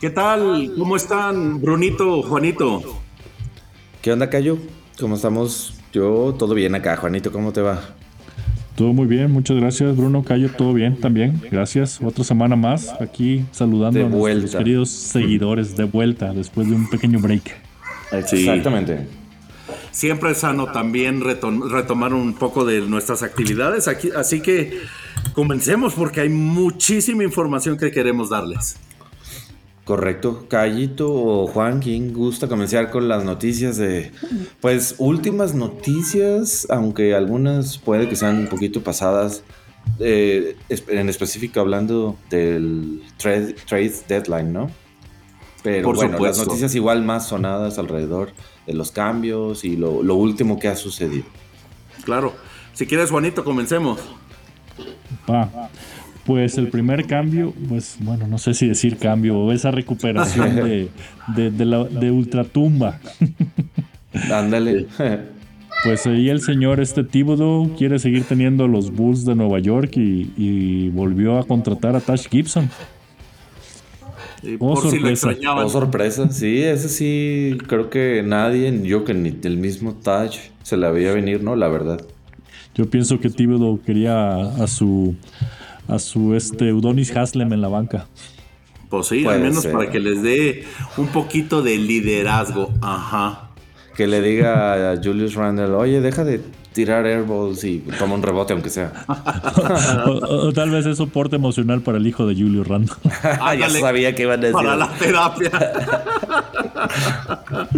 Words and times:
¿Qué 0.00 0.08
tal? 0.08 0.72
¿Cómo 0.78 0.96
están, 0.96 1.60
Brunito, 1.60 2.22
Juanito? 2.22 2.80
¿Qué 4.00 4.10
onda, 4.10 4.30
Cayo? 4.30 4.56
¿Cómo 4.98 5.16
estamos? 5.16 5.74
Yo, 5.92 6.34
todo 6.38 6.54
bien 6.54 6.74
acá. 6.74 6.96
Juanito, 6.96 7.30
¿cómo 7.30 7.52
te 7.52 7.60
va? 7.60 7.82
Todo 8.76 8.94
muy 8.94 9.06
bien, 9.06 9.30
muchas 9.30 9.58
gracias, 9.58 9.94
Bruno, 9.94 10.24
Cayo, 10.24 10.50
todo 10.56 10.72
bien 10.72 10.98
también. 10.98 11.38
Gracias. 11.50 12.00
Otra 12.02 12.24
semana 12.24 12.56
más 12.56 12.94
aquí 12.98 13.44
saludando 13.50 14.06
a 14.06 14.08
nuestros 14.08 14.56
queridos 14.56 14.88
seguidores 14.88 15.76
de 15.76 15.84
vuelta 15.84 16.32
después 16.32 16.66
de 16.70 16.76
un 16.76 16.88
pequeño 16.88 17.18
break. 17.18 17.54
Exactamente. 18.10 19.06
Siempre 19.90 20.30
es 20.30 20.38
sano 20.38 20.72
también 20.72 21.20
retomar 21.22 22.14
un 22.14 22.32
poco 22.32 22.64
de 22.64 22.80
nuestras 22.80 23.22
actividades. 23.22 23.86
Aquí, 23.86 24.08
así 24.16 24.40
que 24.40 24.80
comencemos 25.34 25.92
porque 25.92 26.22
hay 26.22 26.30
muchísima 26.30 27.22
información 27.22 27.76
que 27.76 27.90
queremos 27.90 28.30
darles. 28.30 28.78
Correcto. 29.90 30.46
Callito 30.46 31.12
o 31.12 31.48
Juan, 31.48 31.80
¿quién 31.80 32.12
gusta 32.12 32.46
comenzar 32.46 32.92
con 32.92 33.08
las 33.08 33.24
noticias 33.24 33.76
de, 33.76 34.12
pues, 34.60 34.94
últimas 34.98 35.52
noticias, 35.56 36.64
aunque 36.70 37.12
algunas 37.12 37.76
puede 37.76 38.08
que 38.08 38.14
sean 38.14 38.38
un 38.38 38.46
poquito 38.46 38.84
pasadas, 38.84 39.42
eh, 39.98 40.54
en 40.68 41.08
específico 41.08 41.58
hablando 41.58 42.16
del 42.30 43.02
trade, 43.16 43.56
deadline, 44.06 44.52
¿no? 44.52 44.70
Pero 45.64 45.92
bueno, 45.92 46.20
las 46.20 46.38
noticias 46.38 46.72
igual 46.76 47.02
más 47.02 47.26
sonadas 47.26 47.76
alrededor 47.80 48.30
de 48.68 48.74
los 48.74 48.92
cambios 48.92 49.64
y 49.64 49.76
lo, 49.76 50.04
lo 50.04 50.14
último 50.14 50.60
que 50.60 50.68
ha 50.68 50.76
sucedido. 50.76 51.24
Claro. 52.04 52.32
Si 52.74 52.86
quieres, 52.86 53.10
Juanito, 53.10 53.42
comencemos. 53.42 53.98
Va. 55.28 55.50
Pues 56.24 56.58
el 56.58 56.68
primer 56.68 57.06
cambio, 57.06 57.54
pues 57.68 57.96
bueno, 58.00 58.26
no 58.26 58.38
sé 58.38 58.54
si 58.54 58.68
decir 58.68 58.98
cambio, 58.98 59.38
o 59.38 59.52
esa 59.52 59.70
recuperación 59.70 60.54
de, 60.54 60.88
de, 61.34 61.50
de, 61.50 61.64
la, 61.64 61.84
de 61.84 62.10
Ultratumba. 62.10 63.00
Ándale. 64.32 64.86
Pues 65.82 66.06
ahí 66.06 66.28
el 66.28 66.42
señor 66.42 66.78
este 66.80 67.04
Thibodeau 67.04 67.74
quiere 67.76 67.98
seguir 67.98 68.24
teniendo 68.24 68.68
los 68.68 68.92
Bulls 68.92 69.24
de 69.24 69.34
Nueva 69.34 69.60
York 69.60 69.92
y, 69.96 70.88
volvió 70.90 71.38
a 71.38 71.46
contratar 71.46 71.96
a 71.96 72.00
Tash 72.00 72.28
Gibson. 72.28 72.68
oh, 74.58 74.76
sorpresa. 74.76 75.30
oh, 75.56 75.68
sorpresa. 75.70 76.30
Sí, 76.30 76.62
ese 76.62 76.88
sí, 76.90 77.58
creo 77.66 77.88
que 77.88 78.22
nadie, 78.22 78.78
yo 78.82 79.04
que 79.04 79.14
ni 79.14 79.34
el 79.42 79.56
mismo 79.56 79.94
Tash 79.94 80.38
se 80.62 80.76
la 80.76 80.90
veía 80.90 81.12
venir, 81.12 81.42
¿no? 81.42 81.56
La 81.56 81.68
verdad. 81.68 82.04
Yo 82.74 82.90
pienso 82.90 83.18
que 83.18 83.30
Thibodeau 83.30 83.80
quería 83.80 84.34
a 84.34 84.66
su 84.66 85.14
a 85.90 85.98
su 85.98 86.34
este 86.34 86.72
Udonis 86.72 87.14
Haslem 87.16 87.52
en 87.52 87.60
la 87.60 87.68
banca. 87.68 88.06
Pues 88.88 89.08
sí, 89.08 89.26
al 89.26 89.40
menos 89.40 89.66
para 89.66 89.90
que 89.90 90.00
les 90.00 90.22
dé 90.22 90.64
un 90.96 91.08
poquito 91.08 91.62
de 91.62 91.76
liderazgo. 91.76 92.72
Ajá. 92.80 93.50
Que 93.96 94.06
le 94.06 94.20
diga 94.20 94.92
a 94.92 94.96
Julius 94.96 95.34
Randle, 95.34 95.74
oye, 95.74 96.00
deja 96.00 96.24
de 96.24 96.40
tirar 96.72 97.04
airballs 97.04 97.64
y 97.64 97.78
toma 97.98 98.14
un 98.14 98.22
rebote 98.22 98.52
aunque 98.52 98.70
sea. 98.70 98.92
o, 100.06 100.52
tal 100.52 100.70
vez 100.70 100.86
es 100.86 100.96
soporte 100.96 101.36
emocional 101.36 101.82
para 101.82 101.98
el 101.98 102.06
hijo 102.06 102.26
de 102.26 102.34
Julius 102.34 102.66
Randle. 102.66 102.94
ah, 103.22 103.54
ya 103.54 103.68
sabía 103.70 104.14
que 104.14 104.22
iban 104.22 104.40
a 104.40 104.42
decir. 104.42 104.54
Para 104.54 104.76
la 104.76 104.88
terapia. 104.94 105.50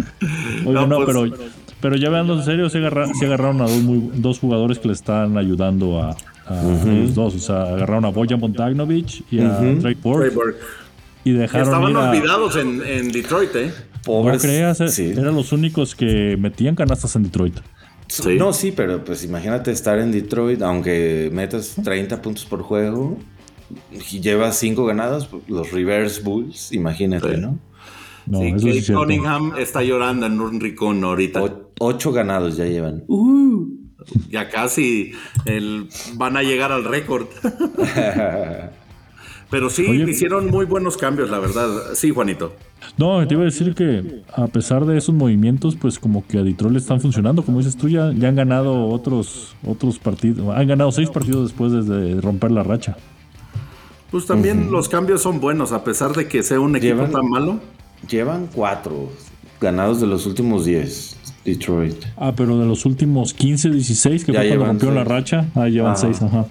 Oye, 0.65 0.87
no, 0.87 0.97
pues, 0.97 1.07
pero, 1.07 1.25
pero 1.81 1.95
ya 1.95 2.09
vean 2.09 2.29
en 2.29 2.43
serio, 2.43 2.69
se, 2.69 2.77
agarraron 2.77 3.61
a 3.61 3.65
dos, 3.65 3.81
dos 4.15 4.39
jugadores 4.39 4.79
que 4.79 4.87
le 4.87 4.93
están 4.93 5.37
ayudando 5.37 6.01
a, 6.01 6.15
a 6.45 6.63
los 6.63 7.15
dos. 7.15 7.35
O 7.35 7.39
sea, 7.39 7.63
agarraron 7.63 8.05
a 8.05 8.09
Bojan 8.09 8.39
Montagnovich 8.39 9.23
y 9.31 9.39
a 9.39 9.59
Drake 9.59 9.99
Borg. 10.01 10.55
Y 11.23 11.31
dejaron. 11.31 11.67
Estaban 11.67 11.95
olvidados 11.95 12.55
en, 12.57 12.81
en, 12.85 13.11
Detroit, 13.11 13.55
¿eh? 13.55 13.73
Pobres. 14.03 14.35
No 14.35 14.49
creas, 14.49 14.99
eh, 14.99 15.11
eran 15.11 15.35
los 15.35 15.53
únicos 15.53 15.95
que 15.95 16.35
metían 16.37 16.75
canastas 16.75 17.15
en 17.15 17.23
Detroit. 17.23 17.59
No, 18.37 18.53
sí, 18.53 18.73
pero 18.75 19.03
pues 19.03 19.23
imagínate 19.23 19.71
estar 19.71 19.97
en 19.97 20.11
Detroit, 20.11 20.61
aunque 20.61 21.29
metas 21.31 21.75
30 21.81 22.21
puntos 22.21 22.45
por 22.45 22.61
juego 22.61 23.17
y 24.11 24.19
llevas 24.19 24.57
5 24.57 24.85
ganados, 24.85 25.27
pues, 25.27 25.43
los 25.47 25.71
Reverse 25.71 26.21
Bulls, 26.21 26.73
imagínate, 26.73 27.37
¿no? 27.37 27.57
No, 28.25 28.39
sí, 28.59 28.93
Cunningham 28.93 29.53
está 29.57 29.81
llorando 29.81 30.25
en 30.25 30.39
un 30.39 30.59
rincón 30.59 31.03
ahorita. 31.03 31.41
8 31.79 32.11
ganados 32.11 32.57
ya 32.57 32.65
llevan. 32.65 33.03
Uh 33.07 33.62
ya 34.29 34.49
casi 34.49 35.13
van 36.15 36.37
a 36.37 36.43
llegar 36.43 36.71
al 36.71 36.83
récord. 36.83 37.27
Pero 39.49 39.69
sí, 39.69 39.83
hicieron 39.83 40.49
muy 40.49 40.65
buenos 40.65 40.97
cambios, 40.97 41.29
la 41.29 41.37
verdad. 41.37 41.93
Sí, 41.93 42.09
Juanito. 42.09 42.53
No, 42.97 43.25
te 43.27 43.35
iba 43.35 43.43
a 43.43 43.45
decir 43.45 43.75
que 43.75 44.23
a 44.35 44.47
pesar 44.47 44.83
de 44.85 44.97
esos 44.97 45.13
movimientos, 45.13 45.75
pues 45.75 45.99
como 45.99 46.25
que 46.25 46.39
a 46.39 46.43
Detroit 46.43 46.73
le 46.73 46.79
están 46.79 46.99
funcionando. 46.99 47.43
Como 47.43 47.59
dices 47.59 47.77
tú, 47.77 47.87
ya, 47.87 48.07
han 48.07 48.35
ganado 48.35 48.87
otros, 48.87 49.55
otros 49.63 49.99
partidos. 49.99 50.55
Han 50.55 50.67
ganado 50.67 50.91
seis 50.91 51.09
partidos 51.11 51.49
después 51.49 51.71
de 51.87 52.19
romper 52.19 52.49
la 52.49 52.63
racha. 52.63 52.97
Pues 54.09 54.25
también 54.25 54.71
los 54.71 54.89
cambios 54.89 55.21
son 55.21 55.39
buenos, 55.39 55.71
a 55.71 55.83
pesar 55.83 56.15
de 56.15 56.27
que 56.27 56.41
sea 56.41 56.59
un 56.59 56.75
equipo 56.75 57.03
tan 57.05 57.29
malo. 57.29 57.59
Llevan 58.09 58.47
cuatro 58.53 59.09
ganados 59.61 60.01
de 60.01 60.07
los 60.07 60.25
últimos 60.25 60.65
diez. 60.65 61.15
Detroit. 61.45 62.05
Ah, 62.17 62.33
pero 62.35 62.57
de 62.59 62.65
los 62.65 62.85
últimos 62.85 63.33
15, 63.33 63.69
16 63.69 64.25
que 64.25 64.33
fue 64.33 64.47
cuando 64.47 64.65
rompió 64.65 64.91
la 64.91 65.03
racha, 65.03 65.49
ah, 65.55 65.67
llevan 65.67 65.97
6, 65.97 66.21
ajá. 66.21 66.45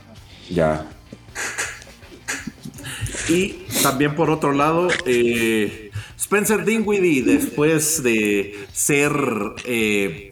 Ya. 0.51 0.87
Y 3.29 3.55
también 3.83 4.15
por 4.15 4.31
otro 4.31 4.53
lado, 4.53 4.89
eh, 5.07 5.91
Spencer 6.19 6.65
Dinwiddie, 6.65 7.23
después 7.23 8.03
de 8.03 8.55
ser 8.73 9.13
eh, 9.65 10.31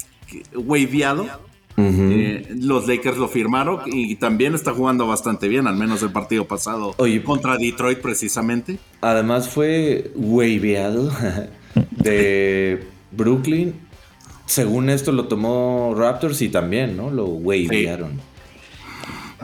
waveado, 0.55 1.27
eh, 1.79 2.47
los 2.61 2.87
Lakers 2.87 3.17
lo 3.17 3.29
firmaron 3.29 3.81
y 3.87 4.17
también 4.17 4.55
está 4.55 4.73
jugando 4.75 5.07
bastante 5.07 5.49
bien, 5.49 5.67
al 5.67 5.77
menos 5.77 6.03
el 6.03 6.13
partido 6.13 6.47
pasado 6.47 6.95
contra 7.25 7.57
Detroit 7.57 8.01
precisamente. 8.01 8.79
Además 9.01 9.49
fue 9.49 10.11
waveado 10.15 11.11
de 11.91 12.85
Brooklyn 13.13 13.75
según 14.51 14.91
esto 14.91 15.13
lo 15.13 15.27
tomó 15.27 15.95
Raptors 15.97 16.43
y 16.43 16.49
también, 16.49 16.97
¿no? 16.97 17.09
Lo 17.11 17.27
wavearon. 17.27 18.21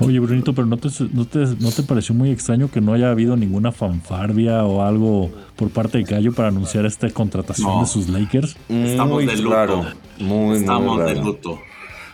Oye, 0.01 0.19
Brunito, 0.19 0.53
pero 0.53 0.67
¿no 0.67 0.77
te, 0.77 0.89
no, 1.13 1.25
te, 1.71 1.83
pareció 1.85 2.15
muy 2.15 2.31
extraño 2.31 2.71
que 2.71 2.81
no 2.81 2.93
haya 2.93 3.11
habido 3.11 3.37
ninguna 3.37 3.73
fanfarbia 3.73 4.65
o 4.65 4.83
algo 4.83 5.31
por 5.55 5.71
parte 5.71 5.99
de 5.99 6.05
Cayo 6.05 6.33
para 6.33 6.49
anunciar 6.49 6.85
esta 6.85 7.09
contratación 7.11 7.81
de 7.81 7.87
sus 7.87 8.09
Lakers? 8.09 8.57
Estamos 8.69 9.15
muy 9.15 9.27
de 9.27 9.37
luto. 9.37 9.87
Muy, 10.19 10.59
Estamos 10.59 11.07
de 11.07 11.15
luto. 11.15 11.61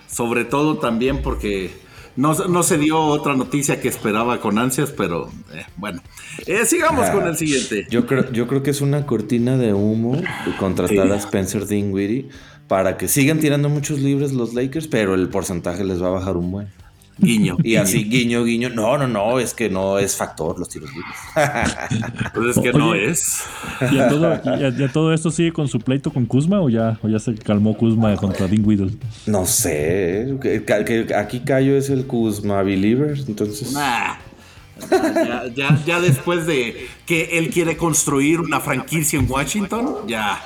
Sobre 0.07 0.45
todo 0.45 0.77
también 0.77 1.23
porque 1.23 1.73
no, 2.15 2.63
se 2.63 2.77
dio 2.79 3.01
otra 3.01 3.35
noticia 3.35 3.81
que 3.81 3.89
esperaba 3.89 4.39
con 4.39 4.59
ansias, 4.59 4.91
pero 4.91 5.31
eh, 5.53 5.65
bueno. 5.77 6.03
Eh, 6.47 6.67
sigamos 6.67 7.09
con 7.11 7.27
el 7.27 7.37
siguiente. 7.37 7.87
Yo 7.91 8.07
creo, 8.07 8.31
yo 8.31 8.47
creo 8.47 8.63
que 8.63 8.71
es 8.71 8.81
una 8.81 9.07
cortina 9.07 9.57
de 9.57 9.73
humo 9.73 10.21
contratar 10.59 11.11
a 11.11 11.17
Spencer 11.17 11.67
Dinwiddie 11.67 12.29
para 12.73 12.97
que 12.97 13.07
sigan 13.07 13.39
tirando 13.39 13.69
muchos 13.69 13.99
libres 13.99 14.33
los 14.33 14.55
Lakers, 14.55 14.87
pero 14.89 15.15
el 15.15 15.29
porcentaje 15.29 15.85
les 15.85 16.03
va 16.03 16.07
a 16.07 16.11
bajar 16.13 16.39
un 16.39 16.51
buen. 16.51 16.69
Guiño. 17.19 17.59
Y 17.63 17.77
así, 17.77 18.05
guiño, 18.05 18.45
guiño. 18.45 18.71
No, 18.71 18.97
no, 18.97 19.07
no, 19.07 19.39
es 19.39 19.53
que 19.53 19.69
no 19.69 19.99
es 19.99 20.17
factor 20.17 20.59
los 20.59 20.71
tiros 20.71 20.89
libres. 20.91 21.15
pues 22.35 22.57
es 22.57 22.63
que 22.63 22.73
no 22.73 22.95
es. 22.95 23.43
¿Y 23.91 23.99
a, 23.99 24.91
todo, 24.91 25.13
esto 25.13 25.31
sigue 25.31 25.53
con 25.53 25.69
su 25.69 25.81
pleito 25.81 26.11
con 26.11 26.25
Kuzma 26.25 26.63
o 26.63 26.71
ya, 26.71 26.99
o 27.03 27.11
ya 27.11 27.19
se 27.19 27.35
calmó 27.35 27.77
Kuzma 27.77 28.17
contra 28.17 28.49
Dean 28.49 28.65
Whittle? 28.65 28.93
No 29.27 29.45
sé. 29.45 30.35
aquí 31.15 31.41
Cayo 31.41 31.77
es 31.77 31.91
el 31.91 32.07
Kuzma 32.07 32.63
Believer, 32.63 33.19
entonces. 33.29 33.71
Ya, 35.55 35.79
ya, 35.85 36.01
después 36.01 36.47
de 36.47 36.89
que 37.05 37.37
él 37.37 37.51
quiere 37.51 37.77
construir 37.77 38.41
una 38.41 38.61
franquicia 38.61 39.19
en 39.19 39.31
Washington, 39.31 40.09
ya 40.09 40.41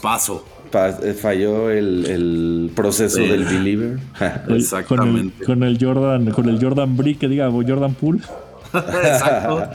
paso. 0.00 0.46
Eh, 0.72 1.14
falló 1.14 1.70
el, 1.70 2.70
proceso 2.74 3.20
del 3.20 3.44
believer. 3.44 3.98
Exactamente. 4.48 5.44
Con 5.44 5.62
el, 5.62 5.78
Jordan, 5.80 6.30
con 6.30 6.48
el 6.48 6.62
Jordan 6.62 6.96
Brick 6.96 7.18
que 7.18 7.28
diga 7.28 7.50
Jordan 7.50 7.94
Pool. 7.94 8.20
Exacto. 8.74 9.68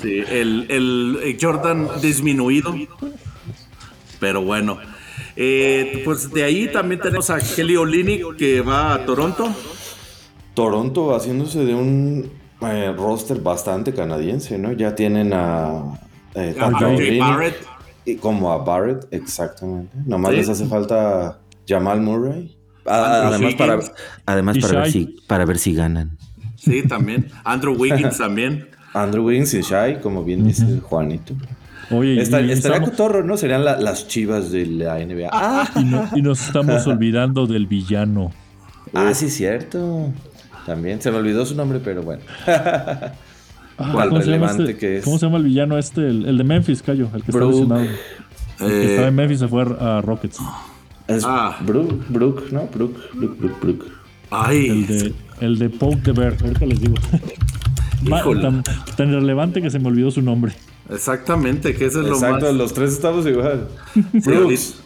Sí, 0.00 0.22
el, 0.30 1.36
Jordan 1.40 1.88
disminuido. 2.00 2.74
Pero 4.18 4.42
bueno. 4.42 4.78
Eh, 5.36 6.02
pues 6.04 6.30
de 6.30 6.44
ahí 6.44 6.68
también 6.68 7.00
tenemos 7.00 7.28
a 7.28 7.38
Kelly 7.40 7.76
Olynyk 7.76 8.36
que 8.36 8.60
va 8.60 8.94
a 8.94 9.04
Toronto. 9.04 9.52
Toronto 10.54 11.14
haciéndose 11.14 11.64
de 11.64 11.74
un 11.74 12.30
eh, 12.60 12.94
roster 12.96 13.40
bastante 13.40 13.92
canadiense, 13.92 14.56
¿no? 14.58 14.72
Ya 14.72 14.94
tienen 14.94 15.32
a, 15.32 15.98
a 16.36 16.70
Barrett 17.18 17.73
y 18.04 18.16
como 18.16 18.52
a 18.52 18.58
Barrett, 18.58 19.06
exactamente. 19.10 19.96
Nomás 20.06 20.32
les 20.32 20.48
hace 20.48 20.66
falta 20.66 21.38
Jamal 21.66 22.00
Murray. 22.00 22.56
Ah, 22.86 23.28
además, 23.28 23.54
para, 23.54 23.80
además 24.26 24.58
para, 24.58 24.80
ver 24.80 24.90
si, 24.90 25.16
para 25.26 25.44
ver 25.46 25.58
si 25.58 25.74
ganan. 25.74 26.18
Sí, 26.56 26.82
también. 26.82 27.28
Andrew 27.44 27.74
Wiggins 27.74 28.18
también. 28.18 28.68
Andrew 28.94 29.24
Wiggins 29.24 29.54
y 29.54 29.62
Shai, 29.62 30.00
como 30.00 30.22
bien 30.22 30.46
dice 30.46 30.80
Juanito. 30.80 31.34
Oye, 31.90 32.20
estaría 32.20 32.54
estamos... 32.54 32.90
cotorro, 32.90 33.24
¿no? 33.24 33.36
Serían 33.36 33.64
las 33.64 34.08
chivas 34.08 34.50
de 34.50 34.66
la 34.66 34.98
NBA. 34.98 35.28
Ah. 35.32 35.68
Y, 36.14 36.22
nos 36.22 36.40
estamos 36.46 36.86
olvidando 36.86 37.46
del 37.46 37.66
villano. 37.66 38.32
Ah, 38.92 39.12
sí, 39.14 39.28
cierto. 39.30 40.12
También 40.66 41.00
se 41.00 41.10
me 41.10 41.18
olvidó 41.18 41.44
su 41.44 41.54
nombre, 41.54 41.80
pero 41.82 42.02
bueno. 42.02 42.22
¿Cuál 43.76 44.10
relevante 44.10 44.62
este? 44.62 44.76
que 44.76 44.98
es? 44.98 45.04
¿Cómo 45.04 45.18
se 45.18 45.26
llama 45.26 45.38
el 45.38 45.44
villano 45.44 45.78
este? 45.78 46.06
El, 46.08 46.38
de 46.38 46.44
Memphis, 46.44 46.82
Cayo, 46.82 47.08
el 47.14 47.22
que 47.22 47.30
está 47.30 47.44
lesionado. 47.44 47.82
El 48.60 48.68
que 48.68 48.90
estaba 48.90 49.08
en 49.08 49.14
Memphis 49.14 49.38
se 49.40 49.48
fue 49.48 49.62
a 49.62 50.00
Rockets. 50.00 50.38
Es 51.08 51.24
ah. 51.26 51.58
Brook, 51.60 52.04
Brook, 52.08 52.52
¿no? 52.52 52.66
Brook, 52.72 52.96
Brook, 53.14 53.38
Brook, 53.38 53.60
Brook. 53.60 53.84
Ay. 54.30 54.68
El 54.68 54.86
de, 54.86 55.14
el 55.40 55.58
de 55.58 55.70
Poke 55.70 56.02
the 56.02 56.12
Bear, 56.12 56.36
ahorita 56.40 56.66
les 56.66 56.80
digo. 56.80 56.94
tan, 58.40 58.62
tan 58.96 59.12
relevante 59.12 59.60
que 59.60 59.70
se 59.70 59.78
me 59.78 59.88
olvidó 59.88 60.10
su 60.10 60.22
nombre. 60.22 60.52
Exactamente, 60.90 61.74
que 61.74 61.86
ese 61.86 62.00
es 62.00 62.04
lo 62.06 62.18
más. 62.18 62.22
Exacto, 62.22 62.52
los 62.52 62.72
tres 62.74 62.92
estamos 62.92 63.26
igual. 63.26 63.68
Brooks. 64.12 64.83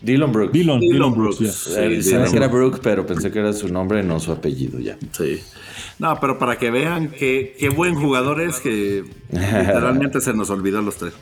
Dylan 0.00 0.32
Brooks. 0.32 0.52
Dylan, 0.52 0.80
Dylan 0.80 1.14
Brooks. 1.14 1.68
Eh, 1.76 2.00
que 2.02 2.36
era 2.36 2.48
Brooks, 2.48 2.80
pero 2.82 3.06
pensé 3.06 3.30
que 3.30 3.38
era 3.38 3.52
su 3.52 3.68
nombre, 3.68 4.02
no 4.02 4.20
su 4.20 4.32
apellido 4.32 4.78
ya. 4.78 4.96
Sí. 5.12 5.40
No, 5.98 6.18
pero 6.20 6.38
para 6.38 6.58
que 6.58 6.70
vean 6.70 7.10
qué, 7.10 7.56
qué 7.58 7.68
buen 7.68 7.94
jugador 7.94 8.40
es, 8.40 8.60
que 8.60 9.04
literalmente 9.30 10.20
se 10.20 10.34
nos 10.34 10.50
olvidó 10.50 10.82
los 10.82 10.96
tres. 10.96 11.14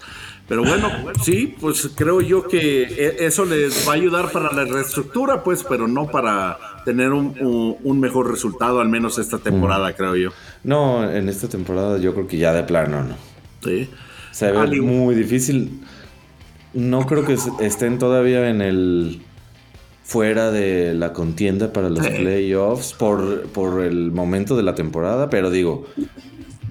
Pero 0.48 0.64
bueno, 0.64 0.90
sí, 1.22 1.54
pues 1.60 1.90
creo 1.94 2.20
yo 2.20 2.48
que 2.48 2.82
e, 2.82 3.26
eso 3.26 3.44
les 3.44 3.86
va 3.86 3.92
a 3.92 3.94
ayudar 3.94 4.32
para 4.32 4.52
la 4.52 4.64
reestructura, 4.64 5.44
pues, 5.44 5.64
pero 5.64 5.86
no 5.86 6.10
para 6.10 6.58
tener 6.84 7.12
un, 7.12 7.78
un, 7.82 8.00
mejor 8.00 8.30
resultado, 8.30 8.80
al 8.80 8.88
menos 8.88 9.18
esta 9.18 9.38
temporada, 9.38 9.94
creo 9.94 10.16
yo. 10.16 10.30
No, 10.64 11.08
en 11.10 11.28
esta 11.28 11.48
temporada 11.48 11.98
yo 11.98 12.12
creo 12.12 12.26
que 12.26 12.38
ya 12.38 12.52
de 12.52 12.64
plano 12.64 13.02
no. 13.04 13.14
Sí. 13.62 13.88
Se 14.32 14.50
ve 14.50 14.80
muy 14.80 15.14
difícil. 15.14 15.80
No 16.74 17.06
creo 17.06 17.24
que 17.24 17.36
estén 17.60 17.98
todavía 17.98 18.48
en 18.48 18.62
el 18.62 19.22
fuera 20.04 20.50
de 20.50 20.94
la 20.94 21.12
contienda 21.12 21.72
para 21.72 21.88
los 21.88 22.06
playoffs 22.06 22.92
por, 22.92 23.42
por 23.48 23.82
el 23.82 24.10
momento 24.12 24.56
de 24.56 24.62
la 24.62 24.74
temporada, 24.74 25.30
pero 25.30 25.50
digo, 25.50 25.86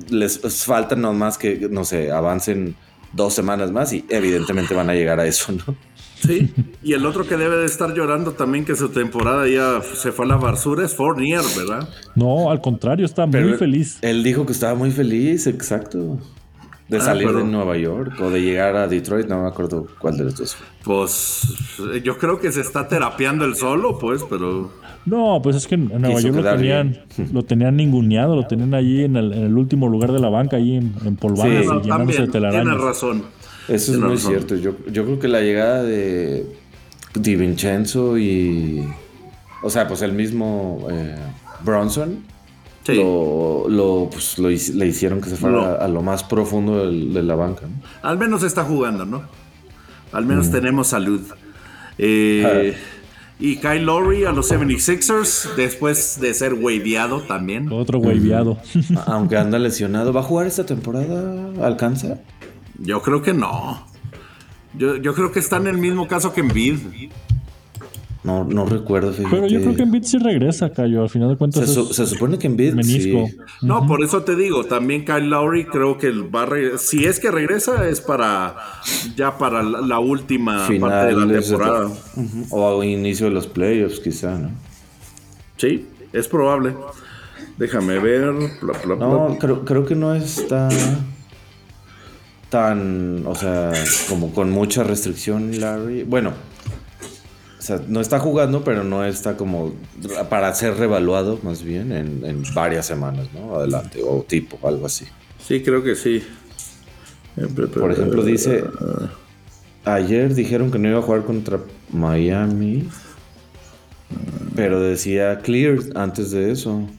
les 0.09 0.39
falta 0.65 0.95
nomás 0.95 1.37
que, 1.37 1.67
no 1.71 1.83
sé, 1.83 2.11
avancen 2.11 2.75
dos 3.13 3.33
semanas 3.33 3.71
más 3.71 3.93
y 3.93 4.05
evidentemente 4.09 4.73
van 4.73 4.89
a 4.89 4.93
llegar 4.93 5.19
a 5.19 5.25
eso, 5.25 5.51
¿no? 5.51 5.75
Sí, 6.19 6.53
y 6.83 6.93
el 6.93 7.05
otro 7.07 7.25
que 7.27 7.35
debe 7.35 7.57
de 7.57 7.65
estar 7.65 7.95
llorando 7.95 8.33
también 8.33 8.63
que 8.63 8.75
su 8.75 8.89
temporada 8.89 9.47
ya 9.47 9.81
se 9.81 10.11
fue 10.11 10.25
a 10.25 10.27
la 10.27 10.35
basura 10.35 10.85
es 10.85 10.93
Fournier, 10.93 11.41
¿verdad? 11.57 11.89
No, 12.15 12.51
al 12.51 12.61
contrario, 12.61 13.05
está 13.05 13.25
muy 13.25 13.53
feliz. 13.55 13.97
Él 14.03 14.21
dijo 14.21 14.45
que 14.45 14.51
estaba 14.51 14.75
muy 14.75 14.91
feliz, 14.91 15.47
exacto. 15.47 16.19
De 16.91 16.97
ah, 16.97 16.99
salir 16.99 17.31
de 17.31 17.45
Nueva 17.45 17.77
York 17.77 18.19
o 18.19 18.29
de 18.29 18.41
llegar 18.41 18.75
a 18.75 18.85
Detroit, 18.85 19.25
no 19.25 19.43
me 19.43 19.47
acuerdo 19.47 19.87
cuál 19.97 20.17
de 20.17 20.25
los 20.25 20.35
dos 20.35 20.55
fue. 20.55 20.67
Pues 20.83 21.41
yo 22.03 22.17
creo 22.17 22.37
que 22.37 22.51
se 22.51 22.59
está 22.59 22.85
terapiando 22.85 23.45
el 23.45 23.55
solo, 23.55 23.97
pues, 23.97 24.25
pero... 24.29 24.69
No, 25.05 25.39
pues 25.41 25.55
es 25.55 25.67
que 25.67 25.75
en 25.75 25.87
Nueva 26.01 26.19
York 26.19 26.35
lo 26.35 26.43
tenían, 26.43 26.99
lo 27.31 27.43
tenían 27.43 27.77
ninguneado, 27.77 28.35
lo 28.35 28.45
tenían 28.45 28.73
allí 28.73 29.05
en 29.05 29.15
el, 29.15 29.57
último 29.57 29.87
lugar 29.87 30.11
de 30.11 30.19
la 30.19 30.27
banca, 30.27 30.57
ahí 30.57 30.75
en, 30.75 30.93
en 31.05 31.17
llenándose 31.81 32.23
de 32.23 32.27
telarañas. 32.27 32.81
razón. 32.81 33.23
Eso 33.69 33.93
es 33.93 33.97
muy 33.97 34.17
cierto. 34.17 34.57
Yo, 34.57 34.75
yo 34.91 35.05
creo 35.05 35.17
que 35.17 35.29
la 35.29 35.39
llegada 35.39 35.83
de 35.83 36.45
Di 37.15 37.37
Vincenzo 37.37 38.17
y... 38.17 38.85
O 39.63 39.69
sea, 39.69 39.87
pues 39.87 40.01
el 40.01 40.11
mismo 40.11 40.87
eh, 40.91 41.15
Bronson 41.63 42.30
lo, 42.87 44.09
pues, 44.11 44.39
le 44.39 44.87
hicieron 44.87 45.21
que 45.21 45.29
se 45.29 45.35
fuera 45.35 45.75
a, 45.75 45.87
lo 45.87 46.01
más 46.01 46.23
profundo 46.23 46.89
de, 46.89 47.23
la 47.23 47.35
banca. 47.35 47.67
Al 48.01 48.17
menos 48.17 48.43
está 48.43 48.63
jugando, 48.63 49.05
¿no? 49.05 49.23
Al 50.11 50.25
menos 50.25 50.51
tenemos 50.51 50.87
salud. 50.87 51.21
Eh, 51.97 52.75
y 53.39 53.57
Kyle 53.57 53.83
Lowry 53.83 54.25
a 54.25 54.31
los 54.31 54.51
76ers 54.51 55.55
después 55.55 56.19
de 56.21 56.33
ser 56.33 56.53
waveado 56.53 57.21
también. 57.21 57.71
Otro 57.71 57.99
waveado. 57.99 58.57
Aunque 59.07 59.37
anda 59.37 59.57
lesionado. 59.57 60.13
¿Va 60.13 60.21
a 60.21 60.23
jugar 60.23 60.47
esta 60.47 60.65
temporada? 60.65 61.49
¿Alcanza? 61.65 62.19
Yo 62.77 63.01
creo 63.01 63.21
que 63.21 63.33
no. 63.33 63.85
Yo, 64.73 64.95
yo 64.97 65.13
creo 65.13 65.31
que 65.31 65.39
está 65.39 65.57
en 65.57 65.67
el 65.67 65.77
mismo 65.77 66.07
caso 66.07 66.33
que 66.33 66.41
en 66.41 66.49
Bid. 66.49 66.79
No, 68.23 68.43
no 68.43 68.65
recuerdo. 68.65 69.13
Pero 69.17 69.47
yo 69.47 69.61
creo 69.61 69.75
que 69.75 69.81
Embiid 69.81 70.03
sí 70.03 70.19
regresa, 70.19 70.69
Cayo. 70.69 71.01
Al 71.01 71.09
final 71.09 71.29
de 71.29 71.37
cuentas. 71.37 71.67
Se, 71.69 72.05
supone 72.05 72.37
que 72.37 72.47
Embiid. 72.47 72.73
Menisco. 72.73 73.27
No, 73.63 73.87
por 73.87 74.03
eso 74.03 74.21
te 74.21 74.35
digo. 74.35 74.63
También 74.63 75.05
Kyle 75.05 75.27
Lowry 75.27 75.65
creo 75.65 75.97
que 75.97 76.11
va 76.11 76.43
a 76.43 76.77
Si 76.77 77.05
es 77.05 77.19
que 77.19 77.31
regresa, 77.31 77.89
es 77.89 77.99
para. 77.99 78.55
Ya 79.15 79.37
para 79.37 79.63
la, 79.63 79.99
última 79.99 80.67
parte 80.79 81.15
de 81.15 81.25
la 81.25 81.41
temporada. 81.41 81.89
O 82.51 82.81
a 82.81 82.85
inicio 82.85 83.25
de 83.25 83.31
los 83.31 83.47
playoffs, 83.47 83.99
quizá, 83.99 84.37
¿no? 84.37 84.51
Sí, 85.57 85.87
es 86.13 86.27
probable. 86.27 86.75
Déjame 87.57 87.97
ver. 87.99 88.33
no, 88.99 89.37
creo, 89.39 89.65
creo 89.65 89.85
que 89.85 89.95
no 89.95 90.13
está 90.13 90.69
tan. 92.49 93.25
O 93.25 93.33
sea, 93.33 93.71
como 94.07 94.31
con 94.31 94.51
mucha 94.51 94.83
restricción, 94.83 95.59
Larry. 95.59 96.03
Bueno 96.03 96.50
o 97.61 97.63
sea, 97.63 97.79
no 97.87 98.01
está 98.01 98.17
jugando, 98.17 98.63
pero 98.63 98.83
no 98.83 99.05
está 99.05 99.37
como 99.37 99.75
para 100.31 100.51
ser 100.55 100.77
revaluado 100.77 101.37
más 101.43 101.61
bien 101.61 101.91
en, 101.91 102.43
varias 102.55 102.87
semanas, 102.87 103.27
¿no? 103.35 103.55
Adelante, 103.55 104.01
o 104.03 104.25
tipo, 104.27 104.67
algo 104.67 104.87
así. 104.87 105.05
Sí, 105.45 105.61
creo 105.61 105.83
que 105.83 105.93
sí. 105.95 106.23
Por 107.75 107.91
ejemplo, 107.91 108.23
dice, 108.23 108.63
ayer 109.85 110.33
dijeron 110.33 110.71
que 110.71 110.79
no 110.79 110.89
iba 110.89 110.97
a 110.97 111.01
jugar 111.03 111.23
contra 111.23 111.59
Miami, 111.91 112.89
pero 114.55 114.79
decía 114.79 115.37
clear 115.41 115.77
antes 115.93 116.31
de 116.31 116.51
eso. 116.51 116.89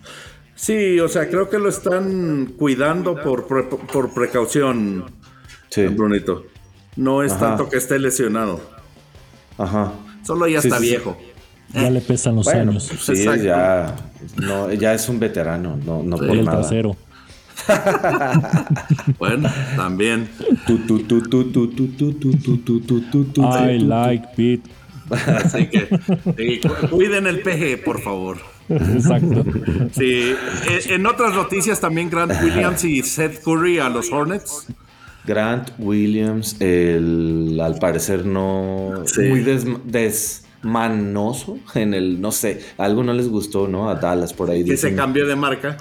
Sí, 0.55 1.01
o 1.01 1.09
sea, 1.09 1.29
creo 1.29 1.51
que 1.51 1.59
lo 1.59 1.71
están 1.71 2.55
cuidando 2.57 3.21
por, 3.21 3.49
por 3.49 4.15
precaución, 4.15 5.07
sí. 5.71 5.89
Brunito. 5.89 6.45
No 6.95 7.25
es 7.25 7.37
tanto 7.37 7.69
que 7.69 7.79
esté 7.79 7.99
lesionado. 7.99 8.61
Ajá. 9.59 9.93
Solo 10.25 10.49
ya 10.49 10.59
está 10.59 10.79
viejo. 10.79 11.17
Ya 11.75 11.91
le 11.91 12.01
pesan 12.01 12.37
los 12.37 12.49
años. 12.49 12.91
sí, 13.01 13.25
ya, 13.25 13.97
ya 14.79 14.95
es 14.95 15.09
un 15.09 15.19
veterano, 15.19 15.79
no, 15.85 16.03
no 16.03 16.17
por 16.17 16.37
nada. 16.37 16.61
Trasero. 16.61 16.97
bueno, 19.19 19.49
también. 19.77 20.29
I 23.37 23.79
like 23.79 24.29
Pete. 24.37 24.71
Así 25.11 25.67
que 25.67 25.89
cuiden 26.91 27.27
el 27.27 27.43
PG, 27.43 27.85
por 27.85 28.01
favor. 28.01 28.39
Exacto. 28.69 29.45
Sí, 29.93 30.35
en 30.87 31.07
otras 31.07 31.35
noticias 31.35 31.81
también 31.81 32.09
Grant 32.11 32.33
Williams 32.43 32.85
y 32.85 33.03
Seth 33.03 33.43
Curry 33.43 33.79
a 33.79 33.89
los 33.89 34.11
Hornets. 34.11 34.67
Grant 35.25 35.71
Williams, 35.79 36.57
el, 36.61 37.61
al 37.63 37.77
parecer 37.77 38.27
no 38.27 39.05
muy 39.17 39.41
desmanoso 39.85 41.59
en 41.75 41.95
el, 41.95 42.21
no 42.21 42.33
sé, 42.33 42.61
algo 42.79 43.05
no 43.05 43.13
les 43.13 43.29
gustó, 43.29 43.69
¿no? 43.69 43.89
A 43.89 43.95
Dallas 43.95 44.33
por 44.33 44.51
ahí. 44.51 44.65
Que 44.65 44.77
se 44.77 44.95
cambió 44.95 45.27
de 45.27 45.37
marca 45.37 45.77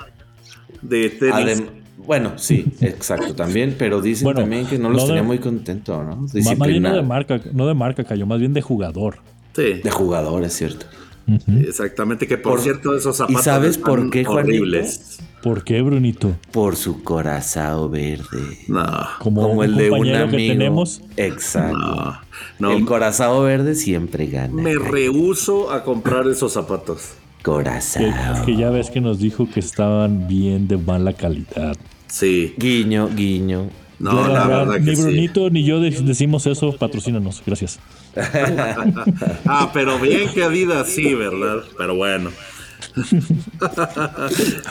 de 0.82 1.10
tenis. 1.10 1.64
bueno, 1.98 2.34
sí, 2.38 2.66
exacto, 2.82 3.36
también, 3.36 3.76
pero 3.78 4.02
dicen 4.02 4.34
también 4.34 4.66
que 4.68 4.78
no 4.78 4.90
los 4.90 5.08
tenía 5.08 5.24
muy 5.24 5.40
contento, 5.40 6.04
¿no? 6.04 6.18
Más 6.18 6.34
bien 6.34 6.84
no 6.84 6.96
de 6.96 7.04
marca, 7.04 7.40
no 7.54 7.68
de 7.68 7.74
marca 7.74 8.04
cayó, 8.04 8.26
más 8.26 8.40
bien 8.40 8.54
de 8.54 8.62
jugador. 8.62 9.20
Sí. 9.56 9.82
De 9.84 9.92
jugador, 9.92 10.44
es 10.44 10.54
cierto. 10.54 10.86
Exactamente, 11.66 12.28
que 12.28 12.38
por, 12.38 12.60
cierto 12.60 12.96
esos 12.96 13.16
zapatos 13.16 13.42
¿Y 13.42 13.44
sabes 13.44 13.78
por 13.78 14.10
qué, 14.10 14.26
horribles. 14.28 15.20
¿Por 15.42 15.64
qué, 15.64 15.82
Brunito? 15.82 16.36
Por 16.52 16.76
su 16.76 17.04
corazón 17.04 17.92
verde. 17.92 18.60
No. 18.68 18.86
Como, 19.20 19.64
el 19.64 19.76
de 19.76 19.90
un 19.90 20.14
amigo. 20.14 20.38
Que 20.38 20.48
tenemos. 20.50 21.02
Exacto. 21.18 22.18
No, 22.60 22.72
El 22.72 22.86
corazón 22.86 23.44
verde 23.46 23.76
siempre 23.76 24.28
gana. 24.28 24.54
Me 24.54 24.76
rehuso 24.76 25.72
a 25.72 25.84
comprar 25.84 26.28
esos 26.28 26.54
zapatos. 26.54 27.14
Corazón. 27.42 28.14
Que, 28.46 28.54
que, 28.54 28.58
ya 28.58 28.70
ves 28.70 28.92
que 28.92 29.02
nos 29.02 29.20
dijo 29.20 29.50
que 29.50 29.60
estaban 29.60 30.28
bien 30.28 30.68
de 30.68 30.78
mala 30.78 31.14
calidad. 31.14 31.76
Sí. 32.08 32.54
Guiño, 32.58 33.10
guiño. 33.10 33.70
No, 34.02 34.28
la, 34.28 34.48
verdad, 34.48 34.80
ni 34.80 34.96
Brunito 34.96 35.50
ni 35.52 35.64
yo 35.64 35.80
decimos 35.80 36.48
eso, 36.48 36.76
patrocínanos, 36.76 37.44
gracias. 37.46 37.80
ah, 39.46 39.70
pero 39.74 40.00
bien 40.00 40.28
que 40.34 40.44
Adidas 40.44 40.90
sí, 40.90 41.14
¿verdad? 41.14 41.64
Pero 41.78 41.96
bueno. 41.96 42.32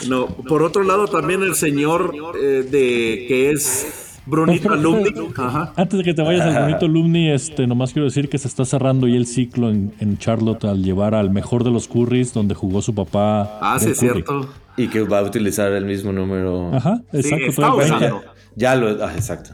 No, 0.08 0.26
por 0.26 0.62
otro 0.62 0.82
lado 0.82 1.06
también 1.06 1.42
el 1.42 1.54
señor 1.54 2.14
eh, 2.40 2.66
de 2.68 3.24
que 3.28 3.50
es 3.50 4.10
Brunito 4.26 4.72
Alumni. 4.72 5.10
Antes 5.76 5.98
de 5.98 6.04
que 6.04 6.14
te 6.14 6.22
vayas 6.22 6.46
al 6.46 6.64
Brunito 6.64 6.86
Alumni, 6.86 7.30
este, 7.30 7.66
nomás 7.66 7.92
quiero 7.92 8.04
decir 8.06 8.28
que 8.28 8.38
se 8.38 8.48
está 8.48 8.64
cerrando 8.64 9.08
ya 9.08 9.16
el 9.16 9.26
ciclo 9.26 9.70
en, 9.70 10.18
Charlotte 10.18 10.64
al 10.64 10.82
llevar 10.82 11.14
al 11.14 11.30
mejor 11.30 11.64
de 11.64 11.70
los 11.70 11.88
Currys, 11.88 12.32
donde 12.32 12.54
jugó 12.54 12.82
su 12.82 12.94
papá. 12.94 13.58
Ah, 13.60 13.78
sí, 13.80 13.90
es 13.90 13.98
cierto. 13.98 14.48
Y 14.76 14.88
que 14.88 15.02
va 15.02 15.18
a 15.18 15.22
utilizar 15.22 15.72
el 15.72 15.84
mismo 15.84 16.12
número. 16.12 16.74
Ajá, 16.74 17.02
exacto. 17.12 18.22
Ya, 18.56 18.74
lo, 18.74 19.04
ah, 19.04 19.12
exacto. 19.14 19.50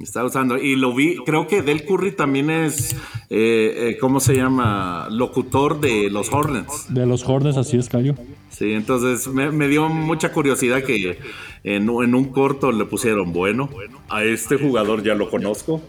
Está 0.00 0.24
usando. 0.24 0.58
Y 0.58 0.76
lo 0.76 0.94
vi, 0.94 1.16
creo 1.24 1.46
que 1.46 1.62
Del 1.62 1.84
Curry 1.84 2.12
también 2.12 2.50
es, 2.50 2.92
eh, 3.30 3.90
eh, 3.90 3.98
¿cómo 4.00 4.20
se 4.20 4.34
llama? 4.34 5.08
Locutor 5.10 5.80
de 5.80 6.10
los 6.10 6.32
Hornets. 6.32 6.92
De 6.92 7.06
los 7.06 7.26
Hornets, 7.26 7.56
así 7.56 7.76
es, 7.76 7.88
Cayo. 7.88 8.14
Sí, 8.50 8.72
entonces 8.72 9.28
me, 9.28 9.68
dio 9.68 9.88
mucha 9.88 10.32
curiosidad 10.32 10.82
que 10.82 11.18
en, 11.64 11.82
en, 11.82 12.14
un 12.14 12.24
corto 12.26 12.72
le 12.72 12.84
pusieron, 12.86 13.32
bueno, 13.32 13.68
a 14.08 14.24
este 14.24 14.56
jugador 14.56 15.02
ya 15.02 15.14
lo 15.14 15.28
conozco. 15.28 15.82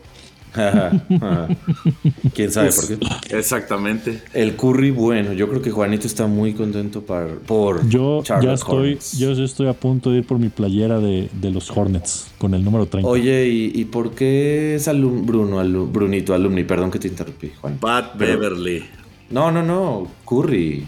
¿Quién 2.33 2.51
sabe 2.51 2.71
por 2.71 2.87
qué? 2.87 2.97
Exactamente. 3.37 4.21
El 4.33 4.55
curry, 4.55 4.91
bueno, 4.91 5.33
yo 5.33 5.47
creo 5.49 5.61
que 5.61 5.71
Juanito 5.71 6.07
está 6.07 6.27
muy 6.27 6.53
contento 6.53 7.01
por 7.01 7.87
yo 7.87 8.23
ya 8.23 8.53
estoy, 8.53 8.99
Yo 9.17 9.31
estoy 9.31 9.67
a 9.67 9.73
punto 9.73 10.11
de 10.11 10.19
ir 10.19 10.27
por 10.27 10.39
mi 10.39 10.49
playera 10.49 10.99
de, 10.99 11.29
los 11.51 11.71
Hornets 11.71 12.27
con 12.37 12.53
el 12.53 12.63
número 12.63 12.85
30. 12.85 13.09
Oye, 13.09 13.47
¿y, 13.47 13.85
por 13.85 14.11
qué 14.11 14.75
es 14.75 14.87
Bruno, 14.87 15.87
Brunito, 15.87 16.33
alumni? 16.33 16.63
Perdón 16.63 16.91
que 16.91 16.99
te 16.99 17.07
interrumpí, 17.07 17.51
Juan. 17.61 17.77
Pat 17.77 18.17
Beverly. 18.17 18.83
No, 19.29 19.51
no, 19.51 19.63
no, 19.63 20.07
Curry. 20.27 20.87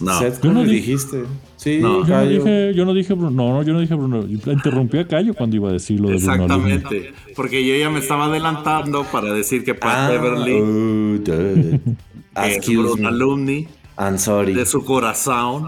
No. 0.00 0.20
yo 0.42 0.52
no 0.52 0.64
dijiste. 0.64 1.24
Sí, 1.58 1.80
no. 1.80 2.06
Yo, 2.06 2.14
no 2.14 2.26
dije, 2.26 2.72
yo 2.74 2.84
no 2.84 2.94
dije 2.94 3.14
Bruno. 3.14 3.30
No, 3.30 3.62
yo 3.64 3.72
no 3.72 3.80
dije 3.80 3.94
Bruno. 3.94 4.24
Interrumpí 4.28 4.98
a 4.98 5.08
Cayo 5.08 5.34
cuando 5.34 5.56
iba 5.56 5.68
a 5.68 5.72
decir 5.72 5.98
lo 5.98 6.08
de 6.08 6.16
Bruno. 6.16 6.32
Exactamente. 6.34 7.12
Porque 7.34 7.66
yo 7.66 7.74
ya 7.74 7.90
me 7.90 7.98
estaba 7.98 8.26
adelantando 8.26 9.04
para 9.04 9.32
decir 9.34 9.64
que 9.64 9.74
Pat 9.74 9.96
ah, 9.96 10.08
Beverly. 10.08 10.60
Oh, 12.36 12.44
es 12.44 12.66
Bruno 12.66 13.08
alumni. 13.08 13.66
I'm 13.98 14.18
sorry. 14.18 14.54
De 14.54 14.64
su 14.64 14.84
corazón. 14.84 15.66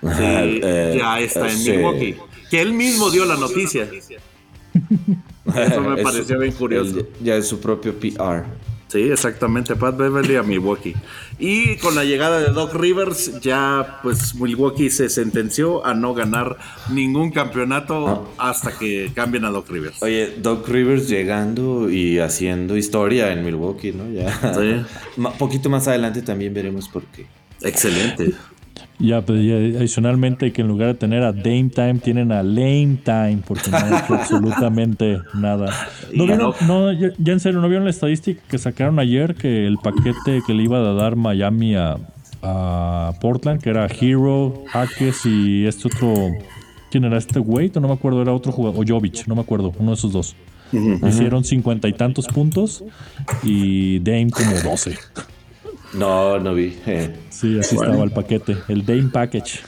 Sí, 0.00 0.08
eh, 0.10 0.96
ya 0.98 1.20
está 1.20 1.52
en 1.52 1.62
Milwaukee. 1.62 2.16
Que 2.50 2.62
él 2.62 2.72
mismo 2.72 3.10
dio 3.10 3.26
la 3.26 3.36
noticia. 3.36 3.86
Eso 5.54 5.80
me 5.82 6.02
pareció 6.02 6.38
bien 6.38 6.52
curioso. 6.52 7.06
ya 7.22 7.36
es 7.36 7.46
su 7.46 7.60
propio 7.60 7.94
PR. 7.94 8.44
Sí, 8.88 9.02
exactamente, 9.02 9.76
Pat 9.76 9.96
Beverly 9.96 10.36
a 10.36 10.42
Milwaukee. 10.42 10.94
Y 11.38 11.76
con 11.76 11.94
la 11.94 12.04
llegada 12.04 12.40
de 12.40 12.52
Doc 12.52 12.74
Rivers, 12.74 13.38
ya 13.40 14.00
pues 14.02 14.34
Milwaukee 14.34 14.88
se 14.88 15.10
sentenció 15.10 15.84
a 15.84 15.92
no 15.92 16.14
ganar 16.14 16.56
ningún 16.90 17.30
campeonato 17.30 18.32
ah. 18.38 18.50
hasta 18.50 18.78
que 18.78 19.12
cambien 19.14 19.44
a 19.44 19.50
Doc 19.50 19.68
Rivers. 19.68 20.02
Oye, 20.02 20.34
Doc 20.38 20.66
Rivers 20.66 21.06
llegando 21.06 21.90
y 21.90 22.18
haciendo 22.18 22.78
historia 22.78 23.30
en 23.30 23.44
Milwaukee, 23.44 23.92
¿no? 23.92 24.10
Ya. 24.10 24.54
Sí. 24.54 25.22
poquito 25.38 25.68
más 25.68 25.86
adelante 25.86 26.22
también 26.22 26.54
veremos 26.54 26.88
por 26.88 27.04
qué. 27.04 27.26
Excelente. 27.60 28.32
Ya, 29.00 29.22
pues 29.22 29.38
adicionalmente 29.76 30.52
que 30.52 30.62
en 30.62 30.68
lugar 30.68 30.88
de 30.88 30.94
tener 30.94 31.22
a 31.22 31.32
Dame 31.32 31.70
Time, 31.72 31.94
tienen 31.94 32.32
a 32.32 32.42
Lame 32.42 32.98
Time, 33.04 33.38
porque 33.46 33.70
no 33.70 33.76
ha 33.76 34.00
hecho 34.00 34.14
absolutamente 34.18 35.20
nada. 35.34 35.72
¿No 36.12 36.26
vieron, 36.26 36.52
no, 36.66 36.92
ya, 36.92 37.12
en 37.24 37.40
serio, 37.40 37.60
¿no 37.60 37.68
vieron 37.68 37.84
la 37.84 37.90
estadística 37.90 38.40
que 38.48 38.58
sacaron 38.58 38.98
ayer? 38.98 39.36
Que 39.36 39.66
el 39.66 39.78
paquete 39.78 40.42
que 40.44 40.52
le 40.52 40.64
iba 40.64 40.78
a 40.78 40.94
dar 40.94 41.14
Miami 41.14 41.76
a, 41.76 41.96
Portland, 43.20 43.60
que 43.60 43.70
era 43.70 43.86
Hero, 43.86 44.64
Hakes 44.72 45.26
y 45.26 45.66
este 45.66 45.88
otro. 45.88 46.14
¿Quién 46.90 47.04
era 47.04 47.18
este 47.18 47.38
Wade? 47.38 47.72
No 47.80 47.88
me 47.88 47.94
acuerdo, 47.94 48.22
era 48.22 48.32
otro 48.32 48.50
jugador. 48.52 48.82
O 48.82 48.86
Jovic, 48.86 49.26
no 49.26 49.34
me 49.34 49.42
acuerdo, 49.42 49.72
uno 49.78 49.90
de 49.90 49.94
esos 49.94 50.12
dos. 50.12 50.36
Hicieron 50.72 51.44
cincuenta 51.44 51.88
y 51.88 51.92
tantos 51.92 52.26
puntos 52.26 52.84
y 53.42 53.98
Dame 54.00 54.30
como 54.30 54.52
doce. 54.62 54.96
No, 55.94 56.38
no 56.38 56.54
vi. 56.54 56.76
Sí, 57.30 57.56
así 57.58 57.76
estaba 57.76 58.02
el 58.02 58.10
paquete, 58.10 58.56
el 58.66 58.84
Dame 58.84 59.10
Package. 59.12 59.60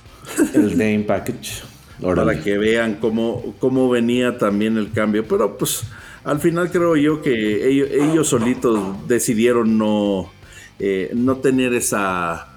El 0.55 0.71
Dame 0.71 1.05
Package. 1.07 1.63
Para 2.03 2.41
que 2.43 2.59
vean 2.59 2.95
cómo, 2.95 3.55
cómo 3.61 3.89
venía 3.89 4.39
también 4.39 4.77
el 4.77 4.91
cambio. 4.91 5.25
Pero 5.29 5.57
pues 5.57 5.85
al 6.25 6.41
final 6.41 6.71
creo 6.71 6.97
yo 6.97 7.23
que 7.23 7.69
ellos, 7.69 8.29
solitos 8.29 9.07
decidieron 9.07 9.79
no, 9.79 10.31
eh, 10.79 11.11
no 11.15 11.37
tener 11.37 11.75
esa... 11.75 12.49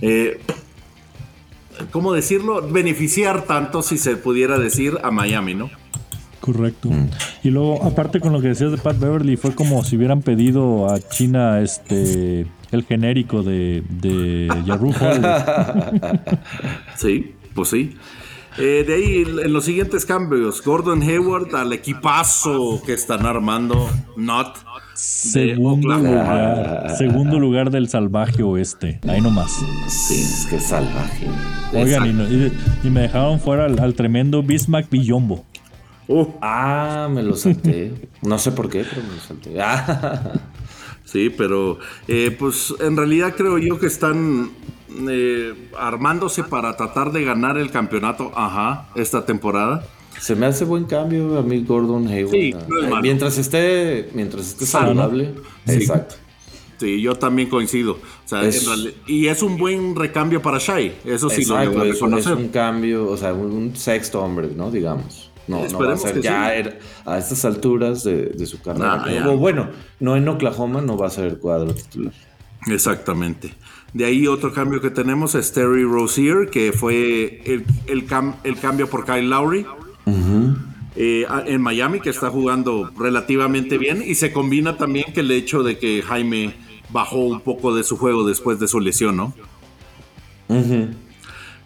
Eh, 0.00 0.40
¿Cómo 1.90 2.12
decirlo? 2.12 2.66
Beneficiar 2.66 3.44
tanto, 3.44 3.82
si 3.82 3.98
se 3.98 4.16
pudiera 4.16 4.58
decir, 4.58 4.98
a 5.02 5.10
Miami, 5.10 5.54
¿no? 5.54 5.70
Correcto. 6.40 6.88
Mm. 6.90 7.10
Y 7.44 7.50
luego, 7.50 7.82
aparte 7.84 8.20
con 8.20 8.32
lo 8.32 8.40
que 8.40 8.48
decías 8.48 8.70
de 8.70 8.78
Pat 8.78 8.98
Beverly, 8.98 9.36
fue 9.36 9.54
como 9.54 9.84
si 9.84 9.96
hubieran 9.96 10.22
pedido 10.22 10.88
a 10.88 11.00
China 11.00 11.60
este 11.60 12.46
el 12.72 12.84
genérico 12.84 13.42
de, 13.42 13.82
de 13.88 14.48
Yahoo 14.64 14.92
Sí, 16.96 17.34
pues 17.54 17.68
sí. 17.68 17.96
Eh, 18.58 18.84
de 18.86 18.94
ahí, 18.94 19.44
en 19.44 19.52
los 19.52 19.64
siguientes 19.64 20.04
cambios, 20.04 20.62
Gordon 20.62 21.02
Hayward 21.02 21.54
al 21.54 21.72
equipazo 21.72 22.82
que 22.84 22.92
están 22.92 23.24
armando, 23.24 23.88
Not. 24.16 24.58
Segundo 24.94 25.96
lugar, 25.96 26.94
segundo 26.98 27.38
lugar 27.38 27.70
del 27.70 27.88
salvaje 27.88 28.42
oeste. 28.42 29.00
Ahí 29.08 29.22
nomás. 29.22 29.52
Sí, 29.88 30.20
es 30.20 30.46
que 30.50 30.60
salvaje. 30.60 31.26
Oigan, 31.72 32.52
y, 32.84 32.90
me 32.90 33.00
dejaron 33.00 33.40
fuera 33.40 33.64
al, 33.64 33.94
tremendo 33.94 34.42
Bismack 34.42 34.90
Billombo. 34.90 35.46
Uh. 36.08 36.26
Ah, 36.42 37.08
me 37.10 37.22
lo 37.22 37.36
salté. 37.36 37.94
No 38.20 38.38
sé 38.38 38.52
por 38.52 38.68
qué, 38.68 38.84
pero 38.84 39.02
me 39.02 39.14
lo 39.14 39.20
salté. 39.20 39.62
Ah. 39.62 40.32
Sí, 41.12 41.28
pero 41.28 41.78
eh, 42.08 42.34
pues 42.38 42.74
en 42.80 42.96
realidad 42.96 43.34
creo 43.36 43.58
yo 43.58 43.78
que 43.78 43.86
están 43.86 44.50
eh, 45.10 45.52
armándose 45.78 46.42
para 46.42 46.74
tratar 46.74 47.12
de 47.12 47.22
ganar 47.22 47.58
el 47.58 47.70
campeonato, 47.70 48.32
ajá, 48.34 48.88
esta 48.94 49.26
temporada. 49.26 49.86
Se 50.18 50.34
me 50.34 50.46
hace 50.46 50.64
buen 50.64 50.84
cambio 50.84 51.38
a 51.38 51.42
mí 51.42 51.64
Gordon 51.64 52.08
Hayward. 52.08 52.30
Sí, 52.30 52.54
mientras 53.02 53.36
esté, 53.36 54.08
mientras 54.14 54.48
esté 54.48 54.64
saludable. 54.64 55.34
Exacto. 55.66 56.14
Sí, 56.78 57.02
yo 57.02 57.14
también 57.14 57.50
coincido. 57.50 57.98
y 59.06 59.26
es 59.26 59.42
un 59.42 59.58
buen 59.58 59.94
recambio 59.94 60.40
para 60.40 60.58
Shai. 60.58 60.94
Eso 61.04 61.28
sí 61.28 61.44
lo 61.44 61.56
debo 61.56 61.80
reconocer. 61.80 62.32
Es 62.32 62.38
un 62.38 62.48
cambio, 62.48 63.10
o 63.10 63.16
sea, 63.18 63.34
un 63.34 63.76
sexto 63.76 64.22
hombre, 64.22 64.48
¿no? 64.56 64.70
Digamos. 64.70 65.31
No, 65.48 65.66
no 65.66 65.78
va 65.78 65.94
a 65.94 65.96
ser 65.96 66.20
ya 66.20 66.46
a 67.04 67.18
estas 67.18 67.44
alturas 67.44 68.04
de, 68.04 68.46
su 68.46 68.60
carrera. 68.60 69.26
bueno, 69.36 69.68
no 70.00 70.16
en 70.16 70.28
Oklahoma 70.28 70.80
no 70.80 70.96
va 70.96 71.08
a 71.08 71.10
ser 71.10 71.26
el 71.26 71.38
cuadro 71.38 71.74
titular. 71.74 72.12
Exactamente. 72.68 73.52
De 73.92 74.04
ahí 74.04 74.26
otro 74.26 74.52
cambio 74.52 74.80
que 74.80 74.90
tenemos 74.90 75.34
es 75.34 75.52
Terry 75.52 75.84
Rozier, 75.84 76.48
que 76.50 76.72
fue 76.72 77.42
el, 77.44 77.64
el, 77.86 78.58
cambio 78.60 78.88
por 78.88 79.04
Kyle 79.04 79.28
Lowry. 79.28 79.66
Eh, 80.94 81.26
en 81.46 81.62
Miami, 81.62 82.00
que 82.00 82.10
está 82.10 82.28
jugando 82.28 82.90
relativamente 82.98 83.78
bien, 83.78 84.02
y 84.06 84.14
se 84.14 84.32
combina 84.32 84.76
también 84.76 85.06
que 85.14 85.20
el 85.20 85.30
hecho 85.30 85.62
de 85.62 85.78
que 85.78 86.02
Jaime 86.02 86.54
bajó 86.90 87.24
un 87.24 87.40
poco 87.40 87.74
de 87.74 87.82
su 87.82 87.96
juego 87.96 88.24
después 88.24 88.58
de 88.60 88.68
su 88.68 88.78
lesión, 88.78 89.16
¿no? 89.16 89.34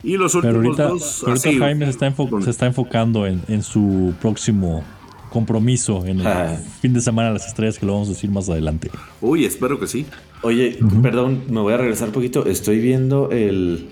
Y 0.07 0.17
los 0.17 0.37
últimos 0.37 0.77
dos. 0.77 1.25
ahorita 1.27 1.51
Jaime 1.59 1.85
se 1.85 2.51
está, 2.51 2.67
enfocando 2.67 3.27
en, 3.27 3.63
su 3.65 4.15
próximo 4.23 4.85
compromiso 5.31 6.07
en 6.07 6.21
el 6.21 6.27
ah. 6.29 6.61
fin 6.81 6.93
de 6.93 7.01
semana 7.01 7.29
de 7.29 7.35
las 7.35 7.49
estrellas, 7.49 7.77
que 7.77 7.87
lo 7.87 7.95
vamos 7.95 8.09
a 8.09 8.13
decir 8.13 8.31
más 8.31 8.49
adelante. 8.49 8.89
Uy, 9.21 9.45
espero 9.45 9.81
que 9.81 9.89
sí. 9.89 10.07
Oye, 10.43 10.79
perdón, 11.03 11.43
me 11.49 11.59
voy 11.59 11.75
a 11.75 11.79
regresar 11.79 12.09
un 12.09 12.15
poquito. 12.15 12.47
Estoy 12.47 12.79
viendo 12.79 13.33
el 13.33 13.89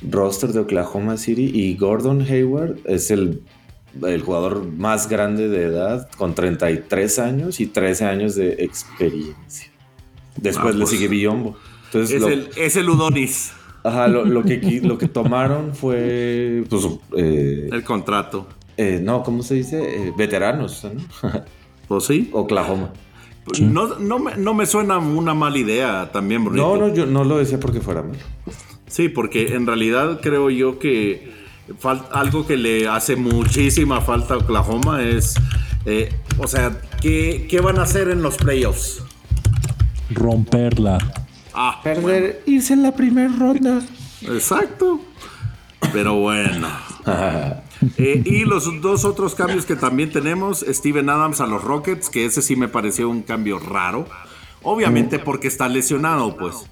roster 0.00 0.54
de 0.54 0.60
Oklahoma 0.60 1.18
City 1.18 1.50
y 1.52 1.76
Gordon 1.76 2.22
Hayward 2.22 2.78
es 2.86 3.10
el, 3.10 3.42
el 4.02 4.22
jugador 4.22 4.64
más 4.64 5.10
grande 5.10 5.50
de 5.50 5.64
edad, 5.64 6.08
con 6.16 6.34
33 6.34 7.18
años 7.18 7.60
y 7.60 7.66
13 7.66 8.06
años 8.06 8.34
de 8.34 8.64
experiencia. 8.64 9.70
Después 10.36 10.68
ah, 10.74 10.78
le 10.78 10.84
pues, 10.84 10.90
sigue 10.90 11.08
Biombo. 11.08 11.58
Entonces, 11.84 12.22
es, 12.22 12.28
el, 12.28 12.48
es 12.56 12.76
el 12.76 12.88
Udonis. 12.88 13.52
Ajá, 13.82 14.08
lo, 14.08 14.42
que, 14.42 14.80
lo 14.82 14.98
que 14.98 15.08
tomaron 15.08 15.74
fue. 15.74 16.64
Pues, 16.68 16.86
eh, 17.16 17.68
el 17.72 17.82
contrato. 17.82 18.46
Eh, 18.76 19.00
no, 19.02 19.22
¿cómo 19.22 19.42
se 19.42 19.54
dice? 19.54 20.08
Eh, 20.08 20.12
veteranos, 20.16 20.84
¿no? 20.84 21.30
pues 21.88 22.04
sí. 22.04 22.30
Oklahoma. 22.32 22.92
No, 23.60 23.98
no, 23.98 24.18
me, 24.18 24.36
no 24.36 24.54
me 24.54 24.66
suena 24.66 24.98
una 24.98 25.34
mala 25.34 25.58
idea 25.58 26.10
también, 26.12 26.44
No, 26.44 26.76
no, 26.76 26.94
yo 26.94 27.06
no 27.06 27.24
lo 27.24 27.38
decía 27.38 27.58
porque 27.58 27.80
fuera 27.80 28.02
malo. 28.02 28.18
Sí, 28.86 29.08
porque 29.08 29.54
en 29.54 29.66
realidad 29.66 30.20
creo 30.22 30.50
yo 30.50 30.78
que 30.78 31.32
algo 32.12 32.46
que 32.46 32.56
le 32.56 32.86
hace 32.86 33.16
muchísima 33.16 34.02
falta 34.02 34.34
a 34.34 34.36
Oklahoma 34.38 35.02
es. 35.02 35.34
o 36.38 36.46
sea, 36.46 36.80
¿qué, 37.00 37.46
¿qué 37.48 37.60
van 37.60 37.78
a 37.78 37.82
hacer 37.82 38.08
en 38.10 38.22
los 38.22 38.36
playoffs? 38.36 39.02
Romperla. 40.10 40.98
Ah, 41.54 41.80
Perder, 41.82 42.42
irse 42.46 42.74
en 42.74 42.82
la 42.82 42.92
primera 42.92 43.32
ronda. 43.36 43.80
Exacto. 44.22 45.00
Pero 45.92 46.14
bueno. 46.16 46.68
Eh, 47.96 48.22
y 48.26 48.44
los 48.44 48.82
dos 48.82 49.06
otros 49.06 49.34
cambios 49.34 49.64
que 49.64 49.74
también 49.74 50.12
tenemos, 50.12 50.62
Steven 50.68 51.08
Adams 51.08 51.40
a 51.40 51.46
los 51.46 51.64
Rockets, 51.64 52.10
que 52.10 52.26
ese 52.26 52.42
sí 52.42 52.54
me 52.54 52.68
pareció 52.68 53.08
un 53.08 53.22
cambio 53.22 53.58
raro. 53.58 54.06
Obviamente 54.62 55.18
porque 55.18 55.48
está 55.48 55.66
lesionado, 55.66 56.36
pues. 56.36 56.68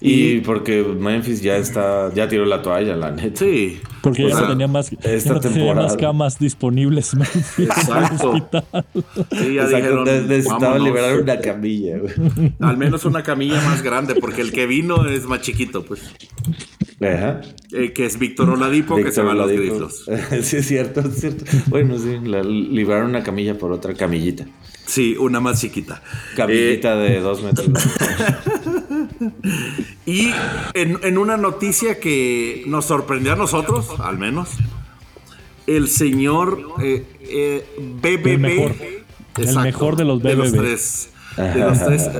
Y, 0.00 0.40
porque 0.40 0.82
Memphis 0.82 1.42
ya 1.42 1.58
está, 1.58 2.12
ya 2.14 2.26
tiró 2.26 2.46
la 2.46 2.62
toalla, 2.62 2.96
la 2.96 3.10
neta. 3.10 3.40
Sí. 3.40 3.80
Porque 4.02 4.28
ya, 4.28 4.40
no 4.40 4.48
tenía 4.48 4.66
más, 4.66 4.90
esta 5.02 5.40
tenía 5.40 5.74
más 5.74 5.96
camas 5.96 6.38
disponibles. 6.38 7.12
Exacto. 7.58 8.34
sí, 9.32 9.54
ya 9.54 9.64
Exacto. 9.64 10.04
necesitaba 10.04 10.78
liberar 10.78 11.20
una 11.20 11.38
camilla. 11.38 11.98
Al 12.60 12.78
menos 12.78 13.04
una 13.04 13.22
camilla 13.22 13.60
más 13.62 13.82
grande, 13.82 14.14
porque 14.14 14.40
el 14.40 14.52
que 14.52 14.66
vino 14.66 15.06
es 15.06 15.26
más 15.26 15.42
chiquito, 15.42 15.84
pues. 15.84 16.00
Ajá. 17.00 17.42
Eh, 17.72 17.92
que 17.92 18.06
es 18.06 18.18
Víctor 18.18 18.48
Oladipo, 18.50 18.96
que 18.96 19.12
se 19.12 19.22
va 19.22 19.32
a 19.32 19.34
los 19.34 19.50
gritos. 19.50 20.06
sí, 20.42 20.56
es 20.56 20.66
cierto, 20.66 21.00
es 21.00 21.20
cierto. 21.20 21.44
Bueno, 21.66 21.98
sí, 21.98 22.18
liberaron 22.20 23.10
una 23.10 23.22
camilla 23.22 23.58
por 23.58 23.70
otra 23.70 23.94
camillita. 23.94 24.46
Sí, 24.86 25.16
una 25.16 25.40
más 25.40 25.60
chiquita. 25.60 26.02
Camillita 26.36 26.94
eh, 26.94 27.10
de 27.10 27.20
dos 27.20 27.42
metros. 27.42 27.68
y 30.06 30.30
en, 30.74 31.18
una 31.18 31.36
noticia 31.36 32.00
que 32.00 32.64
nos 32.66 32.86
sorprendió 32.86 33.34
a 33.34 33.36
nosotros, 33.36 33.88
al 34.00 34.18
menos, 34.18 34.50
el 35.66 35.88
señor 35.88 36.60
eh, 36.82 37.06
eh 37.20 37.66
BBB. 37.78 38.26
El 38.26 38.38
mejor, 38.38 38.74
el 39.36 39.58
mejor 39.58 39.96
de 39.96 40.04
los 40.04 40.20
BBB. 40.20 40.28
De 40.28 40.36
los 40.36 40.52
tres, 40.52 41.10
de 41.36 41.60
los 41.60 41.84
tres 41.84 42.10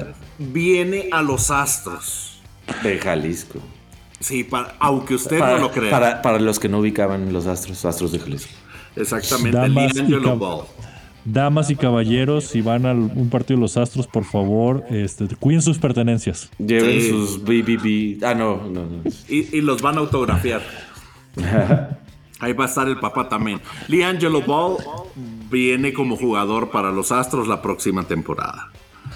viene 0.40 1.08
a 1.12 1.22
los 1.22 1.50
Astros. 1.50 2.40
De 2.82 2.98
Jalisco. 2.98 3.58
Sí, 4.18 4.48
aunque 4.78 5.14
usted 5.14 5.38
no 5.38 5.58
lo 5.58 5.70
crea. 5.70 6.22
Para, 6.22 6.38
los 6.38 6.58
que 6.58 6.68
no 6.68 6.80
ubicaban 6.80 7.32
los 7.32 7.46
Astros, 7.46 7.84
Astros 7.84 8.12
de 8.12 8.18
Jalisco. 8.18 8.52
Exactamente, 8.96 9.58
el 9.98 10.20
Ball. 10.20 10.66
Damas 11.24 11.70
y 11.70 11.76
caballeros, 11.76 12.44
si 12.44 12.62
van 12.62 12.86
a 12.86 12.92
un 12.92 13.28
partido 13.30 13.58
de 13.58 13.62
los 13.62 13.76
Astros, 13.76 14.06
por 14.06 14.24
favor, 14.24 14.84
este, 14.90 15.26
cuiden 15.36 15.62
sus 15.62 15.78
pertenencias. 15.78 16.50
Lleven 16.58 17.00
sus 17.08 17.42
BBB. 17.42 18.24
Ah, 18.24 18.34
no, 18.34 18.68
no, 18.68 18.86
no. 18.86 19.02
Y, 19.28 19.60
los 19.60 19.82
van 19.82 19.96
a 19.96 20.00
autografiar. 20.00 20.62
Ahí 22.40 22.54
va 22.54 22.64
a 22.64 22.68
estar 22.68 22.88
el 22.88 22.98
papá 22.98 23.28
también. 23.28 23.60
Angelo 24.04 24.40
Ball 24.40 24.78
viene 25.50 25.92
como 25.92 26.16
jugador 26.16 26.70
para 26.70 26.90
los 26.90 27.12
Astros 27.12 27.46
la 27.46 27.60
próxima 27.60 28.04
temporada. 28.04 28.70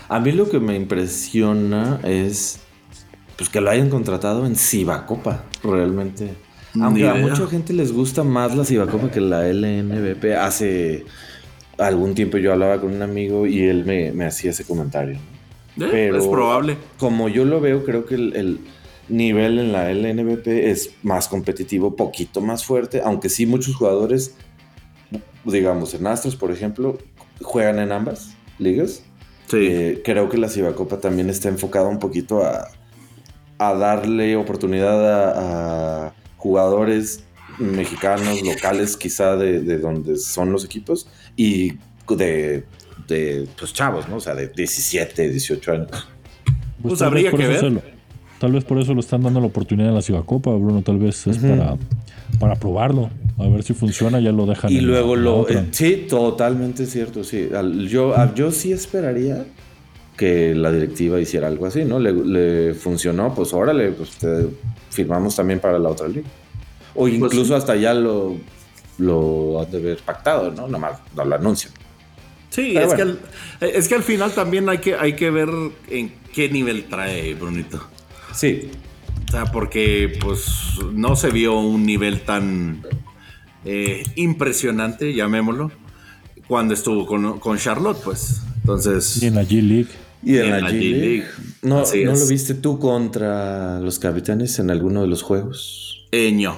A 0.08 0.20
mí 0.20 0.32
lo 0.32 0.50
que 0.50 0.60
me 0.60 0.76
impresiona 0.76 2.00
es 2.04 2.60
pues 3.36 3.48
que 3.48 3.60
lo 3.60 3.70
hayan 3.70 3.88
contratado 3.88 4.46
en 4.46 4.56
Cibacopa, 4.56 5.44
realmente. 5.62 6.34
Aunque 6.80 7.08
a 7.08 7.14
mucha 7.14 7.46
gente 7.46 7.72
les 7.72 7.92
gusta 7.92 8.24
más 8.24 8.54
la 8.56 8.64
Cibacopa 8.64 9.10
que 9.10 9.20
la 9.20 9.46
LNBP. 9.46 10.36
Hace 10.38 11.06
algún 11.78 12.14
tiempo 12.14 12.38
yo 12.38 12.52
hablaba 12.52 12.80
con 12.80 12.94
un 12.94 13.02
amigo 13.02 13.46
y 13.46 13.64
él 13.64 13.84
me, 13.84 14.24
hacía 14.24 14.50
ese 14.50 14.64
comentario. 14.64 15.16
Eh, 15.76 15.88
Pero 15.90 16.18
es 16.18 16.26
probable. 16.26 16.76
Como 16.98 17.28
yo 17.28 17.44
lo 17.44 17.60
veo, 17.60 17.84
creo 17.84 18.06
que 18.06 18.14
el, 18.14 18.60
nivel 19.08 19.58
en 19.58 19.72
la 19.72 19.92
LNBP 19.92 20.46
es 20.46 20.94
más 21.02 21.28
competitivo, 21.28 21.94
poquito 21.94 22.40
más 22.40 22.64
fuerte, 22.64 23.02
aunque 23.04 23.28
sí 23.28 23.44
muchos 23.44 23.76
jugadores, 23.76 24.34
digamos, 25.44 25.92
en 25.94 26.06
Astros, 26.06 26.36
por 26.36 26.50
ejemplo, 26.50 26.98
juegan 27.42 27.78
en 27.78 27.92
ambas 27.92 28.34
ligas. 28.58 29.04
Sí. 29.48 29.58
Eh, 29.60 30.02
creo 30.04 30.30
que 30.30 30.38
la 30.38 30.48
Cibacopa 30.48 31.00
también 31.00 31.28
está 31.28 31.48
enfocada 31.48 31.88
un 31.88 31.98
poquito 31.98 32.42
a, 32.42 32.68
darle 33.58 34.36
oportunidad 34.36 36.06
a, 36.06 36.14
jugadores 36.36 37.24
mexicanos, 37.58 38.42
locales, 38.42 38.96
quizá 38.96 39.36
de, 39.36 39.60
de 39.60 39.78
donde 39.78 40.16
son 40.16 40.52
los 40.52 40.64
equipos, 40.64 41.08
y 41.36 41.72
de, 42.08 42.64
de 43.08 43.48
pues, 43.58 43.72
chavos, 43.72 44.08
¿no? 44.08 44.16
O 44.16 44.20
sea, 44.20 44.34
de 44.34 44.48
17, 44.48 45.28
18 45.28 45.72
años. 45.72 45.88
Pues, 45.90 46.04
pues 46.82 47.02
habría 47.02 47.30
que 47.30 47.46
ver. 47.46 47.82
tal 48.38 48.52
vez 48.52 48.64
por 48.64 48.78
eso 48.78 48.94
lo 48.94 49.00
están 49.00 49.22
dando 49.22 49.40
la 49.40 49.46
oportunidad 49.46 49.88
en 49.88 49.94
la 49.94 50.02
Ciudad 50.02 50.24
Copa, 50.24 50.50
Bruno. 50.50 50.82
Tal 50.82 50.98
vez 50.98 51.26
es 51.26 51.38
para, 51.38 51.76
para 52.38 52.56
probarlo. 52.56 53.10
A 53.38 53.48
ver 53.48 53.62
si 53.62 53.74
funciona, 53.74 54.20
ya 54.20 54.32
lo 54.32 54.46
dejan. 54.46 54.70
Y 54.70 54.80
luego 54.80 55.16
lo. 55.16 55.48
Eh, 55.48 55.66
sí, 55.70 56.06
totalmente 56.08 56.86
cierto. 56.86 57.24
Sí. 57.24 57.48
yo, 57.88 58.14
yo 58.34 58.50
sí 58.50 58.72
esperaría 58.72 59.44
que 60.16 60.54
la 60.54 60.70
directiva 60.70 61.20
hiciera 61.20 61.48
algo 61.48 61.66
así, 61.66 61.84
¿no? 61.84 61.98
Le, 61.98 62.74
funcionó, 62.74 63.34
pues 63.34 63.52
órale, 63.52 63.90
pues 63.90 64.18
firmamos 64.90 65.34
también 65.34 65.58
para 65.58 65.78
la 65.78 65.88
otra 65.88 66.06
liga. 66.06 66.28
O 66.94 67.00
pues 67.00 67.14
incluso 67.14 67.56
hasta 67.56 67.74
ya 67.74 67.92
lo 67.92 68.36
lo 68.98 69.60
han 69.60 69.70
de 69.70 69.78
haber 69.78 69.98
pactado, 69.98 70.50
¿no? 70.50 70.68
Nomás 70.68 70.98
no 71.14 71.24
lo 71.24 71.34
anuncian. 71.34 71.72
Sí, 72.50 72.76
es, 72.76 72.94
que 72.94 73.02
al, 73.02 73.18
es 73.60 73.88
que 73.88 73.96
al 73.96 74.04
final 74.04 74.32
también 74.32 74.68
hay 74.68 74.78
que, 74.78 74.94
hay 74.94 75.16
que 75.16 75.28
ver 75.30 75.48
en 75.88 76.14
qué 76.32 76.48
nivel 76.48 76.84
trae 76.84 77.34
Brunito. 77.34 77.82
Sí. 78.32 78.70
O 79.26 79.30
sea, 79.32 79.46
porque 79.46 80.16
pues 80.20 80.46
no 80.92 81.16
se 81.16 81.30
vio 81.30 81.58
un 81.58 81.84
nivel 81.84 82.20
tan 82.20 82.82
eh, 83.64 84.04
impresionante, 84.14 85.14
llamémoslo, 85.14 85.72
cuando 86.46 86.74
estuvo 86.74 87.06
con, 87.06 87.58
Charlotte, 87.58 87.98
pues. 88.04 88.42
Entonces. 88.60 89.20
Y 89.20 89.26
en 89.26 89.34
la 89.34 89.42
G 89.42 89.60
League. 89.60 89.88
Y 90.22 90.38
en, 90.38 90.50
la, 90.50 90.70
G, 90.70 90.90
League. 90.92 91.26
¿No, 91.62 91.82
¿no 91.82 92.12
lo 92.12 92.26
viste 92.26 92.54
tú 92.54 92.78
contra 92.78 93.80
los 93.80 93.98
capitanes 93.98 94.58
en 94.60 94.70
alguno 94.70 95.02
de 95.02 95.08
los 95.08 95.22
juegos? 95.22 96.06
Eh, 96.12 96.30
no. 96.30 96.56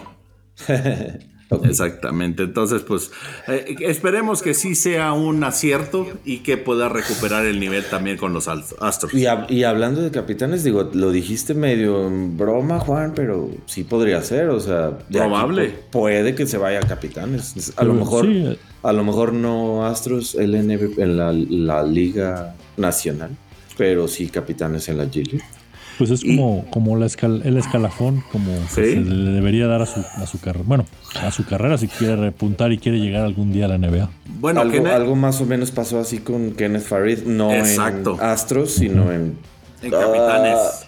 Exactamente. 1.65 2.43
Entonces, 2.43 2.83
pues 2.83 3.11
eh, 3.47 3.77
esperemos 3.81 4.43
que 4.43 4.55
sí 4.55 4.75
sea 4.75 5.13
un 5.13 5.45
acierto 5.45 6.07
y 6.25 6.39
que 6.39 6.57
pueda 6.57 6.89
recuperar 6.89 7.47
el 7.47 7.61
nivel 7.61 7.85
también 7.85 8.17
con 8.17 8.33
los 8.33 8.49
Astros. 8.49 9.15
Y, 9.15 9.63
hablando 9.65 10.03
de 10.03 10.11
capitanes, 10.11 10.65
digo, 10.65 10.91
lo 10.93 11.13
dijiste 11.13 11.55
medio 11.55 12.07
en 12.07 12.37
broma, 12.37 12.81
Juan, 12.81 13.13
pero 13.15 13.51
sí 13.67 13.85
podría 13.85 14.23
ser, 14.23 14.49
o 14.49 14.61
sea, 14.61 14.99
probable. 15.11 15.75
puede 15.91 16.35
que 16.35 16.47
se 16.47 16.59
vaya 16.59 16.81
a 16.81 16.83
capitanes. 16.83 17.73
A 17.77 17.85
lo 17.85 17.95
mejor, 17.95 18.27
a 18.83 18.93
lo 18.93 19.05
mejor 19.05 19.33
no 19.33 19.87
Astros 19.87 20.35
LNB 20.35 20.99
en 20.99 21.17
la, 21.17 21.33
la 21.33 21.83
Liga 21.85 22.55
Nacional, 22.77 23.31
pero 23.77 24.09
sí 24.09 24.29
capitanes 24.29 24.89
en 24.89 24.99
la 24.99 25.05
G 25.05 25.41
pues 25.99 26.11
es 26.11 26.23
como, 26.23 26.67
como 26.71 26.97
la 26.97 27.07
el 27.07 27.57
escalafón, 27.57 28.23
como 28.33 28.53
se 28.69 28.97
le 28.97 29.31
debería 29.31 29.67
dar 29.67 29.83
a 29.83 29.87
su, 29.87 30.01
a 30.01 30.27
su 30.27 30.41
carrera. 30.41 30.65
Bueno, 30.67 30.87
a 31.21 31.31
su 31.31 31.45
carrera 31.45 31.79
si 31.79 31.89
quiere 31.89 32.17
repuntar 32.17 32.73
y 32.73 32.79
quiere 32.79 32.99
llegar 32.99 33.25
algún 33.25 33.53
día 33.53 33.65
a 33.65 33.69
la 33.69 33.79
NBA. 33.79 34.11
Bueno, 34.41 34.61
algo, 34.61 35.17
más 35.17 35.41
o 35.41 35.47
menos 35.47 35.71
pasó 35.71 35.99
así 35.99 36.19
con 36.19 36.53
Kenneth 36.53 36.83
Farid, 36.83 37.21
no 37.25 37.53
en 37.53 37.65
Astros, 38.21 38.73
sino 38.73 39.13
en. 39.13 39.39
En 39.83 39.91
Capitanes. 39.91 40.59
Ah, 40.59 40.87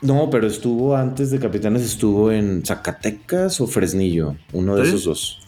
no, 0.00 0.28
pero 0.30 0.46
estuvo 0.46 0.96
antes 0.96 1.30
de 1.30 1.38
Capitanes, 1.38 1.82
estuvo 1.82 2.30
en 2.30 2.64
Zacatecas 2.64 3.60
o 3.60 3.66
Fresnillo, 3.66 4.36
uno 4.52 4.76
de 4.76 4.82
esos 4.82 5.04
dos. 5.04 5.40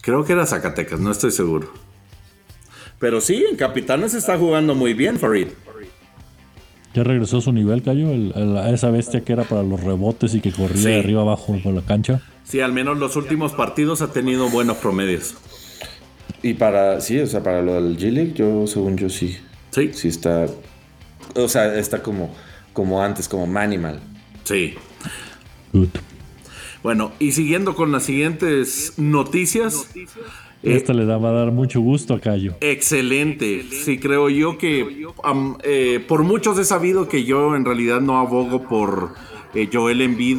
Creo 0.00 0.24
que 0.24 0.32
era 0.32 0.46
Zacatecas, 0.46 0.98
no 0.98 1.10
estoy 1.10 1.30
seguro. 1.30 1.70
Pero 2.98 3.20
sí, 3.20 3.44
en 3.50 3.56
Capitanes 3.56 4.14
está 4.14 4.38
jugando 4.38 4.74
muy 4.74 4.94
bien, 4.94 5.18
Farid. 5.18 5.48
Ya 6.92 7.04
regresó 7.04 7.38
a 7.38 7.40
su 7.40 7.52
nivel, 7.52 7.82
Cayo, 7.82 8.08
a 8.58 8.70
esa 8.70 8.90
bestia 8.90 9.20
que 9.20 9.32
era 9.32 9.44
para 9.44 9.62
los 9.62 9.80
rebotes 9.80 10.34
y 10.34 10.40
que 10.40 10.50
corría 10.50 10.88
de 10.88 10.98
arriba 10.98 11.22
abajo 11.22 11.56
por 11.62 11.72
la 11.72 11.82
cancha. 11.82 12.20
Sí, 12.44 12.60
al 12.60 12.72
menos 12.72 12.98
los 12.98 13.14
últimos 13.14 13.52
partidos 13.52 14.02
ha 14.02 14.12
tenido 14.12 14.50
buenos 14.50 14.78
promedios. 14.78 15.36
Y 16.42 16.54
para, 16.54 17.00
sí, 17.00 17.18
o 17.18 17.26
sea, 17.26 17.42
para 17.42 17.62
lo 17.62 17.74
del 17.74 17.96
G-League, 17.96 18.32
yo, 18.34 18.66
según 18.66 18.96
yo, 18.96 19.08
sí. 19.08 19.36
Sí. 19.70 19.90
Sí 19.92 20.08
está, 20.08 20.46
o 21.36 21.48
sea, 21.48 21.78
está 21.78 22.02
como, 22.02 22.34
como 22.72 23.02
antes, 23.02 23.28
como 23.28 23.46
Manimal. 23.46 24.00
Sí. 24.42 24.74
Bueno, 26.82 27.12
y 27.20 27.32
siguiendo 27.32 27.76
con 27.76 27.92
las 27.92 28.04
siguientes 28.04 28.94
noticias, 28.96 29.86
esto 30.62 30.92
le 30.92 31.04
va 31.04 31.16
a 31.16 31.32
dar 31.32 31.52
mucho 31.52 31.80
gusto 31.80 32.14
a 32.14 32.20
Cayo. 32.20 32.54
Excelente. 32.60 33.64
Sí, 33.70 33.98
creo 33.98 34.28
yo 34.28 34.58
que 34.58 35.06
eh, 35.62 36.04
por 36.06 36.22
muchos 36.22 36.58
he 36.58 36.64
sabido 36.64 37.08
que 37.08 37.24
yo 37.24 37.56
en 37.56 37.64
realidad 37.64 38.00
no 38.00 38.18
abogo 38.18 38.68
por 38.68 39.14
eh, 39.54 39.68
Joel 39.72 40.02
Embiid 40.02 40.38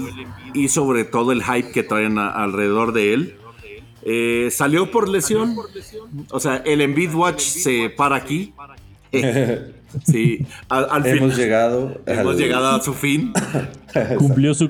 y 0.53 0.67
sobre 0.67 1.05
todo 1.05 1.31
el 1.31 1.43
hype 1.43 1.71
que 1.71 1.83
traen 1.83 2.17
alrededor 2.17 2.93
de 2.93 3.13
él. 3.13 3.35
Eh, 4.03 4.49
salió 4.51 4.89
por 4.91 5.09
lesión. 5.09 5.55
O 6.31 6.39
sea, 6.39 6.57
el 6.57 6.81
Embiid 6.81 7.13
Watch 7.13 7.41
se 7.41 7.89
para 7.89 8.15
aquí. 8.15 8.53
Sí, 10.05 10.45
al, 10.69 11.05
hemos 11.05 11.35
llegado. 11.37 12.01
Hemos 12.05 12.37
llegado 12.37 12.69
a 12.69 12.81
su 12.81 12.93
fin. 12.93 13.33
cumplió, 14.17 14.53
su, 14.53 14.69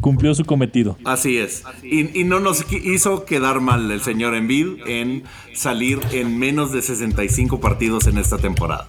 cumplió 0.00 0.34
su 0.34 0.44
cometido. 0.44 0.96
Así 1.04 1.38
es. 1.38 1.64
Y, 1.82 2.24
no 2.24 2.40
nos 2.40 2.64
hizo 2.70 3.24
quedar 3.24 3.60
mal 3.60 3.90
el 3.90 4.00
señor 4.00 4.34
Envid 4.34 4.86
en 4.86 5.24
salir 5.54 6.00
en 6.12 6.38
menos 6.38 6.72
de 6.72 6.82
65 6.82 7.60
partidos 7.60 8.06
en 8.06 8.18
esta 8.18 8.38
temporada. 8.38 8.86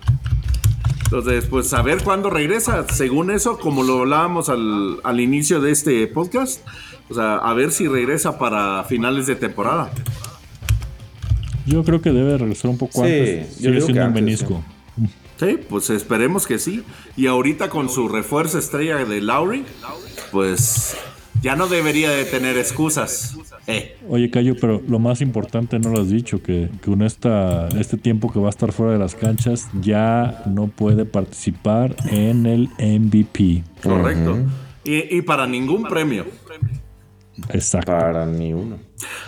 Entonces, 1.06 1.46
pues 1.46 1.74
a 1.74 1.82
ver 1.82 2.04
cuándo 2.04 2.30
regresa. 2.30 2.86
Según 2.92 3.32
eso, 3.32 3.60
como 3.60 3.84
lo 3.84 4.02
hablábamos 4.02 4.50
al, 4.50 5.00
al 5.04 5.20
inicio 5.20 5.62
de 5.62 5.72
este 5.72 6.08
podcast, 6.08 6.62
o 7.10 7.14
sea, 7.14 7.36
a 7.36 7.54
ver 7.54 7.72
si 7.72 7.88
regresa 7.88 8.40
para 8.40 8.84
finales 8.86 9.28
de 9.28 9.36
temporada. 9.36 9.92
Yo 11.66 11.84
creo 11.84 12.02
que 12.02 12.12
debe 12.12 12.38
regresar 12.38 12.70
un 12.70 12.78
poco 12.78 13.04
antes. 13.04 13.56
Sigue 13.56 13.82
siendo 13.82 14.06
un 14.06 14.14
menisco. 14.14 14.64
Sí, 15.38 15.60
pues 15.70 15.90
esperemos 15.90 16.48
que 16.48 16.60
sí. 16.60 16.84
Y 17.18 17.28
ahorita 17.28 17.70
con 17.70 17.90
su 17.90 18.08
refuerzo 18.08 18.58
estrella 18.58 19.04
de 19.04 19.22
Lowry, 19.22 19.66
pues 20.32 20.96
ya 21.42 21.56
no 21.56 21.68
debería 21.68 22.10
de 22.10 22.26
tener 22.26 22.58
excusas. 22.58 23.38
Eh. 23.68 23.98
Oye, 24.10 24.30
Cayo, 24.30 24.56
pero 24.60 24.82
lo 24.88 25.00
más 25.00 25.22
importante 25.22 25.80
no 25.80 25.90
lo 25.90 26.02
has 26.02 26.10
dicho, 26.10 26.42
que, 26.42 26.70
con 26.84 27.02
esta, 27.02 27.68
este 27.70 27.98
tiempo 27.98 28.32
que 28.32 28.40
va 28.40 28.48
a 28.48 28.50
estar 28.50 28.72
fuera 28.72 28.94
de 28.94 29.00
las 29.00 29.16
canchas 29.16 29.70
ya 29.82 30.44
no 30.46 30.68
puede 30.68 31.06
participar 31.06 31.96
en 32.10 32.46
el 32.46 32.70
MVP. 32.80 33.64
Correcto. 33.84 34.38
y, 34.84 35.22
para 35.24 35.48
ningún 35.48 35.84
premio. 35.84 36.26
Exacto. 37.50 37.92
Para 37.92 38.26
ni 38.26 38.54
uno. 38.54 38.78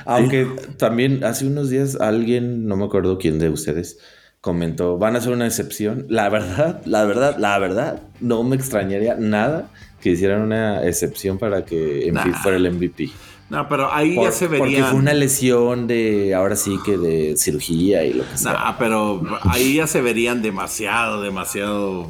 Aunque 0.05 0.47
también 0.77 1.23
hace 1.23 1.45
unos 1.45 1.69
días 1.69 1.99
alguien, 1.99 2.67
no 2.67 2.77
me 2.77 2.85
acuerdo 2.85 3.17
quién 3.17 3.37
de 3.39 3.49
ustedes, 3.49 3.99
comentó, 4.41 4.97
van 4.97 5.15
a 5.15 5.21
ser 5.21 5.33
una 5.33 5.45
excepción. 5.45 6.05
La 6.09 6.29
verdad, 6.29 6.81
la 6.85 7.05
verdad, 7.05 7.37
la 7.37 7.57
verdad, 7.59 8.01
no 8.19 8.43
me 8.43 8.55
extrañaría 8.55 9.15
nada 9.15 9.69
que 10.01 10.11
hicieran 10.11 10.41
una 10.41 10.85
excepción 10.85 11.37
para 11.37 11.65
que 11.65 12.13
fuera 12.41 12.57
el 12.57 12.71
MVP. 12.71 13.09
No, 13.49 13.69
pero 13.69 13.93
ahí 13.93 14.15
ya 14.15 14.31
se 14.31 14.47
vería. 14.47 14.79
Porque 14.79 14.83
fue 14.83 14.99
una 14.99 15.13
lesión 15.13 15.87
de, 15.87 16.35
ahora 16.35 16.55
sí 16.57 16.77
que 16.85 16.97
de 16.97 17.37
cirugía 17.37 18.03
y 18.03 18.13
lo 18.13 18.29
que 18.29 18.37
sea. 18.37 18.53
No, 18.53 18.75
pero 18.77 19.21
ahí 19.43 19.75
ya 19.75 19.87
se 19.87 20.01
verían 20.01 20.41
demasiado, 20.41 21.21
demasiado 21.21 22.09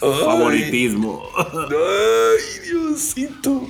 favoritismo. 0.00 1.22
Ay, 1.38 2.68
Diosito. 2.68 3.68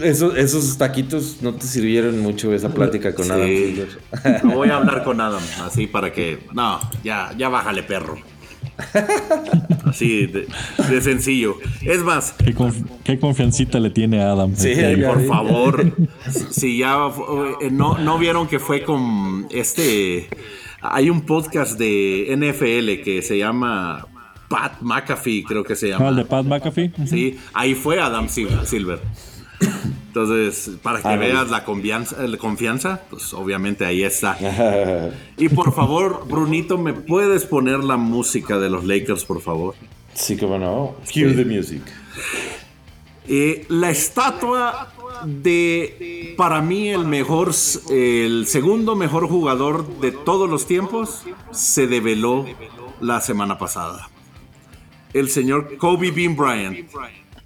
Esos, 0.00 0.78
taquitos 0.78 1.42
no 1.42 1.54
te 1.54 1.66
sirvieron 1.66 2.18
mucho 2.20 2.52
esa 2.54 2.70
plática 2.70 3.14
con 3.14 3.30
Adam 3.30 3.48
No 4.44 4.54
voy 4.54 4.70
a 4.70 4.76
hablar 4.76 5.04
con 5.04 5.20
Adam, 5.20 5.42
así 5.64 5.86
para 5.86 6.12
que. 6.12 6.38
No, 6.54 6.80
ya, 7.04 7.32
ya 7.36 7.50
bájale, 7.50 7.82
perro. 7.82 8.18
Así 9.84 10.26
de, 10.26 11.00
sencillo. 11.00 11.56
Es 11.82 12.02
más. 12.02 12.34
¿Qué, 13.04 13.18
confiancita 13.18 13.78
le 13.80 13.90
tiene 13.90 14.22
a 14.22 14.32
Adam? 14.32 14.54
Sí, 14.54 14.74
por 15.04 15.26
favor. 15.26 15.96
Si 16.50 16.78
ya 16.78 16.96
eh, 17.60 17.70
no, 17.70 17.98
no 17.98 18.18
vieron 18.18 18.48
que 18.48 18.58
fue 18.58 18.82
con 18.82 19.46
este. 19.50 20.28
Hay 20.80 21.10
un 21.10 21.22
podcast 21.22 21.78
de 21.78 22.34
NFL 22.36 23.02
que 23.04 23.22
se 23.22 23.38
llama 23.38 24.06
Pat 24.48 24.80
McAfee, 24.80 25.44
creo 25.44 25.64
que 25.64 25.76
se 25.76 25.88
llama. 25.88 26.06
Ah, 26.06 26.08
el 26.10 26.16
de 26.16 26.24
Pat 26.24 26.44
McAfee. 26.44 26.92
Sí, 27.06 27.38
ahí 27.52 27.74
fue 27.74 28.00
Adam 28.00 28.28
Silver. 28.28 29.00
Entonces, 30.16 30.70
para 30.82 31.02
que 31.02 31.14
veas 31.18 31.50
la 31.50 31.62
confianza, 31.62 32.26
la 32.26 32.38
confianza, 32.38 33.02
pues 33.10 33.34
obviamente 33.34 33.84
ahí 33.84 34.02
está. 34.02 34.38
y 35.36 35.50
por 35.50 35.74
favor, 35.74 36.26
Brunito, 36.26 36.78
¿me 36.78 36.94
puedes 36.94 37.44
poner 37.44 37.84
la 37.84 37.98
música 37.98 38.58
de 38.58 38.70
los 38.70 38.86
Lakers, 38.86 39.26
por 39.26 39.42
favor? 39.42 39.74
Sí, 40.14 40.38
que 40.38 40.46
bueno. 40.46 40.94
Cue 41.12 41.34
the 41.34 41.44
music. 41.44 41.82
Eh, 43.28 43.66
la 43.68 43.90
estatua 43.90 44.90
de, 45.26 46.32
para 46.38 46.62
mí, 46.62 46.88
el 46.88 47.04
mejor, 47.04 47.50
el 47.90 48.46
segundo 48.46 48.96
mejor 48.96 49.28
jugador 49.28 49.86
de 50.00 50.12
todos 50.12 50.48
los 50.48 50.64
tiempos, 50.66 51.24
se 51.50 51.86
develó 51.88 52.46
la 53.02 53.20
semana 53.20 53.58
pasada 53.58 54.08
el 55.12 55.30
señor 55.30 55.78
Kobe 55.78 56.10
Bean 56.10 56.36
Bryant 56.36 56.90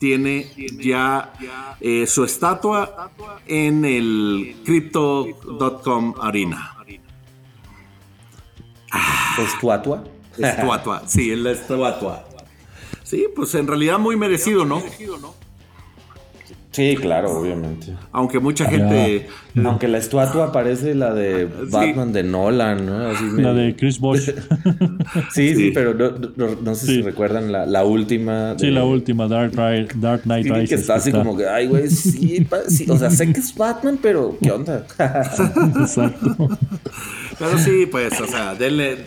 tiene 0.00 0.50
ya 0.78 1.34
eh, 1.78 2.06
su 2.06 2.24
estatua 2.24 3.12
en 3.46 3.84
el 3.84 4.56
Crypto.com 4.64 6.14
Arena. 6.18 6.74
¿Estatua? 9.38 10.02
Estatua, 10.38 11.02
sí, 11.06 11.30
en 11.30 11.44
la 11.44 11.50
estatua. 11.52 12.24
Sí, 13.04 13.26
pues 13.36 13.54
en 13.54 13.66
realidad 13.66 13.98
muy 13.98 14.16
merecido, 14.16 14.64
¿no? 14.64 14.82
Sí, 16.72 16.96
claro, 16.96 17.40
obviamente. 17.40 17.94
Aunque 18.12 18.38
mucha 18.38 18.64
gente. 18.66 19.26
Aunque 19.64 19.88
la 19.88 19.98
estatua 19.98 20.52
parece 20.52 20.94
la 20.94 21.12
de 21.12 21.46
Batman 21.46 22.12
de 22.12 22.22
Nolan, 22.22 22.86
¿no? 22.86 23.12
La 23.38 23.52
de 23.52 23.74
Chris 23.74 23.98
Bosch. 23.98 24.30
sí, 25.32 25.56
sí, 25.56 25.72
pero 25.74 25.94
no, 25.94 26.74
sé 26.76 26.86
si 26.86 27.02
recuerdan 27.02 27.50
la, 27.50 27.84
última. 27.84 28.54
Sí, 28.56 28.70
la 28.70 28.84
última, 28.84 29.26
Dark, 29.26 29.52
Dark 29.96 30.22
Knight 30.22 30.46
Rises. 30.46 30.68
Que 30.68 30.74
está 30.76 30.94
así 30.94 31.10
como 31.10 31.36
que, 31.36 31.48
ay, 31.48 31.66
güey, 31.66 31.88
sí, 31.88 32.46
o 32.88 32.96
sea, 32.96 33.10
sé 33.10 33.32
que 33.32 33.40
es 33.40 33.52
Batman, 33.54 33.98
pero 34.00 34.38
¿qué 34.40 34.52
onda? 34.52 34.86
Exacto. 35.80 36.48
Pero 37.36 37.58
sí, 37.58 37.86
pues, 37.90 38.20
o 38.20 38.26
sea, 38.26 38.54
denle, 38.54 38.98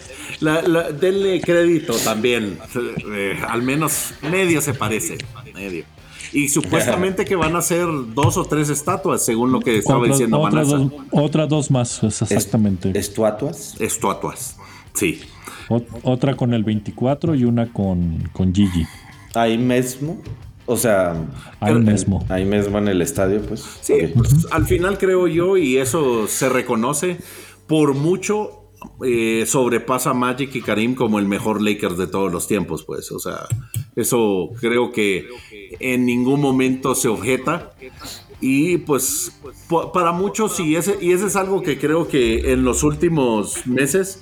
denle 1.00 1.40
crédito 1.40 1.94
también. 2.04 2.58
Eh, 3.14 3.40
al 3.48 3.62
menos 3.62 4.14
medio 4.22 4.60
se 4.60 4.74
parece. 4.74 5.18
Medio. 5.54 5.86
Y 6.32 6.50
supuestamente 6.50 7.26
que 7.26 7.36
van 7.36 7.56
a 7.56 7.62
ser 7.62 7.88
dos 8.14 8.38
o 8.38 8.46
tres 8.46 8.70
estatuas, 8.70 9.24
según 9.24 9.52
lo 9.52 9.60
que 9.60 9.78
estaba 9.78 10.06
diciendo 10.08 10.40
otras 10.40 10.68
dos, 10.70 10.92
otras 11.12 11.50
dos 11.50 11.72
más, 11.72 12.04
exactamente. 12.04 12.98
¿Estatuas? 12.98 13.76
Estatuas, 13.80 14.58
sí. 14.94 15.22
otra 16.04 16.36
con 16.36 16.54
el 16.54 16.64
24 16.64 17.36
y 17.36 17.46
una 17.46 17.72
con, 17.72 18.30
con 18.34 18.54
Gigi. 18.54 18.86
Ahí 19.34 19.58
mismo. 19.58 20.22
O 20.66 20.78
sea, 20.78 21.16
ahí 21.60 21.76
mismo. 21.76 22.26
Ahí 22.30 22.46
mismo 22.46 22.78
en 22.78 22.88
el 22.88 23.02
estadio, 23.02 23.42
pues. 23.42 23.66
Sí, 23.82 23.96
pues, 24.16 24.48
al 24.52 24.66
final 24.66 24.98
creo 24.98 25.28
yo, 25.28 25.58
y 25.58 25.78
eso 25.78 26.28
se 26.28 26.48
reconoce, 26.48 27.18
por 27.68 27.94
mucho 27.96 28.70
eh, 29.06 29.44
sobrepasa 29.46 30.14
Magic 30.14 30.56
y 30.56 30.62
Karim 30.62 30.96
como 30.96 31.20
el 31.20 31.28
mejor 31.28 31.62
Lakers 31.62 31.98
de 31.98 32.08
todos 32.08 32.32
los 32.32 32.48
tiempos, 32.48 32.84
pues. 32.86 33.12
O 33.12 33.20
sea, 33.20 33.46
eso 33.96 34.52
creo 34.60 34.92
que 34.92 35.28
en 35.80 36.06
ningún 36.06 36.42
momento 36.42 36.96
se 36.96 37.08
objeta. 37.08 37.74
Y 38.42 38.78
pues 38.80 39.40
para 39.94 40.12
muchos, 40.12 40.60
y 40.60 40.76
ese, 40.76 40.98
y 41.02 41.14
ese 41.14 41.28
es 41.28 41.36
algo 41.38 41.62
que 41.62 41.78
creo 41.78 42.08
que 42.08 42.52
en 42.52 42.66
los 42.66 42.84
últimos 42.84 43.66
meses 43.66 44.22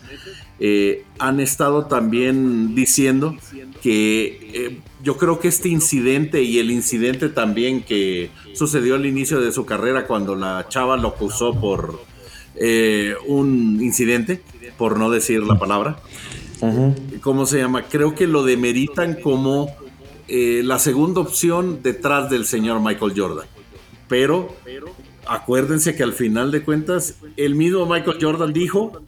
eh, 0.59 1.05
han 1.17 1.39
estado 1.39 1.87
también 1.87 2.75
diciendo 2.75 3.35
que 3.81 4.51
eh, 4.53 4.79
yo 5.01 5.17
creo 5.17 5.39
que 5.39 5.47
este 5.47 5.69
incidente 5.69 6.43
y 6.43 6.59
el 6.59 6.69
incidente 6.69 7.29
también 7.29 7.81
que 7.81 8.29
sucedió 8.53 8.93
al 8.93 9.07
inicio 9.07 9.41
de 9.41 9.51
su 9.51 9.65
carrera 9.65 10.05
cuando 10.05 10.35
la 10.35 10.67
chava 10.69 10.97
lo 10.97 11.07
acusó 11.07 11.59
por 11.59 11.99
eh, 12.55 13.15
un 13.25 13.81
incidente, 13.81 14.43
por 14.77 14.99
no 14.99 15.09
decir 15.09 15.41
la 15.41 15.57
palabra, 15.57 15.97
¿cómo 17.21 17.45
se 17.45 17.59
llama? 17.59 17.83
Creo 17.83 18.15
que 18.15 18.27
lo 18.27 18.43
demeritan 18.43 19.15
como 19.15 19.75
eh, 20.27 20.61
la 20.63 20.79
segunda 20.79 21.21
opción 21.21 21.81
detrás 21.83 22.29
del 22.29 22.45
señor 22.45 22.81
Michael 22.81 23.13
Jordan. 23.15 23.47
Pero 24.07 24.55
acuérdense 25.25 25.95
que 25.95 26.03
al 26.03 26.13
final 26.13 26.51
de 26.51 26.63
cuentas, 26.63 27.15
el 27.37 27.55
mismo 27.55 27.85
Michael 27.85 28.17
Jordan 28.21 28.53
dijo 28.53 29.01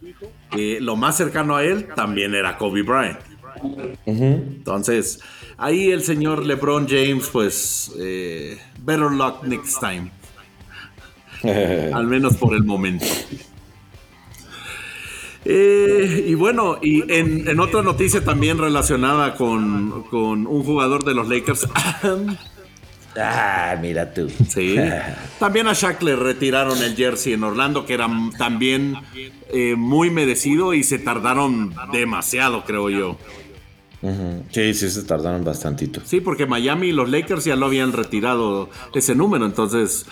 que 0.50 0.80
lo 0.80 0.96
más 0.96 1.16
cercano 1.16 1.56
a 1.56 1.64
él 1.64 1.88
también 1.94 2.34
era 2.34 2.56
Kobe 2.56 2.82
Bryant. 2.82 3.18
Entonces, 4.06 5.20
ahí 5.56 5.90
el 5.90 6.02
señor 6.02 6.44
LeBron 6.44 6.86
James, 6.88 7.28
pues, 7.32 7.92
eh, 7.98 8.58
better 8.82 9.10
luck 9.10 9.42
next 9.44 9.80
time. 9.80 10.10
al 11.92 12.06
menos 12.06 12.36
por 12.36 12.54
el 12.54 12.64
momento. 12.64 13.06
Eh, 15.44 16.24
y 16.26 16.34
bueno, 16.34 16.78
y 16.80 17.04
en, 17.12 17.60
otra 17.60 17.82
noticia 17.82 18.24
también 18.24 18.58
relacionada 18.58 19.34
con, 19.34 19.92
un 20.12 20.64
jugador 20.64 21.04
de 21.04 21.14
los 21.14 21.28
Lakers. 21.28 21.68
ah, 23.16 23.76
mira 23.80 24.12
tú. 24.12 24.30
Sí. 24.48 24.76
También 25.38 25.68
a 25.68 25.74
Shaq 25.74 26.02
le 26.02 26.16
retiraron 26.16 26.82
el 26.82 26.96
jersey 26.96 27.34
en 27.34 27.44
Orlando, 27.44 27.84
que 27.84 27.94
era 27.94 28.08
también 28.38 28.96
eh, 29.52 29.74
muy 29.76 30.10
merecido 30.10 30.72
y 30.72 30.82
se 30.82 30.98
tardaron 30.98 31.74
demasiado, 31.92 32.64
creo 32.64 32.88
yo. 32.88 33.18
Sí, 34.50 34.74
sí, 34.74 34.90
se 34.90 35.02
tardaron 35.04 35.44
bastantito. 35.44 36.02
Sí, 36.04 36.20
porque 36.20 36.44
Miami 36.44 36.88
y 36.88 36.92
los 36.92 37.08
Lakers 37.08 37.46
ya 37.46 37.56
lo 37.56 37.66
habían 37.66 37.92
retirado 37.92 38.68
ese 38.94 39.14
número, 39.14 39.46
entonces 39.46 40.04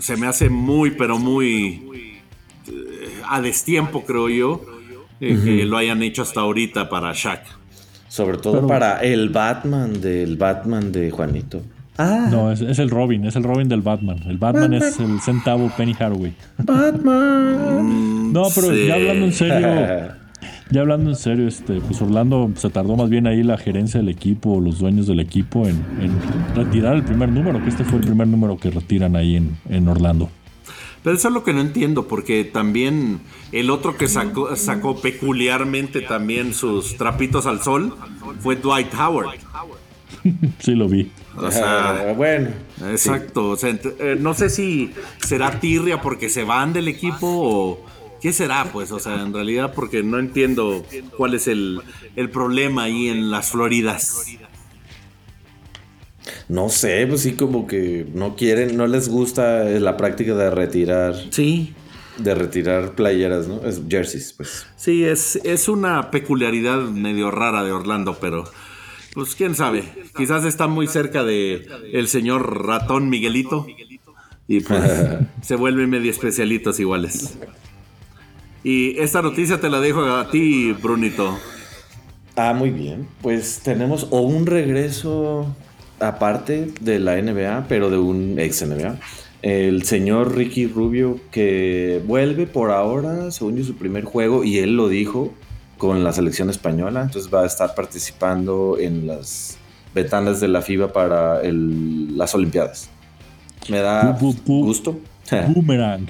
se 0.00 0.18
me 0.18 0.26
hace 0.26 0.50
muy, 0.50 0.90
pero 0.90 1.18
muy 1.18 2.05
a 3.28 3.40
destiempo, 3.40 4.04
creo 4.04 4.28
yo, 4.28 4.60
eh, 5.20 5.38
que 5.42 5.64
lo 5.64 5.76
hayan 5.76 6.02
hecho 6.02 6.22
hasta 6.22 6.40
ahorita 6.40 6.88
para 6.88 7.12
Shaq. 7.12 7.42
Sobre 8.08 8.38
todo 8.38 8.66
para 8.66 9.00
el 9.00 9.28
Batman 9.30 10.00
del 10.00 10.36
Batman 10.36 10.92
de 10.92 11.10
Juanito. 11.10 11.62
Ah. 11.98 12.28
No, 12.30 12.52
es, 12.52 12.60
el 12.60 12.90
Robin, 12.90 13.24
es 13.24 13.36
el 13.36 13.42
Robin 13.42 13.68
del 13.68 13.80
Batman. 13.80 14.20
El 14.26 14.36
Batman, 14.36 14.74
es 14.74 15.00
el 15.00 15.20
centavo 15.20 15.70
Penny 15.76 15.94
Haraway. 15.98 16.34
Batman. 16.58 18.32
no, 18.32 18.44
pero 18.54 18.74
ya 18.74 18.94
hablando 18.94 19.24
en 19.26 19.32
serio, 19.32 19.68
ya 20.70 20.80
hablando 20.80 21.10
en 21.10 21.16
serio, 21.16 21.48
este, 21.48 21.80
pues 21.80 22.00
Orlando 22.02 22.50
se 22.56 22.68
tardó 22.68 22.96
más 22.96 23.08
bien 23.08 23.26
ahí 23.26 23.42
la 23.42 23.56
gerencia 23.56 23.98
del 23.98 24.10
equipo, 24.10 24.60
los 24.60 24.78
dueños 24.78 25.06
del 25.06 25.20
equipo 25.20 25.66
en, 25.66 25.82
retirar 26.54 26.96
el 26.96 27.02
primer 27.04 27.30
número, 27.30 27.62
que 27.62 27.70
este 27.70 27.84
fue 27.84 27.98
el 27.98 28.04
primer 28.04 28.28
número 28.28 28.58
que 28.58 28.70
retiran 28.70 29.16
ahí 29.16 29.36
en, 29.36 29.56
en 29.70 29.88
Orlando. 29.88 30.28
Pero 31.06 31.18
eso 31.18 31.28
es 31.28 31.34
lo 31.34 31.44
que 31.44 31.52
no 31.52 31.60
entiendo, 31.60 32.08
porque 32.08 32.42
también 32.42 33.20
el 33.52 33.70
otro 33.70 33.96
que 33.96 34.08
sacó, 34.08 34.56
sacó 34.56 35.00
peculiarmente 35.00 36.00
también 36.00 36.52
sus 36.52 36.96
trapitos 36.96 37.46
al 37.46 37.62
sol 37.62 37.96
fue 38.40 38.56
Dwight 38.56 38.92
Howard. 38.92 39.38
Sí, 40.58 40.74
lo 40.74 40.88
vi. 40.88 41.12
O 41.36 41.48
sea, 41.52 42.12
bueno. 42.16 42.48
Exacto. 42.90 43.56
Eh, 43.62 44.16
no 44.18 44.34
sé 44.34 44.50
si 44.50 44.92
será 45.24 45.60
tirria 45.60 46.00
porque 46.00 46.28
se 46.28 46.42
van 46.42 46.72
del 46.72 46.88
equipo 46.88 47.28
o 47.28 47.86
qué 48.20 48.32
será, 48.32 48.64
pues. 48.72 48.90
O 48.90 48.98
sea, 48.98 49.22
en 49.22 49.32
realidad 49.32 49.72
porque 49.76 50.02
no 50.02 50.18
entiendo 50.18 50.84
cuál 51.16 51.34
es 51.34 51.46
el, 51.46 51.82
el 52.16 52.30
problema 52.30 52.82
ahí 52.84 53.06
en 53.10 53.30
las 53.30 53.52
Floridas. 53.52 54.26
No 56.48 56.68
sé, 56.68 57.06
pues 57.08 57.22
sí, 57.22 57.32
como 57.32 57.66
que 57.66 58.06
no 58.14 58.36
quieren, 58.36 58.76
no 58.76 58.86
les 58.86 59.08
gusta 59.08 59.64
la 59.64 59.96
práctica 59.96 60.34
de 60.34 60.50
retirar. 60.50 61.14
Sí. 61.30 61.74
De 62.18 62.34
retirar 62.34 62.94
playeras, 62.94 63.48
¿no? 63.48 63.64
Es 63.66 63.82
jerseys, 63.88 64.32
pues. 64.32 64.66
Sí, 64.76 65.04
es, 65.04 65.36
es 65.44 65.68
una 65.68 66.10
peculiaridad 66.10 66.82
medio 66.82 67.30
rara 67.30 67.64
de 67.64 67.72
Orlando, 67.72 68.18
pero 68.20 68.44
pues 69.12 69.34
quién 69.34 69.54
sabe. 69.54 69.84
Quizás 70.16 70.44
está 70.44 70.66
muy 70.66 70.86
cerca 70.86 71.24
de 71.24 71.66
el 71.92 72.06
señor 72.06 72.64
ratón 72.66 73.10
Miguelito. 73.10 73.66
Y 74.46 74.60
pues 74.60 74.82
se 75.42 75.56
vuelven 75.56 75.90
medio 75.90 76.10
especialitos 76.10 76.78
iguales. 76.78 77.36
Y 78.62 78.98
esta 78.98 79.22
noticia 79.22 79.60
te 79.60 79.68
la 79.68 79.80
dejo 79.80 80.04
a 80.04 80.30
ti, 80.30 80.72
Brunito. 80.72 81.38
Ah, 82.36 82.52
muy 82.52 82.70
bien. 82.70 83.08
Pues 83.22 83.60
tenemos 83.64 84.06
o 84.10 84.20
un 84.20 84.46
regreso 84.46 85.54
aparte 86.00 86.72
de 86.80 86.98
la 86.98 87.20
NBA, 87.20 87.66
pero 87.68 87.90
de 87.90 87.98
un 87.98 88.38
ex 88.38 88.66
NBA. 88.66 88.98
El 89.42 89.84
señor 89.84 90.34
Ricky 90.34 90.66
Rubio 90.66 91.20
que 91.30 92.02
vuelve 92.06 92.46
por 92.46 92.70
ahora, 92.70 93.30
según 93.30 93.56
yo, 93.56 93.64
su 93.64 93.76
primer 93.76 94.04
juego, 94.04 94.44
y 94.44 94.58
él 94.58 94.76
lo 94.76 94.88
dijo 94.88 95.32
con 95.78 96.02
la 96.02 96.12
selección 96.12 96.50
española, 96.50 97.02
entonces 97.02 97.32
va 97.32 97.42
a 97.42 97.46
estar 97.46 97.74
participando 97.74 98.78
en 98.80 99.06
las 99.06 99.58
ventanas 99.94 100.40
de 100.40 100.48
la 100.48 100.62
FIBA 100.62 100.92
para 100.92 101.42
las 101.42 102.34
Olimpiadas. 102.34 102.90
Me 103.68 103.78
da 103.78 104.16
gusto. 104.20 104.98
Boomerang. 105.48 106.06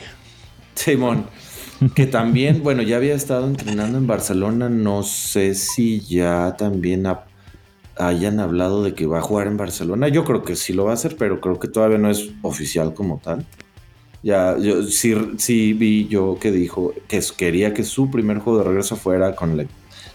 Simón. 0.75 1.27
Que 1.95 2.07
también, 2.07 2.63
bueno, 2.63 2.83
ya 2.83 2.97
había 2.97 3.15
estado 3.15 3.47
entrenando 3.47 3.99
en 3.99 4.07
Barcelona. 4.07 4.71
No 4.71 5.03
sé 5.03 5.55
si 5.55 6.01
ya 6.01 6.57
también 6.57 7.07
ha 7.07 7.26
hayan 7.99 8.41
hablado 8.41 8.83
de 8.83 8.95
que 8.95 9.07
va 9.07 9.19
a 9.19 9.23
jugar 9.23 9.47
en 9.47 9.57
Barcelona. 9.57 10.09
Yo 10.09 10.25
creo 10.25 10.43
que 10.43 10.57
sí 10.57 10.73
lo 10.73 10.85
va 10.85 10.93
a 10.93 10.95
hacer, 10.95 11.17
pero 11.17 11.41
creo 11.41 11.59
que 11.59 11.69
todavía 11.69 11.99
no 11.99 12.11
es 12.11 12.31
oficial 12.43 12.95
como 12.95 13.21
tal. 13.23 13.45
Ya, 14.23 14.57
yo 14.59 14.83
sí, 14.83 15.15
sí 15.39 15.73
vi 15.73 16.09
yo 16.09 16.39
que 16.41 16.51
dijo 16.51 16.93
que 17.09 17.23
quería 17.37 17.73
que 17.73 17.85
su 17.85 18.11
primer 18.11 18.39
juego 18.39 18.59
de 18.59 18.65
regreso 18.65 18.97
fuera 18.97 19.35
con 19.35 19.67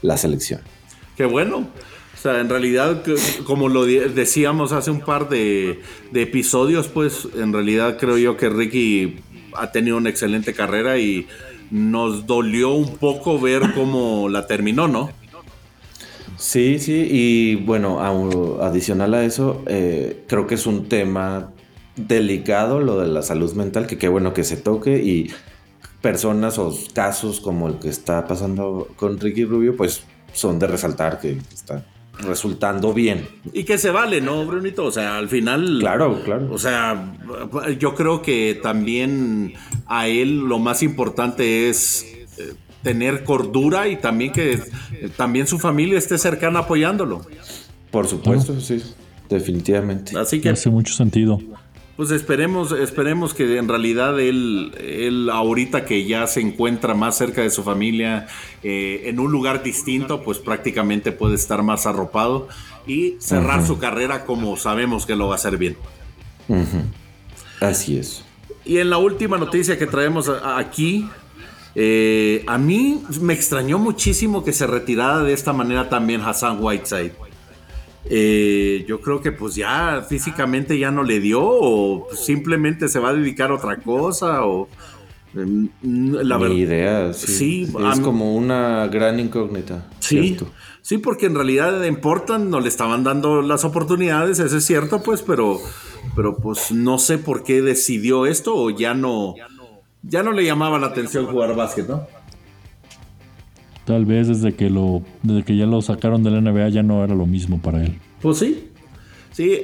la, 0.02 0.18
selección. 0.18 0.62
Qué 1.16 1.26
bueno. 1.26 1.68
O 2.14 2.18
sea, 2.22 2.40
en 2.40 2.50
realidad, 2.50 3.04
como 3.46 3.70
lo 3.70 3.86
decíamos 3.86 4.74
hace 4.74 4.92
un 4.92 5.02
par 5.02 5.30
de, 5.30 5.82
de, 6.12 6.22
episodios, 6.22 6.88
pues 6.88 7.28
en 7.36 7.52
realidad 7.52 7.98
creo 7.98 8.18
yo 8.18 8.38
que 8.38 8.50
Ricky 8.50 9.18
ha 9.56 9.72
tenido 9.72 9.98
una 9.98 10.10
excelente 10.10 10.54
carrera 10.54 11.00
y 11.00 11.28
nos 11.72 12.28
dolió 12.28 12.74
un 12.74 12.98
poco 12.98 13.40
ver 13.40 13.74
cómo 13.74 14.30
la 14.30 14.46
terminó, 14.46 14.88
¿no? 14.88 15.10
Sí, 16.42 16.80
sí, 16.80 17.08
y 17.08 17.56
bueno, 17.56 18.02
adicional 18.64 19.14
a 19.14 19.24
eso, 19.24 19.62
eh, 19.68 20.24
creo 20.28 20.48
que 20.48 20.56
es 20.56 20.66
un 20.66 20.90
tema 20.90 21.52
delicado 21.96 22.80
lo 22.80 23.00
de 23.00 23.08
la 23.08 23.22
salud 23.22 23.54
mental, 23.54 23.86
que 23.86 24.00
qué 24.00 24.08
bueno 24.08 24.34
que 24.34 24.44
se 24.44 24.58
toque 24.58 25.04
y 25.04 25.30
personas 26.02 26.58
o 26.58 26.76
casos 26.96 27.42
como 27.42 27.68
el 27.68 27.76
que 27.76 27.90
está 27.90 28.28
pasando 28.28 28.88
con 28.96 29.20
Ricky 29.20 29.46
Rubio, 29.46 29.78
pues 29.78 30.04
son 30.34 30.58
de 30.58 30.66
resaltar 30.66 31.20
que 31.20 31.38
está 31.54 31.86
resultando 32.18 32.92
bien. 32.92 33.28
Y 33.54 33.64
que 33.64 33.78
se 33.78 33.92
vale, 33.92 34.20
¿no, 34.20 34.44
Brunito? 34.44 34.86
O 34.86 34.92
sea, 34.92 35.18
al 35.18 35.30
final... 35.30 35.78
Claro, 35.80 36.24
claro. 36.24 36.50
O 36.52 36.58
sea, 36.58 37.14
yo 37.78 37.94
creo 37.94 38.24
que 38.24 38.60
también 38.64 39.54
a 39.86 40.08
él 40.08 40.40
lo 40.40 40.58
más 40.58 40.82
importante 40.82 41.70
es 41.70 42.04
eh, 42.40 42.56
tener 42.84 43.24
cordura 43.24 43.88
y 43.88 43.98
también 43.98 44.32
que 44.32 44.60
también 45.18 45.48
su 45.48 45.60
familia 45.60 45.98
esté 45.98 46.18
cercana 46.18 46.60
apoyándolo. 46.60 47.22
Por 47.92 48.08
supuesto, 48.08 48.60
sí, 48.60 48.82
definitivamente. 49.30 50.18
Así 50.18 50.40
que 50.42 50.50
hace 50.50 50.70
mucho 50.70 50.94
sentido. 50.94 51.40
Pues 51.98 52.10
esperemos, 52.12 52.72
esperemos 52.72 53.34
que 53.34 53.58
en 53.58 53.68
realidad 53.68 54.20
él, 54.20 54.72
él 54.80 55.30
ahorita 55.30 55.86
que 55.86 56.06
ya 56.06 56.26
se 56.26 56.40
encuentra 56.40 56.96
más 56.96 57.18
cerca 57.18 57.42
de 57.42 57.52
su 57.52 57.64
familia, 57.64 58.28
eh, 58.64 59.04
en 59.06 59.20
un 59.20 59.32
lugar 59.32 59.62
distinto, 59.62 60.24
pues 60.24 60.40
prácticamente 60.40 61.12
puede 61.12 61.36
estar 61.36 61.62
más 61.62 61.86
arropado 61.86 62.48
y 62.88 63.16
cerrar 63.20 63.66
su 63.68 63.78
carrera 63.78 64.26
como 64.26 64.58
sabemos 64.58 65.06
que 65.06 65.16
lo 65.16 65.28
va 65.28 65.34
a 65.34 65.36
hacer 65.36 65.58
bien. 65.58 65.78
Así 67.60 67.98
es. 67.98 68.24
Y 68.66 68.78
en 68.78 68.90
la 68.90 68.98
última 68.98 69.38
noticia 69.38 69.78
que 69.78 69.86
traemos 69.86 70.32
aquí, 70.44 71.10
eh, 71.76 72.44
a 72.48 72.58
mí 72.58 73.02
me 73.22 73.34
extrañó 73.34 73.80
muchísimo 73.80 74.44
que 74.44 74.54
se 74.54 74.68
retirara 74.68 75.20
de 75.24 75.34
esta 75.34 75.54
manera 75.54 75.90
también 75.90 76.22
Hassan 76.22 76.58
Whiteside. 76.62 77.14
Eh, 78.06 78.84
yo 78.88 79.00
creo 79.00 79.22
que 79.22 79.32
pues 79.32 79.56
ya 79.56 80.06
físicamente 80.08 80.78
ya 80.78 80.90
no 80.90 81.04
le 81.04 81.20
dio 81.20 81.42
o 81.44 82.08
simplemente 82.16 82.90
se 82.90 83.00
va 83.00 83.10
a 83.10 83.14
dedicar 83.14 83.52
a 83.52 83.56
otra 83.56 83.78
cosa 83.78 84.44
o 84.44 84.68
mm, 85.34 86.16
la 86.16 86.38
verdad 86.38 86.56
idea 86.56 87.14
sí, 87.14 87.72
es 87.94 88.00
como 88.00 88.36
una 88.36 88.88
gran 88.88 89.20
incógnita 89.20 89.88
sí 90.00 90.36
sí 90.82 90.98
porque 90.98 91.28
en 91.28 91.36
realidad 91.36 91.86
en 91.86 92.02
Portland 92.02 92.50
no 92.50 92.60
le 92.60 92.70
estaban 92.70 93.04
dando 93.04 93.44
las 93.44 93.66
oportunidades 93.66 94.40
eso 94.40 94.58
es 94.58 94.66
cierto 94.66 95.04
pues 95.04 95.22
pero 95.22 95.60
pero 96.16 96.38
pues 96.38 96.72
no 96.72 96.98
sé 96.98 97.20
por 97.20 97.44
qué 97.44 97.62
decidió 97.62 98.26
esto 98.26 98.56
o 98.56 98.72
ya 98.72 98.96
no 98.96 99.36
ya 99.38 99.48
no 100.24 100.32
le 100.32 100.44
llamaba 100.44 100.80
la 100.80 100.88
atención 100.88 101.28
jugar 101.28 101.56
básquet, 101.56 101.88
¿no? 101.88 102.08
Tal 103.86 104.06
vez 104.06 104.28
desde 104.28 104.56
que 104.56 104.70
lo 104.70 105.04
desde 105.24 105.44
que 105.44 105.58
ya 105.58 105.66
lo 105.66 105.82
sacaron 105.82 106.24
de 106.24 106.32
la 106.32 106.42
NBA 106.42 106.70
ya 106.70 106.84
no 106.84 107.04
era 107.04 107.16
lo 107.16 107.26
mismo 107.26 107.60
para 107.60 107.84
él. 107.84 108.00
Pues 108.22 108.40
sí. 108.40 108.68
Sí, 109.32 109.62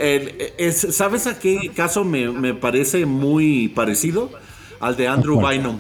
¿sabes 0.72 1.28
a 1.28 1.40
qué 1.40 1.72
caso 1.76 2.04
me, 2.06 2.54
parece 2.54 3.06
muy 3.06 3.68
parecido? 3.68 4.32
Al 4.80 4.96
de 4.96 5.08
Andrew 5.08 5.46
Bynum. 5.46 5.80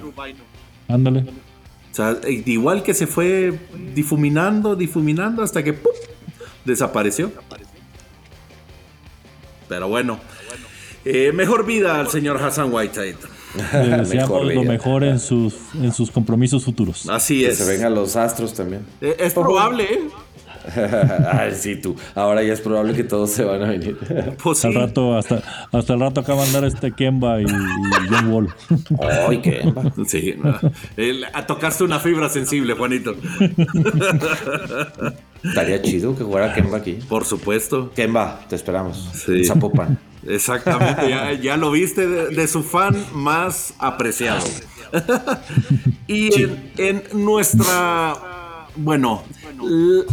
Ándale. 0.87 1.21
O 1.21 1.95
sea, 1.95 2.17
igual 2.27 2.83
que 2.83 2.93
se 2.93 3.07
fue 3.07 3.57
difuminando, 3.95 4.75
difuminando 4.75 5.41
hasta 5.41 5.63
que 5.63 5.77
desapareció. 6.65 7.31
Pero 9.69 9.87
bueno, 9.87 10.19
eh, 11.05 11.31
mejor 11.33 11.65
vida 11.65 11.99
al 11.99 12.09
señor 12.09 12.37
Hassan 12.37 12.71
Whiteside. 12.71 13.36
Le 13.73 13.97
deseamos 13.97 14.53
lo 14.53 14.63
mejor 14.63 15.03
en 15.03 15.19
sus, 15.19 15.55
en 15.75 15.91
sus 15.93 16.11
compromisos 16.11 16.63
futuros. 16.63 17.07
Así 17.09 17.45
es. 17.45 17.57
Que 17.57 17.63
se 17.63 17.71
vengan 17.71 17.95
los 17.95 18.15
astros 18.15 18.53
también. 18.53 18.83
Eh, 19.01 19.15
es 19.19 19.33
probable, 19.33 19.83
¿eh? 19.83 20.07
Ay, 21.31 21.53
sí, 21.53 21.75
tú. 21.75 21.95
Ahora 22.15 22.43
ya 22.43 22.53
es 22.53 22.61
probable 22.61 22.93
que 22.93 23.03
todos 23.03 23.31
se 23.31 23.43
van 23.43 23.63
a 23.63 23.69
venir. 23.69 23.97
Pues 24.43 24.63
al 24.65 24.75
rato, 24.75 25.15
hasta, 25.17 25.41
hasta 25.71 25.93
el 25.93 25.99
rato 25.99 26.21
acá 26.21 26.33
a 26.33 26.43
andar 26.43 26.63
este 26.63 26.91
Kemba 26.91 27.41
y, 27.41 27.45
John 28.09 28.31
Wall. 28.31 28.49
Ay, 29.27 29.39
Kemba. 29.39 29.91
Sí, 30.05 30.35
a 31.33 31.45
tocarse 31.45 31.83
una 31.83 31.99
fibra 31.99 32.29
sensible, 32.29 32.73
Juanito. 32.73 33.15
Estaría 35.43 35.81
chido 35.81 36.15
que 36.15 36.23
jugara 36.23 36.53
Kemba 36.53 36.77
aquí. 36.77 36.99
Por 37.07 37.25
supuesto. 37.25 37.91
Kemba, 37.95 38.41
te 38.47 38.55
esperamos. 38.55 39.09
Sí. 39.13 39.43
Zapopan. 39.43 39.97
Exactamente, 40.27 41.09
ya, 41.41 41.57
lo 41.57 41.71
viste 41.71 42.07
de, 42.07 42.47
su 42.47 42.63
fan 42.63 43.05
más 43.13 43.73
apreciado. 43.79 44.45
y 46.07 46.29
en, 46.77 47.03
nuestra, 47.13 48.67
bueno, 48.75 49.23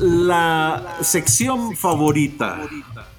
la 0.00 0.98
sección 1.00 1.76
favorita 1.76 2.60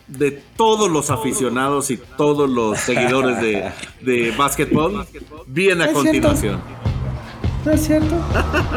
de 0.08 0.31
todos 0.55 0.89
los 0.89 1.10
aficionados 1.10 1.91
y 1.91 1.97
todos 2.17 2.49
los 2.49 2.79
seguidores 2.79 3.41
de, 3.41 3.71
de 4.01 4.31
básquetbol 4.31 5.05
viene 5.47 5.86
a 5.86 5.91
continuación. 5.91 6.62
¿No 7.65 7.71
es 7.71 7.81
cierto? 7.81 8.15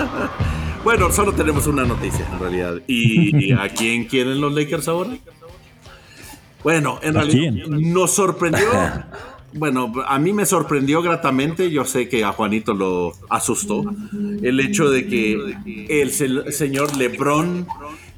bueno, 0.85 1.13
solo 1.13 1.33
tenemos 1.33 1.67
una 1.67 1.85
noticia 1.85 2.27
en 2.33 2.39
realidad. 2.39 2.81
¿Y 2.87 3.53
a 3.53 3.69
quién 3.69 4.07
quieren 4.07 4.41
los 4.41 4.53
Lakers 4.55 4.89
ahora? 4.89 5.11
Bueno, 6.63 6.99
en 7.03 7.15
realidad 7.15 7.53
nos 7.69 8.13
sorprendió. 8.13 8.67
Bueno, 9.51 9.91
a 10.07 10.19
mí 10.19 10.35
me 10.35 10.45
sorprendió 10.45 11.01
gratamente, 11.01 11.71
yo 11.71 11.87
sé 11.87 12.07
que 12.07 12.23
a 12.23 12.33
Juanito 12.33 12.75
lo 12.75 13.15
asustó, 13.31 13.83
el 14.43 14.61
hecho 14.61 14.91
de 14.91 15.07
que 15.07 15.57
el 15.89 16.11
señor 16.53 16.95
LeBron 16.95 17.67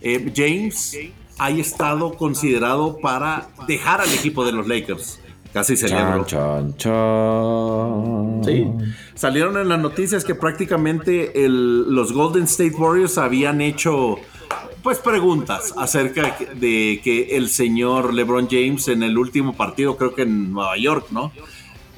eh, 0.00 0.33
James 0.35 0.98
haya 1.38 1.61
estado 1.61 2.14
considerado 2.14 2.98
para 2.98 3.46
dejar 3.68 4.00
al 4.00 4.12
equipo 4.12 4.44
de 4.44 4.50
los 4.50 4.66
Lakers. 4.66 5.20
Casi 5.53 5.76
celebro. 5.76 6.24
Chan, 6.26 6.76
chan, 6.76 8.44
Sí. 8.44 8.66
Salieron 9.14 9.57
en 9.57 9.68
las 9.68 9.79
noticias 9.81 10.24
que 10.24 10.35
prácticamente 10.35 11.44
el- 11.44 11.94
los 11.94 12.12
Golden 12.12 12.44
State 12.44 12.74
Warriors 12.76 13.18
habían 13.18 13.61
hecho 13.61 14.16
pues 14.82 14.98
preguntas 14.98 15.74
acerca 15.76 16.36
de 16.54 17.00
que 17.02 17.36
el 17.36 17.48
señor 17.48 18.14
LeBron 18.14 18.48
James 18.50 18.88
en 18.88 19.02
el 19.02 19.18
último 19.18 19.54
partido, 19.54 19.96
creo 19.96 20.14
que 20.14 20.22
en 20.22 20.52
Nueva 20.52 20.76
York, 20.76 21.06
¿no? 21.10 21.32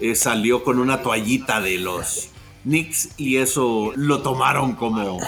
Eh, 0.01 0.15
salió 0.15 0.65
con 0.65 0.79
una 0.79 1.03
toallita 1.03 1.61
de 1.61 1.79
los 1.79 2.31
Knicks 2.65 3.11
y 3.17 3.37
eso 3.37 3.93
lo 3.95 4.23
tomaron 4.23 4.75
como 4.75 5.19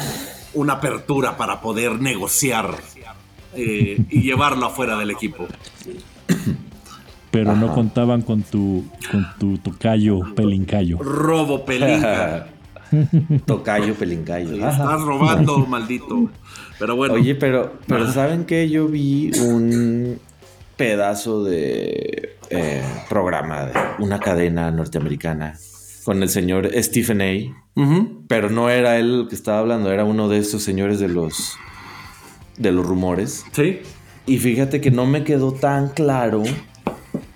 una 0.55 0.75
apertura 0.75 1.37
para 1.37 1.61
poder 1.61 2.01
negociar 2.01 2.77
eh, 3.55 3.99
y 4.11 4.23
llevarlo 4.23 4.67
afuera 4.67 4.97
del 4.97 5.11
equipo. 5.11 5.47
Pero 7.31 7.57
no 7.57 7.75
contaban 7.75 8.23
con 8.23 8.43
tu, 8.43 8.85
con 9.11 9.27
tu 9.39 9.59
tocayo 9.59 10.21
pelincayo. 10.35 10.99
Robo 10.99 11.65
pelinca. 11.65 12.49
Tocayo 13.47 13.95
pelincayo. 13.95 14.55
Estás 14.55 15.01
robando, 15.03 15.59
maldito. 15.69 16.31
Pero 16.79 16.97
bueno. 16.97 17.15
Oye, 17.15 17.35
pero, 17.35 17.75
pero 17.87 18.11
¿saben 18.11 18.45
qué? 18.45 18.69
Yo 18.69 18.89
vi 18.89 19.31
un 19.41 20.19
pedazo 20.77 21.45
de 21.45 22.37
eh, 22.51 22.83
programa 23.09 23.67
de 23.67 23.73
una 23.99 24.19
cadena 24.19 24.71
norteamericana 24.71 25.59
con 26.05 26.23
el 26.23 26.29
señor 26.29 26.71
Stephen 26.83 27.23
A. 27.23 27.65
Pero 28.29 28.51
no 28.51 28.71
era 28.71 28.99
él 28.99 29.21
el 29.21 29.29
que 29.29 29.35
estaba 29.35 29.59
hablando, 29.59 29.91
era 29.93 30.05
uno 30.05 30.29
de 30.29 30.39
esos 30.39 30.63
señores 30.63 31.01
de 31.01 31.09
los 31.09 31.57
de 32.57 32.73
los 32.73 32.87
rumores. 32.87 33.45
Sí. 33.53 33.81
Y 34.27 34.39
fíjate 34.39 34.81
que 34.81 34.91
no 34.91 35.07
me 35.07 35.25
quedó 35.25 35.53
tan 35.53 35.89
claro 35.89 36.43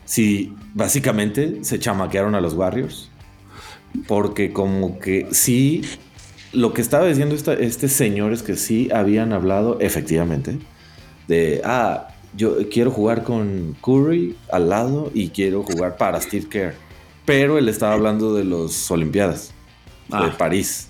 si 0.04 0.54
básicamente 0.74 1.64
se 1.64 1.78
chamaquearon 1.78 2.34
a 2.34 2.40
los 2.40 2.54
Warriors. 2.54 3.07
Porque 4.06 4.52
como 4.52 4.98
que 4.98 5.26
sí, 5.32 5.82
lo 6.52 6.72
que 6.72 6.80
estaba 6.82 7.06
diciendo 7.06 7.34
esta- 7.34 7.54
este 7.54 7.88
señor 7.88 8.32
es 8.32 8.42
que 8.42 8.56
sí 8.56 8.88
habían 8.92 9.32
hablado 9.32 9.78
efectivamente 9.80 10.58
de, 11.26 11.60
ah, 11.64 12.08
yo 12.36 12.56
quiero 12.70 12.90
jugar 12.90 13.24
con 13.24 13.76
Curry 13.82 14.36
al 14.52 14.68
lado 14.68 15.10
y 15.14 15.28
quiero 15.30 15.62
jugar 15.62 15.96
para 15.96 16.20
Steve 16.20 16.46
Kerr. 16.48 16.74
Pero 17.24 17.58
él 17.58 17.68
estaba 17.68 17.94
hablando 17.94 18.34
de 18.34 18.44
los 18.44 18.90
Olimpiadas 18.90 19.48
de 20.08 20.16
Ah. 20.16 20.34
París. 20.38 20.88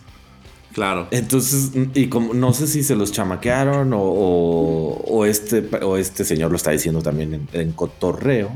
Claro. 0.72 1.08
Entonces, 1.10 1.72
y 1.94 2.06
como 2.08 2.34
no 2.34 2.52
sé 2.52 2.66
si 2.68 2.84
se 2.84 2.94
los 2.94 3.10
chamaquearon 3.10 3.92
o, 3.94 4.00
o- 4.00 5.02
o 5.08 5.24
este, 5.24 5.64
o 5.82 5.96
este 5.96 6.24
señor 6.24 6.50
lo 6.50 6.56
está 6.56 6.70
diciendo 6.70 7.02
también 7.02 7.34
en, 7.34 7.48
en 7.52 7.72
cotorreo, 7.72 8.50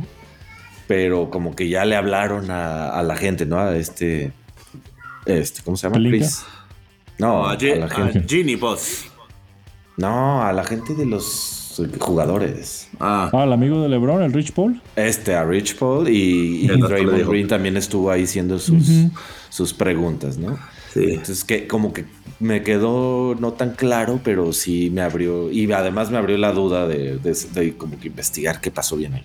pero 0.95 1.31
como 1.31 1.57
que 1.57 1.71
ya 1.71 1.87
le 1.87 1.97
hablaron 1.97 2.51
a, 2.51 2.91
a 2.91 3.03
la 3.03 3.17
gente, 3.17 3.47
¿no? 3.47 3.59
A 3.59 3.75
este, 3.79 4.31
este, 5.25 5.63
¿cómo 5.63 5.75
se 5.79 5.89
llama? 5.89 5.97
Chris. 6.07 6.45
No, 7.19 7.47
a, 7.47 7.53
a 7.53 7.57
la 7.57 7.87
a 7.87 7.89
gente. 7.89 8.25
Genie 8.29 8.57
Boss. 8.57 9.07
No, 9.97 10.43
a 10.43 10.53
la 10.53 10.63
gente 10.65 10.95
de 10.95 11.07
los 11.07 11.81
jugadores. 11.99 12.91
Ah, 13.01 13.31
Ah, 13.33 13.45
el 13.45 13.55
amigo 13.55 13.81
de 13.83 13.89
LeBron, 13.89 14.23
el 14.23 14.35
Rich 14.35 14.53
Paul. 14.53 14.83
Este, 14.95 15.35
a 15.35 15.45
Rich 15.47 15.77
Paul 15.77 16.11
y, 16.11 16.67
Draymond. 16.67 17.27
Green 17.27 17.49
también 17.49 17.79
estuvo 17.79 18.11
ahí 18.11 18.25
haciendo 18.25 18.59
sus, 18.59 18.87
sus 19.49 19.73
preguntas, 19.73 20.37
¿no? 20.37 20.59
Sí. 20.93 21.05
Entonces, 21.09 21.43
que 21.43 21.67
como 21.67 21.95
que 21.95 22.05
me 22.39 22.63
quedó 22.63 23.35
no 23.41 23.55
tan 23.55 23.71
claro, 23.71 24.21
pero 24.23 24.53
sí 24.53 24.91
me 24.93 25.01
abrió, 25.01 25.51
y 25.51 25.73
además 25.73 26.11
me 26.11 26.19
abrió 26.19 26.37
la 26.37 26.53
duda 26.53 26.87
de, 26.87 27.17
de- 27.17 27.47
de 27.55 27.77
como 27.79 27.99
que 27.99 28.09
investigar 28.09 28.61
qué 28.61 28.71
pasó 28.71 28.97
bien 28.99 29.15
ahí. 29.15 29.25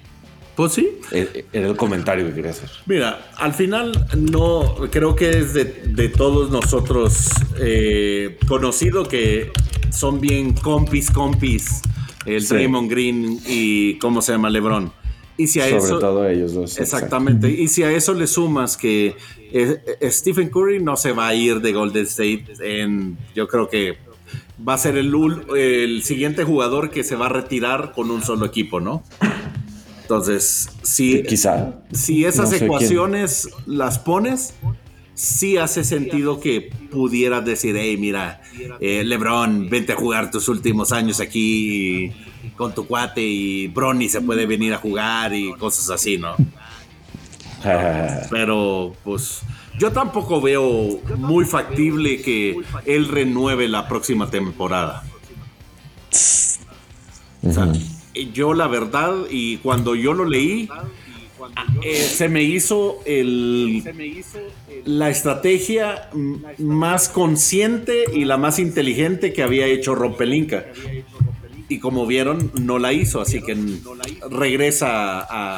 Pues 0.58 0.74
sí. 0.74 0.90
E- 1.12 1.46
Era 1.54 1.68
el 1.70 1.78
comentario 1.78 2.26
que 2.28 2.34
quería 2.34 2.52
hacer. 2.52 2.70
Mira, 2.86 3.32
al 3.38 3.54
final 3.54 4.08
no 4.18 4.76
creo 4.92 5.16
que 5.16 5.30
es 5.30 5.54
de, 5.54 5.64
de 5.64 6.10
todos 6.10 6.52
nosotros 6.52 7.30
eh, 7.60 8.38
conocido 8.48 9.08
que 9.08 9.52
son 9.92 10.20
bien 10.20 10.52
compis, 10.54 11.10
compis, 11.12 11.82
el 12.26 12.42
Sí. 12.42 12.56
Draymond 12.56 12.90
Green 12.92 13.40
y 13.48 13.98
cómo 14.00 14.22
se 14.22 14.34
llama 14.34 14.50
LeBron. 14.50 14.92
Y 15.38 15.46
si 15.48 15.60
a 15.62 15.66
Sobre 15.70 15.78
eso, 15.78 16.00
todo 16.00 16.28
ellos 16.28 16.54
dos. 16.56 16.80
Exactamente. 16.80 17.50
Y 17.52 17.68
si 17.68 17.84
a 17.84 17.92
eso 17.92 18.14
le 18.16 18.26
sumas 18.26 18.76
que 18.76 19.16
eh, 19.54 19.78
eh, 20.02 20.12
Stephen 20.12 20.50
Curry 20.50 20.82
no 20.84 20.98
se 20.98 21.12
va 21.14 21.28
a 21.28 21.36
ir 21.36 21.62
de 21.62 21.72
Golden 21.74 22.06
State 22.06 22.46
en, 22.60 23.16
yo 23.36 23.48
creo 23.48 23.70
que 23.70 24.00
va 24.68 24.74
a 24.74 24.78
ser 24.80 24.98
el, 24.98 25.14
ul- 25.14 25.56
el 25.56 26.02
siguiente 26.04 26.44
jugador 26.44 26.90
que 26.90 27.04
se 27.04 27.16
va 27.16 27.28
a 27.28 27.30
retirar 27.30 27.92
con 27.94 28.10
un 28.10 28.24
solo 28.24 28.48
equipo, 28.48 28.80
¿no? 28.80 29.04
Entonces, 30.08 30.70
si, 30.84 31.22
quizá. 31.24 31.74
si 31.92 32.24
esas 32.24 32.52
no 32.52 32.56
ecuaciones 32.56 33.50
las 33.66 34.00
pones, 34.00 34.54
sí 35.16 35.58
hace 35.58 35.84
sentido 35.84 36.40
que 36.40 36.72
pudieras 36.90 37.44
decir, 37.44 37.76
hey, 37.78 37.98
mira, 37.98 38.42
eh, 38.80 39.04
LeBron, 39.04 39.70
vente 39.70 39.92
a 39.92 39.98
jugar 39.98 40.32
tus 40.32 40.48
últimos 40.48 40.94
años 40.94 41.20
aquí 41.20 42.14
con 42.56 42.74
tu 42.74 42.88
cuate 42.88 43.22
y 43.22 43.68
Bronny 43.68 44.08
se 44.08 44.22
puede 44.22 44.46
venir 44.46 44.74
a 44.74 44.78
jugar 44.78 45.34
y 45.34 45.52
cosas 45.56 45.90
así, 45.90 46.18
¿no? 46.18 46.38
Pero, 48.32 48.96
pues, 49.04 49.42
yo 49.78 49.92
tampoco 49.92 50.40
veo 50.40 51.02
muy 51.18 51.44
factible 51.44 52.22
que 52.22 52.56
él 52.86 53.10
renueve 53.10 53.68
la 53.68 53.90
próxima 53.90 54.30
temporada. 54.30 55.04
O 57.44 57.52
sea, 57.52 57.68
yo 58.34 58.54
la 58.54 58.68
verdad, 58.68 59.14
y 59.30 59.58
cuando 59.58 59.96
yo 59.96 60.14
lo 60.14 60.26
leí, 60.26 60.70
eh, 61.84 61.96
se 61.96 62.30
me 62.30 62.44
hizo 62.44 63.00
el, 63.06 63.84
la 64.86 65.10
estrategia 65.10 66.10
más 66.58 67.10
consciente 67.10 68.06
y 68.14 68.26
la 68.26 68.38
más 68.38 68.60
inteligente 68.60 69.34
que 69.34 69.44
había 69.44 69.68
hecho 69.68 69.96
Rob 69.96 70.18
Pelinka. 70.18 70.66
Y 71.70 71.80
como 71.80 72.06
vieron, 72.06 72.52
no 72.62 72.80
la 72.80 72.94
hizo, 72.94 73.20
así 73.20 73.42
que 73.42 73.58
regresa 74.30 75.20
a, 75.20 75.58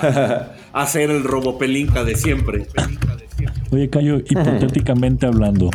a 0.73 0.81
hacer 0.81 1.11
el 1.11 1.23
robo 1.23 1.59
Pelinka 1.59 2.03
de 2.03 2.15
siempre. 2.15 2.65
Oye, 3.71 3.89
Cayo, 3.89 4.17
hipotéticamente 4.29 5.27
hablando, 5.27 5.69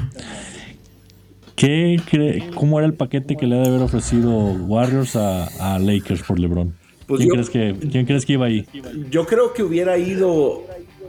¿qué 1.56 1.96
cree, 2.10 2.50
¿cómo 2.54 2.78
era 2.78 2.86
el 2.86 2.94
paquete 2.94 3.36
que 3.36 3.46
le 3.46 3.56
ha 3.56 3.62
de 3.62 3.68
haber 3.68 3.82
ofrecido 3.82 4.30
Warriors 4.30 5.16
a, 5.16 5.74
a 5.74 5.78
Lakers 5.78 6.22
por 6.22 6.38
LeBron? 6.38 6.74
Pues 7.06 7.18
¿Quién, 7.18 7.28
yo- 7.28 7.34
crees 7.34 7.50
que, 7.50 7.88
¿Quién 7.88 8.06
crees 8.06 8.24
que 8.24 8.32
iba 8.34 8.46
ahí? 8.46 8.66
Yo 9.10 9.26
creo 9.26 9.52
que 9.52 9.62
hubiera 9.62 9.98
ido 9.98 10.64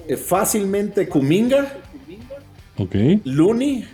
eh, 0.08 0.17
fácilmente 0.17 1.08
Kuminga, 1.08 1.73
Ok. 2.77 2.95
Looney 3.23 3.86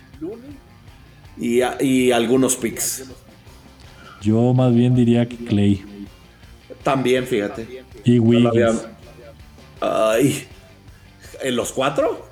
y, 1.38 2.10
algunos 2.10 2.56
picks. 2.56 3.04
Yo 4.20 4.52
más 4.54 4.74
bien 4.74 4.94
diría 4.94 5.28
que 5.28 5.36
Clay 5.36 5.82
También, 6.82 7.24
fíjate. 7.26 7.84
y 8.04 8.18
Wiggins. 8.18 8.86
Ay, 9.80 10.44
¿En 11.42 11.56
los 11.56 11.72
cuatro? 11.72 12.28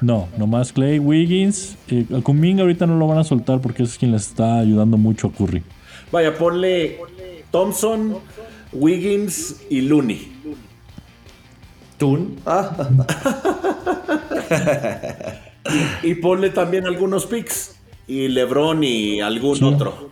No, 0.00 0.28
nomás 0.38 0.72
Clay, 0.72 0.98
Wiggins. 0.98 1.76
Eh, 1.88 2.06
a 2.16 2.22
Kuminga 2.22 2.62
ahorita 2.62 2.86
no 2.86 2.96
lo 2.96 3.06
van 3.06 3.18
a 3.18 3.24
soltar 3.24 3.60
porque 3.60 3.82
es 3.82 3.98
quien 3.98 4.12
le 4.12 4.16
está 4.16 4.58
ayudando 4.60 4.96
mucho 4.96 5.26
a 5.28 5.32
Curry. 5.32 5.62
Vaya, 6.10 6.34
ponle 6.36 6.98
Thompson, 7.50 8.16
Wiggins 8.72 9.60
y 9.68 9.82
Looney. 9.82 10.32
Tun. 11.98 12.36
Ah, 12.46 12.70
Y 16.02 16.14
ponle 16.14 16.50
también 16.50 16.86
algunos 16.86 17.26
picks. 17.26 17.76
Y 18.08 18.28
LeBron 18.28 18.82
y 18.82 19.20
algún 19.20 19.56
Sí. 19.56 19.64
otro. 19.64 20.10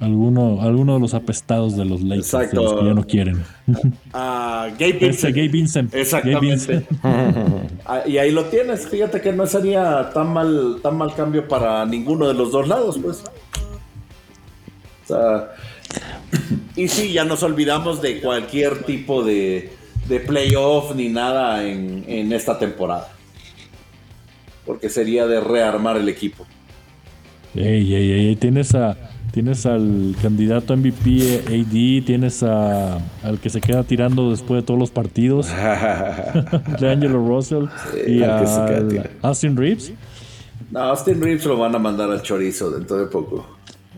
Alguno, 0.00 0.62
alguno 0.62 0.94
de 0.94 1.00
los 1.00 1.12
apestados 1.12 1.76
de 1.76 1.84
los 1.84 2.00
Lakers, 2.00 2.32
Exacto. 2.32 2.56
de 2.60 2.64
los 2.64 2.80
que 2.80 2.86
ya 2.86 2.94
no 2.94 3.06
quieren. 3.06 3.44
Ah, 4.14 4.68
Gabe 4.72 5.06
Este 5.06 5.06
Vincent. 5.06 5.36
Gabe 5.36 5.48
Vincent. 5.48 5.90
Gabe 5.92 6.02
Exactamente. 6.02 6.46
Vincent. 6.46 6.86
Ah, 7.84 8.02
y 8.06 8.16
ahí 8.16 8.30
lo 8.30 8.46
tienes. 8.46 8.88
Fíjate 8.88 9.20
que 9.20 9.32
no 9.32 9.46
sería 9.46 10.10
tan 10.14 10.32
mal, 10.32 10.78
tan 10.82 10.96
mal 10.96 11.14
cambio 11.14 11.46
para 11.46 11.84
ninguno 11.84 12.26
de 12.28 12.34
los 12.34 12.50
dos 12.50 12.66
lados, 12.66 12.98
pues. 13.02 13.22
O 15.04 15.06
sea, 15.06 15.50
y 16.76 16.88
sí, 16.88 17.12
ya 17.12 17.24
nos 17.24 17.42
olvidamos 17.42 18.00
de 18.00 18.20
cualquier 18.20 18.84
tipo 18.84 19.22
de, 19.22 19.70
de 20.08 20.20
playoff 20.20 20.94
ni 20.94 21.08
nada 21.10 21.62
en, 21.68 22.04
en 22.06 22.32
esta 22.32 22.58
temporada. 22.58 23.08
Porque 24.64 24.88
sería 24.88 25.26
de 25.26 25.40
rearmar 25.40 25.96
el 25.98 26.08
equipo. 26.08 26.46
Ey, 27.54 27.94
ey, 27.94 28.12
ey, 28.28 28.36
tienes 28.36 28.74
a 28.74 28.96
tienes 29.32 29.64
al 29.66 30.14
candidato 30.20 30.72
a 30.72 30.76
MVP 30.76 31.42
AD, 31.46 32.04
tienes 32.04 32.42
a 32.42 32.96
al 33.22 33.38
que 33.40 33.48
se 33.50 33.60
queda 33.60 33.84
tirando 33.84 34.30
después 34.30 34.62
de 34.62 34.66
todos 34.66 34.78
los 34.80 34.90
partidos, 34.90 35.48
de 36.80 36.90
Angelo 36.90 37.24
Russell 37.26 37.64
y 38.06 38.22
al 38.22 38.40
que 38.40 38.46
se 38.46 38.54
queda 38.66 38.78
a 38.78 38.88
tirando. 38.88 39.10
Austin 39.22 39.56
Reeves. 39.56 39.92
No, 40.70 40.80
Austin 40.80 41.20
Reeves 41.20 41.44
lo 41.46 41.56
van 41.58 41.74
a 41.74 41.78
mandar 41.78 42.10
al 42.10 42.22
chorizo 42.22 42.70
dentro 42.70 42.96
de 42.98 43.06
poco. 43.06 43.46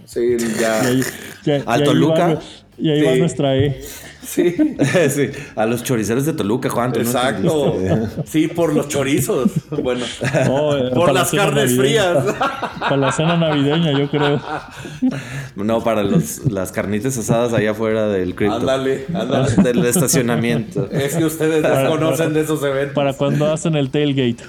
Sí, 0.04 0.36
ya. 0.60 0.82
Y 0.82 0.86
ahí, 0.86 1.00
y- 1.46 1.50
y 1.50 1.52
¿Al 1.52 1.62
ahí 1.80 1.84
Toluca? 1.84 2.34
va- 2.34 2.40
y 2.78 2.90
ahí 2.90 3.02
va 3.04 3.16
nuestra 3.16 3.56
E. 3.56 3.80
Sí. 4.24 4.54
sí. 5.10 5.30
A 5.56 5.66
los 5.66 5.82
choriceros 5.82 6.26
de 6.26 6.32
Toluca, 6.32 6.70
Juan. 6.70 6.92
Exacto. 6.94 7.76
sí, 8.24 8.48
por 8.48 8.72
los 8.72 8.88
chorizos. 8.88 9.50
Bueno. 9.82 10.04
Eh, 10.22 10.90
por 10.94 11.12
las 11.12 11.30
carnes 11.30 11.76
frías. 11.76 12.24
Para 12.78 12.96
la 12.96 13.12
cena 13.12 13.36
navideña, 13.36 13.98
yo 13.98 14.08
creo. 14.08 14.40
No, 15.56 15.82
para 15.82 16.02
los, 16.02 16.50
las 16.50 16.72
carnitas 16.72 17.16
asadas 17.18 17.52
allá 17.52 17.72
afuera 17.72 18.08
del 18.08 18.34
cripto. 18.34 18.56
Ándale, 18.56 19.06
ándale. 19.14 19.52
Del 19.62 19.84
estacionamiento. 19.84 20.88
Es 20.90 21.16
que 21.16 21.24
ustedes 21.24 21.62
desconocen 21.62 22.32
de 22.32 22.40
esos 22.40 22.62
eventos. 22.62 22.94
Para 22.94 23.12
cuando 23.14 23.50
hacen 23.52 23.76
el 23.76 23.90
tailgate. 23.90 24.42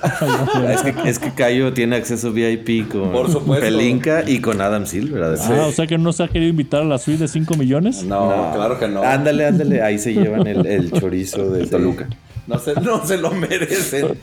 es, 0.70 0.82
que, 0.82 1.10
es 1.10 1.20
que 1.20 1.34
Cayo 1.34 1.74
tiene 1.74 1.96
acceso 1.96 2.32
VIP 2.32 2.90
con 2.90 3.12
por 3.12 3.60
Pelinka 3.60 4.24
y 4.28 4.40
con 4.40 4.62
Adam 4.62 4.86
Silver. 4.86 5.24
Ah, 5.24 5.66
o 5.68 5.72
sea 5.72 5.88
que 5.88 5.98
no 5.98 6.14
se 6.14 6.24
ha 6.24 6.28
querido 6.28 6.50
invitar 6.50 6.82
a 6.82 6.86
la 6.86 6.98
suite 6.98 7.20
de 7.20 7.28
5 7.28 7.56
millones. 7.56 8.04
No, 8.04 8.52
claro 8.54 8.80
que 8.80 8.88
no. 8.88 9.04
Ándale, 9.04 9.46
ándale. 9.46 9.63
Ahí 9.84 9.98
se 9.98 10.14
llevan 10.14 10.48
el, 10.48 10.92
chorizo 11.00 11.50
de 11.50 11.68
Toluca. 11.68 12.08
No 12.48 12.60
se, 12.60 12.74
no 12.76 13.06
se 13.06 13.18
lo 13.18 13.32
merecen. 13.32 14.18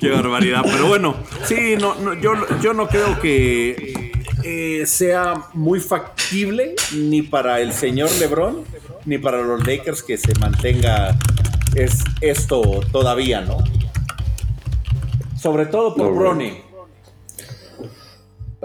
qué 0.00 0.10
barbaridad. 0.10 0.62
Pero 0.64 0.88
bueno, 0.88 1.16
sí, 1.44 1.76
no, 1.78 2.14
yo, 2.14 2.32
yo 2.62 2.72
no 2.72 2.88
creo 2.88 3.20
que 3.20 4.12
eh, 4.42 4.86
sea 4.86 5.34
muy 5.54 5.80
factible 5.80 6.74
ni 6.94 7.22
para 7.22 7.60
el 7.60 7.72
señor 7.72 8.10
LeBron 8.20 8.64
ni 9.04 9.18
para 9.18 9.42
los 9.42 9.66
Lakers 9.66 10.02
que 10.02 10.16
se 10.16 10.38
mantenga 10.38 11.16
es 11.74 12.02
esto 12.20 12.80
todavía, 12.92 13.40
¿no? 13.40 13.58
Sobre 15.36 15.66
todo 15.66 15.94
por 15.94 16.14
Bronny. 16.14 16.65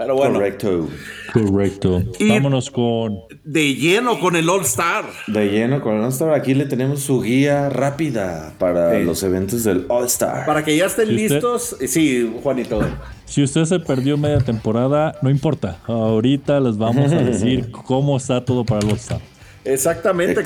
Pero 0.02 0.16
bueno. 0.16 0.34
Correcto. 0.34 0.88
Correcto. 1.32 2.02
Vámonos 2.20 2.70
con. 2.70 3.20
De 3.44 3.74
lleno 3.74 4.18
con 4.20 4.36
el 4.36 4.48
All 4.48 4.62
Star. 4.62 5.04
De 5.26 5.48
lleno 5.48 5.80
con 5.80 5.96
el 5.96 6.02
All 6.02 6.08
Star. 6.08 6.34
Aquí 6.34 6.54
le 6.54 6.66
tenemos 6.66 7.00
su 7.00 7.22
guía 7.22 7.68
rápida 7.68 8.52
para 8.58 8.98
los 8.98 9.22
eventos 9.22 9.64
del 9.64 9.86
All 9.88 10.06
Star. 10.06 10.44
Para 10.44 10.64
que 10.64 10.76
ya 10.76 10.86
estén 10.86 11.14
listos. 11.14 11.76
Sí, 11.86 12.30
Juanito. 12.42 12.80
Si 13.24 13.42
usted 13.42 13.64
se 13.64 13.78
perdió 13.78 14.18
media 14.18 14.40
temporada, 14.40 15.16
no 15.22 15.30
importa. 15.30 15.78
Ahorita 15.86 16.60
les 16.60 16.76
vamos 16.76 17.12
a 17.12 17.22
decir 17.22 17.70
cómo 17.86 18.16
está 18.16 18.44
todo 18.44 18.64
para 18.64 18.80
el 18.80 18.90
All 18.90 18.96
Star. 18.96 19.20
Exactamente. 19.64 20.44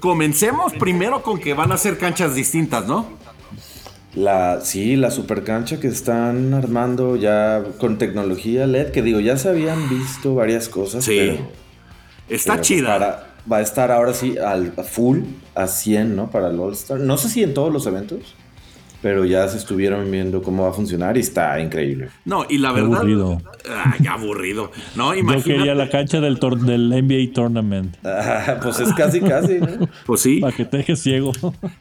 Comencemos 0.00 0.74
primero 0.74 1.22
con 1.22 1.38
que 1.40 1.54
van 1.54 1.72
a 1.72 1.78
ser 1.78 1.96
canchas 1.96 2.34
distintas, 2.34 2.86
¿no? 2.86 3.23
La, 4.16 4.60
sí, 4.60 4.94
la 4.96 5.10
super 5.10 5.42
cancha 5.42 5.80
que 5.80 5.88
están 5.88 6.54
armando 6.54 7.16
ya 7.16 7.64
con 7.78 7.98
tecnología 7.98 8.66
LED, 8.66 8.92
que 8.92 9.02
digo, 9.02 9.18
ya 9.20 9.36
se 9.36 9.48
habían 9.48 9.88
visto 9.88 10.34
varias 10.34 10.68
cosas. 10.68 11.04
Sí. 11.04 11.36
Está 12.28 12.54
pues 12.54 12.66
chida. 12.66 13.26
va 13.50 13.56
a 13.56 13.60
estar 13.60 13.90
ahora 13.90 14.14
sí 14.14 14.38
al 14.38 14.72
full, 14.72 15.20
a 15.54 15.66
100, 15.66 16.14
¿no? 16.14 16.30
Para 16.30 16.50
el 16.50 16.60
All 16.60 16.72
Star. 16.72 17.00
No 17.00 17.16
sé 17.16 17.28
si 17.28 17.42
en 17.42 17.54
todos 17.54 17.72
los 17.72 17.86
eventos, 17.86 18.34
pero 19.04 19.26
ya 19.26 19.46
se 19.48 19.58
estuvieron 19.58 20.10
viendo 20.10 20.42
cómo 20.42 20.62
va 20.62 20.70
a 20.70 20.72
funcionar 20.72 21.18
y 21.18 21.20
está 21.20 21.60
increíble. 21.60 22.08
No, 22.24 22.46
y 22.48 22.56
la 22.56 22.72
verdad. 22.72 23.00
Aburrido. 23.00 23.42
Ay, 23.68 24.06
aburrido. 24.06 24.70
No, 24.96 25.14
Yo 25.14 25.42
quería 25.42 25.74
la 25.74 25.90
cancha 25.90 26.20
del, 26.20 26.38
del 26.64 26.88
NBA 26.88 27.34
Tournament. 27.34 27.96
Ah, 28.04 28.58
pues 28.62 28.80
es 28.80 28.94
casi, 28.94 29.20
casi, 29.20 29.58
¿no? 29.58 29.88
Pues 30.06 30.22
sí. 30.22 30.40
Para 30.40 30.56
que 30.56 30.64
te 30.64 30.78
dejes 30.78 31.02
ciego. 31.02 31.32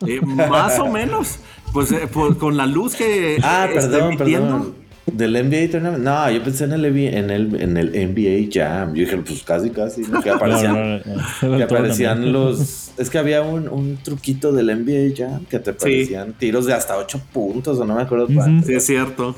Eh, 0.05 0.19
más 0.21 0.77
o 0.79 0.87
menos. 0.89 1.39
Pues, 1.73 1.91
eh, 1.91 2.07
pues, 2.11 2.35
con 2.35 2.55
la 2.55 2.67
luz 2.67 2.95
que. 2.95 3.39
Ah, 3.43 3.67
perdón, 3.73 4.17
perdón. 4.17 4.83
Del 5.11 5.33
NBA 5.33 5.69
Tournament. 5.69 6.03
No, 6.03 6.31
yo 6.31 6.41
pensé 6.41 6.63
en 6.63 6.71
el, 6.71 6.85
en 6.85 7.29
el, 7.29 7.61
en 7.61 7.77
el 7.77 7.89
NBA 7.89 8.49
Jam. 8.51 8.93
Yo 8.93 9.03
dije, 9.03 9.17
pues 9.17 9.43
casi, 9.43 9.69
casi. 9.69 10.03
Que 10.03 10.29
aparecían, 10.29 11.01
que 11.41 11.63
aparecían 11.63 12.31
los. 12.31 12.91
Es 12.97 13.09
que 13.09 13.17
había 13.17 13.41
un, 13.41 13.67
un, 13.67 13.97
truquito 13.97 14.53
del 14.53 14.67
NBA 14.67 15.15
Jam 15.17 15.45
que 15.45 15.59
te 15.59 15.71
aparecían 15.71 16.33
tiros 16.33 16.65
de 16.67 16.73
hasta 16.73 16.95
8 16.95 17.21
puntos, 17.33 17.79
o 17.79 17.85
no 17.85 17.95
me 17.95 18.03
acuerdo 18.03 18.27
cuánto. 18.33 18.65
Sí, 18.65 18.75
es 18.75 18.85
cierto. 18.85 19.35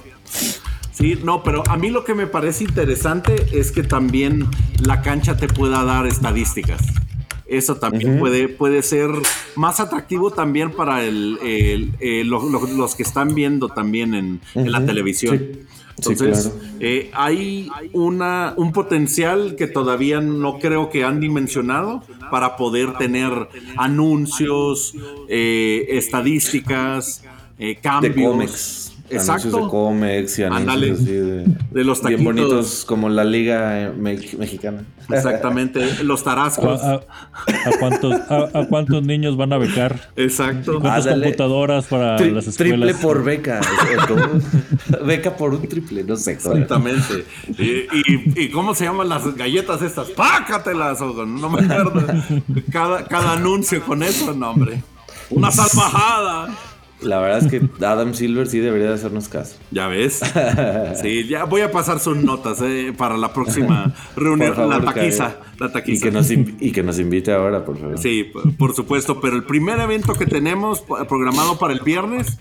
Sí, 0.92 1.20
no, 1.24 1.44
pero 1.44 1.64
a 1.68 1.78
mí 1.78 1.90
lo 1.90 2.06
que 2.06 2.14
me 2.14 2.28
parece 2.28 2.64
interesante 2.64 3.36
es 3.52 3.72
que 3.72 3.84
también 3.84 4.48
la 4.86 5.02
cancha 5.02 5.36
te 5.36 5.48
pueda 5.48 5.84
dar 5.84 6.06
estadísticas. 6.06 6.82
Eso 7.48 7.76
también 7.76 8.18
puede, 8.18 8.48
puede 8.48 8.82
ser 8.82 9.10
más 9.56 9.80
atractivo 9.80 10.32
también 10.32 10.72
para 10.72 11.04
el, 11.04 11.38
eh, 11.44 12.24
los 12.26 12.96
que 12.96 13.04
están 13.04 13.36
viendo 13.36 13.70
también 13.70 14.14
en, 14.16 14.42
la 14.56 14.84
televisión. 14.84 15.60
Entonces, 15.98 16.52
eh, 16.80 17.12
hay 17.14 17.70
una, 17.94 18.54
un 18.58 18.74
potencial 18.74 19.56
que 19.56 19.68
todavía 19.68 20.20
no 20.20 20.60
creo 20.60 20.90
que 20.90 21.04
han 21.04 21.20
dimensionado 21.20 22.04
para 22.32 22.58
poder 22.58 22.98
tener 22.98 23.32
anuncios, 23.78 24.94
eh, 25.30 25.86
estadísticas, 25.90 27.24
cambios. 27.82 28.85
Exacto. 29.10 29.64
de 29.64 29.70
cómics 29.70 30.40
y 30.40 30.44
anuncios 30.44 31.06
de, 31.06 31.84
los 31.84 32.02
taquitos. 32.02 32.24
Bien 32.24 32.24
bonitos 32.24 32.86
como 32.86 33.10
la 33.10 33.24
liga 33.24 33.94
mexicana. 33.96 34.84
Exactamente, 35.10 36.04
los 36.04 36.24
tarascos. 36.24 36.82
¿A, 36.82 37.02
cuántos, 37.80 38.14
a, 38.30 38.66
cuántos, 38.68 39.04
niños 39.04 39.38
van 39.38 39.54
a 39.54 39.58
becar? 39.58 40.10
Exacto. 40.16 40.80
¿Cuántas 40.80 41.08
computadoras 41.14 41.86
para 41.86 42.20
las 42.20 42.48
escuelas? 42.48 42.56
Triple 42.56 42.94
por 42.96 43.24
beca. 43.24 43.62
beca 45.06 45.36
por 45.36 45.54
un 45.54 45.68
triple, 45.68 46.04
no 46.04 46.16
sé. 46.16 46.32
Exactamente. 46.34 47.26
Y, 47.60 48.44
y, 48.44 48.50
cómo 48.50 48.74
se 48.74 48.86
llaman 48.86 49.10
las 49.10 49.36
galletas 49.36 49.82
estas? 49.82 50.10
¡Pácatelas! 50.12 51.00
No 51.02 51.50
me 51.50 51.62
acuerdo. 51.62 52.04
Cada, 52.72 53.06
cada 53.06 53.34
anuncio 53.34 53.84
con 53.84 54.02
eso, 54.02 54.34
no, 54.34 54.52
hombre. 54.52 54.82
Una 55.30 55.52
salvajada. 55.52 56.50
La 57.06 57.20
verdad 57.20 57.46
es 57.46 57.52
que 57.52 57.86
Adam 57.86 58.14
Silver 58.14 58.48
sí 58.48 58.60
debería 58.60 58.88
de 58.88 58.96
hacernos 58.96 59.30
caso. 59.30 59.58
Ya 59.72 59.88
ves. 59.88 60.22
Sí, 61.02 61.28
ya 61.28 61.46
voy 61.46 61.62
a 61.62 61.72
pasar 61.72 62.00
sus 62.00 62.18
notas 62.18 62.62
eh, 62.62 62.94
para 62.98 63.18
la 63.18 63.34
próxima 63.34 63.94
reunión. 64.16 64.54
la 64.70 64.82
taquiza. 64.82 65.38
La 65.60 65.72
taquiza. 65.72 66.08
Y, 66.08 66.10
que 66.10 66.12
nos 66.12 66.32
y 66.32 66.72
que 66.72 66.84
nos 66.84 67.00
invite 67.00 67.32
ahora, 67.32 67.64
por 67.64 67.78
favor. 67.78 67.98
Sí, 67.98 68.32
por 68.58 68.74
supuesto. 68.74 69.20
Pero 69.22 69.36
el 69.36 69.44
primer 69.44 69.80
evento 69.80 70.14
que 70.14 70.26
tenemos 70.26 70.84
programado 71.08 71.58
para 71.60 71.74
el 71.74 71.82
viernes, 71.82 72.38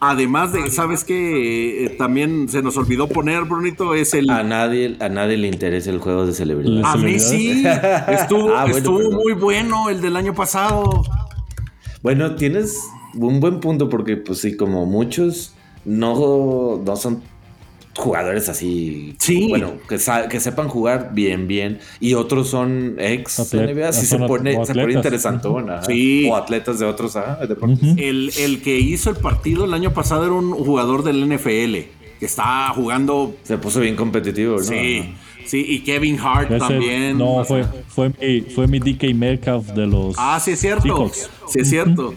además 0.00 0.52
de, 0.52 0.70
¿sabes 0.70 1.04
qué? 1.04 1.86
Eh, 1.86 1.90
también 1.90 2.48
se 2.48 2.62
nos 2.62 2.76
olvidó 2.76 3.08
poner, 3.08 3.44
Brunito, 3.44 3.94
es 3.94 4.14
el... 4.14 4.28
A 4.30 4.42
nadie, 4.42 4.96
a 5.00 5.08
nadie 5.08 5.36
le 5.36 5.48
interesa 5.48 5.90
el 5.90 5.98
juego 5.98 6.26
de 6.26 6.32
celebridad. 6.32 6.84
A 6.84 6.96
mí 6.96 7.18
sí. 7.18 7.64
Estuvo, 8.08 8.56
ah, 8.56 8.66
estuvo 8.68 9.10
muy 9.10 9.32
bueno 9.32 9.90
el 9.90 10.00
del 10.00 10.16
año 10.16 10.34
pasado. 10.34 11.04
Bueno, 12.02 12.34
tienes 12.36 12.78
un 13.14 13.40
buen 13.40 13.60
punto 13.60 13.88
porque, 13.88 14.16
pues 14.16 14.40
sí, 14.40 14.56
como 14.56 14.86
muchos 14.86 15.54
no, 15.84 16.82
no 16.84 16.96
son 16.96 17.22
jugadores 17.98 18.48
así. 18.48 19.14
Sí. 19.18 19.48
Bueno, 19.48 19.74
que, 19.88 19.98
que 20.30 20.40
sepan 20.40 20.68
jugar 20.68 21.10
bien, 21.12 21.46
bien. 21.46 21.80
Y 22.00 22.14
otros 22.14 22.48
son 22.48 22.96
ex 22.98 23.52
NBA. 23.52 23.92
Si 23.92 24.06
se 24.06 24.18
pone, 24.18 24.64
se 24.64 24.74
pone 24.74 24.92
interesante. 24.92 25.48
Sí. 25.86 26.28
O 26.30 26.36
atletas 26.36 26.78
de 26.78 26.86
otros 26.86 27.16
el, 27.96 28.30
el, 28.38 28.62
que 28.62 28.78
hizo 28.78 29.10
el 29.10 29.16
partido 29.16 29.64
el 29.64 29.74
año 29.74 29.92
pasado 29.92 30.24
era 30.24 30.34
un 30.34 30.52
jugador 30.52 31.02
del 31.02 31.28
NFL 31.28 31.74
que 32.18 32.26
está 32.26 32.68
jugando. 32.74 33.34
Se 33.42 33.58
puso 33.58 33.80
bien 33.80 33.96
competitivo, 33.96 34.56
¿no? 34.56 34.62
Sí. 34.62 35.14
Sí, 35.44 35.64
y 35.66 35.80
Kevin 35.80 36.18
Hart 36.20 36.58
también. 36.58 37.16
no, 37.16 37.42
fue, 37.42 37.64
fue, 37.88 38.10
mi, 38.20 38.42
fue 38.42 38.66
mi 38.66 38.80
DK 38.80 39.14
Metcalf 39.14 39.68
de 39.68 39.86
los. 39.86 40.14
Ah, 40.18 40.38
sí, 40.38 40.50
es 40.50 40.60
cierto. 40.60 41.10
Sí, 41.48 41.60
es 41.60 41.70
cierto. 41.70 42.14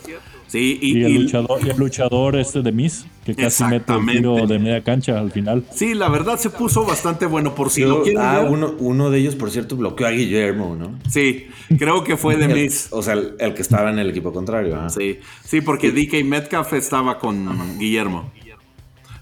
Sí, 0.51 0.77
y, 0.81 1.01
el, 1.01 1.13
luchador, 1.13 1.61
el 1.65 1.77
luchador 1.77 2.35
este 2.35 2.61
de 2.61 2.73
Miss, 2.73 3.05
que 3.23 3.33
casi 3.33 3.63
mete 3.63 3.93
el 3.93 4.05
tiro 4.05 4.45
de 4.45 4.59
media 4.59 4.83
cancha 4.83 5.17
al 5.17 5.31
final. 5.31 5.63
Sí, 5.73 5.93
la 5.93 6.09
verdad 6.09 6.37
se 6.37 6.49
puso 6.49 6.85
bastante 6.85 7.25
bueno 7.25 7.55
por 7.55 7.69
si 7.69 7.85
lo 7.85 8.03
quieren 8.03 8.21
ah, 8.21 8.41
Uno, 8.41 8.75
uno 8.79 9.09
de 9.09 9.19
ellos, 9.19 9.35
por 9.35 9.49
cierto, 9.49 9.77
bloqueó 9.77 10.07
a 10.07 10.11
Guillermo, 10.11 10.75
¿no? 10.77 10.99
Sí, 11.09 11.47
creo 11.79 12.03
que 12.03 12.17
fue 12.17 12.35
de 12.35 12.49
Miss. 12.49 12.89
O 12.91 13.01
sea, 13.01 13.13
el, 13.13 13.53
que 13.53 13.61
estaba 13.61 13.91
en 13.91 13.99
el 13.99 14.09
equipo 14.09 14.33
contrario. 14.33 14.89
Sí, 14.89 15.19
sí, 15.41 15.61
porque 15.61 15.93
DK 15.93 16.25
Metcalf 16.25 16.73
estaba 16.73 17.17
con 17.17 17.79
Guillermo. 17.79 18.29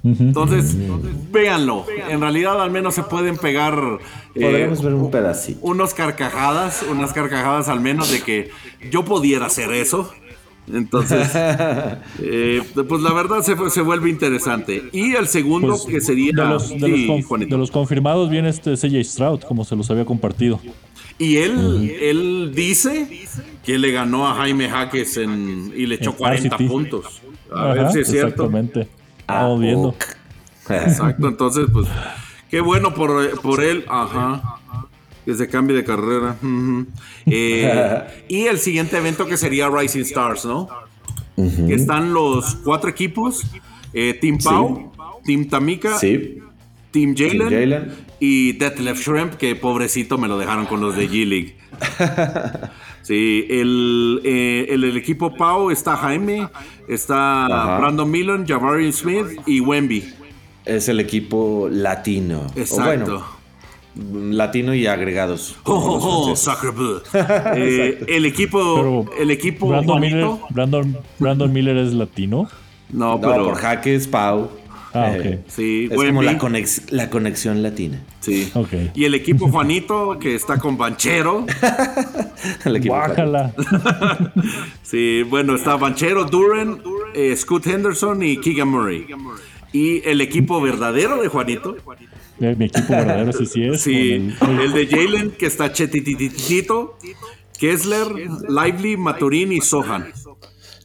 Entonces, 0.04 0.76
véanlo. 1.32 1.86
En 2.10 2.22
realidad, 2.22 2.60
al 2.60 2.72
menos 2.72 2.96
se 2.96 3.04
pueden 3.04 3.38
pegar. 3.38 4.00
Eh, 4.34 4.74
ver 4.82 4.94
un 4.96 5.12
pedacito. 5.12 5.60
Unos 5.62 5.94
carcajadas, 5.94 6.84
unas 6.90 7.14
carcajadas 7.14 7.68
al 7.68 7.82
menos 7.82 8.12
de 8.12 8.22
que 8.22 8.50
yo 8.90 9.06
pudiera 9.06 9.46
hacer 9.46 9.72
eso. 9.74 10.12
Entonces, 10.74 11.30
eh, 12.20 12.62
pues 12.88 13.02
la 13.02 13.14
verdad 13.14 13.42
se, 13.42 13.56
se, 13.70 13.82
vuelve 13.82 14.10
interesante. 14.10 14.84
Y 14.92 15.16
el 15.16 15.28
segundo 15.28 15.70
pues, 15.70 15.86
que 15.86 16.02
sería... 16.02 16.32
De 16.32 16.46
los, 16.46 16.70
de, 16.70 17.58
los 17.58 17.72
confirmados 17.72 18.30
viene 18.30 18.50
este 18.50 18.76
CJ 18.76 19.04
Stroud, 19.04 19.42
como 19.42 19.66
se 19.66 19.76
los 19.76 19.90
había 19.90 20.06
compartido. 20.06 20.60
Y 21.18 21.38
él, 21.38 21.98
él 22.02 22.52
dice 22.56 23.08
que 23.66 23.78
le 23.78 23.92
ganó 23.92 24.28
a 24.28 24.36
Jaime 24.36 24.70
Jaques 24.70 25.18
en, 25.18 25.74
y 25.76 25.86
le 25.86 25.96
echó 25.96 26.16
40 26.16 26.58
puntos. 26.58 27.22
A 27.54 27.74
ver 27.74 27.92
si 27.92 28.00
es 28.00 28.08
cierto. 28.10 28.46
Exactamente. 28.46 28.88
Estamos 29.20 29.60
viendo. 29.60 29.96
Exacto, 30.70 31.28
entonces, 31.28 31.66
pues, 31.74 31.88
qué 32.50 32.62
bueno 32.62 32.94
por, 32.94 33.42
por 33.42 33.64
él. 33.64 33.84
Ajá. 33.90 34.59
Que 35.30 35.36
se 35.36 35.48
cambie 35.48 35.76
de 35.76 35.84
carrera. 35.84 36.36
Eh, 37.32 38.26
y 38.28 38.48
el 38.48 38.58
siguiente 38.58 38.98
evento 38.98 39.28
que 39.28 39.38
sería 39.38 39.70
Rising 39.70 40.02
Stars, 40.02 40.46
¿no? 40.46 40.68
Que 41.36 41.76
están 41.76 42.12
los 42.12 42.56
cuatro 42.64 42.90
equipos. 42.90 43.46
Eh, 43.94 44.18
Team 44.20 44.40
Pau, 44.44 44.92
Team 45.24 45.48
Tamika, 45.48 46.00
Team 46.00 47.16
Jalen 47.16 47.92
y 48.20 48.54
Detlef 48.54 49.00
Shrimp, 49.00 49.34
que 49.36 49.56
pobrecito 49.56 50.18
me 50.18 50.28
lo 50.28 50.40
dejaron 50.40 50.66
con 50.66 50.82
los 50.82 50.96
de 50.96 51.08
G-League. 51.08 51.56
Sí, 53.02 53.48
el, 53.50 54.22
eh, 54.24 54.68
el, 54.70 54.96
equipo 54.96 55.36
Pau 55.36 55.72
está 55.72 55.96
Jaime, 55.98 56.48
está 56.88 57.78
Brandon 57.80 58.10
Millen, 58.10 58.46
Javarian 58.46 58.94
Smith 58.94 59.40
y 59.48 59.62
Wemby. 59.62 60.14
Es 60.66 60.90
el 60.90 61.00
equipo 61.00 61.70
latino. 61.72 62.46
Exacto. 62.56 63.39
Latino 63.96 64.74
y 64.74 64.88
agregados. 64.88 65.56
Oh, 65.64 65.74
oh, 65.74 66.34
oh 66.34 66.34
eh, 67.56 68.04
el 68.08 68.26
equipo, 68.26 69.06
el 69.20 69.32
equipo 69.32 69.68
Brandon 69.68 70.00
Miller, 70.00 70.28
Brandon, 70.50 70.98
Brandon 71.18 71.52
Miller 71.52 71.78
es 71.78 71.94
latino. 71.94 72.48
No, 72.92 73.20
pero 73.22 73.46
por 73.46 73.56
jaques 73.56 74.08
Pau. 74.08 74.50
Ah, 74.94 75.12
ok. 75.16 75.26
Eh, 75.26 75.40
sí, 75.48 75.88
es 75.92 75.96
como 75.96 76.24
la, 76.24 76.40
la, 76.90 77.10
conexión 77.10 77.62
latina. 77.62 78.02
Sí. 78.22 78.52
Okay. 78.54 78.92
Y 78.96 79.06
el 79.06 79.14
equipo 79.14 79.48
Juanito, 79.48 80.18
que 80.20 80.34
está 80.34 80.58
con 80.58 80.78
Banchero. 80.78 81.46
el 82.66 82.76
equipo 82.76 82.96
sí, 84.82 85.24
bueno, 85.24 85.56
está 85.56 85.76
Banchero, 85.76 86.26
Duran, 86.26 86.82
eh, 87.14 87.36
Scott 87.36 87.68
Henderson 87.68 88.24
y 88.24 88.38
Keegan 88.38 88.70
Murray. 88.70 89.06
Y 89.72 90.08
el 90.08 90.22
equipo 90.22 90.62
verdadero 90.62 91.22
de 91.22 91.28
Juanito. 91.28 91.76
Eh, 92.40 92.56
mi 92.58 92.66
equipo 92.66 92.90
verdadero, 92.90 93.34
sí, 93.34 93.46
sí 93.46 93.64
es. 93.64 93.82
Sí, 93.82 94.14
el, 94.14 94.74
de 94.74 94.88
Jalen, 94.88 95.32
que 95.32 95.46
está 95.46 95.72
Chetititito, 95.72 96.98
Kessler, 97.58 98.08
Lively, 98.48 98.98
Maturín 98.98 99.52
y 99.52 99.62
Sohan. 99.62 100.12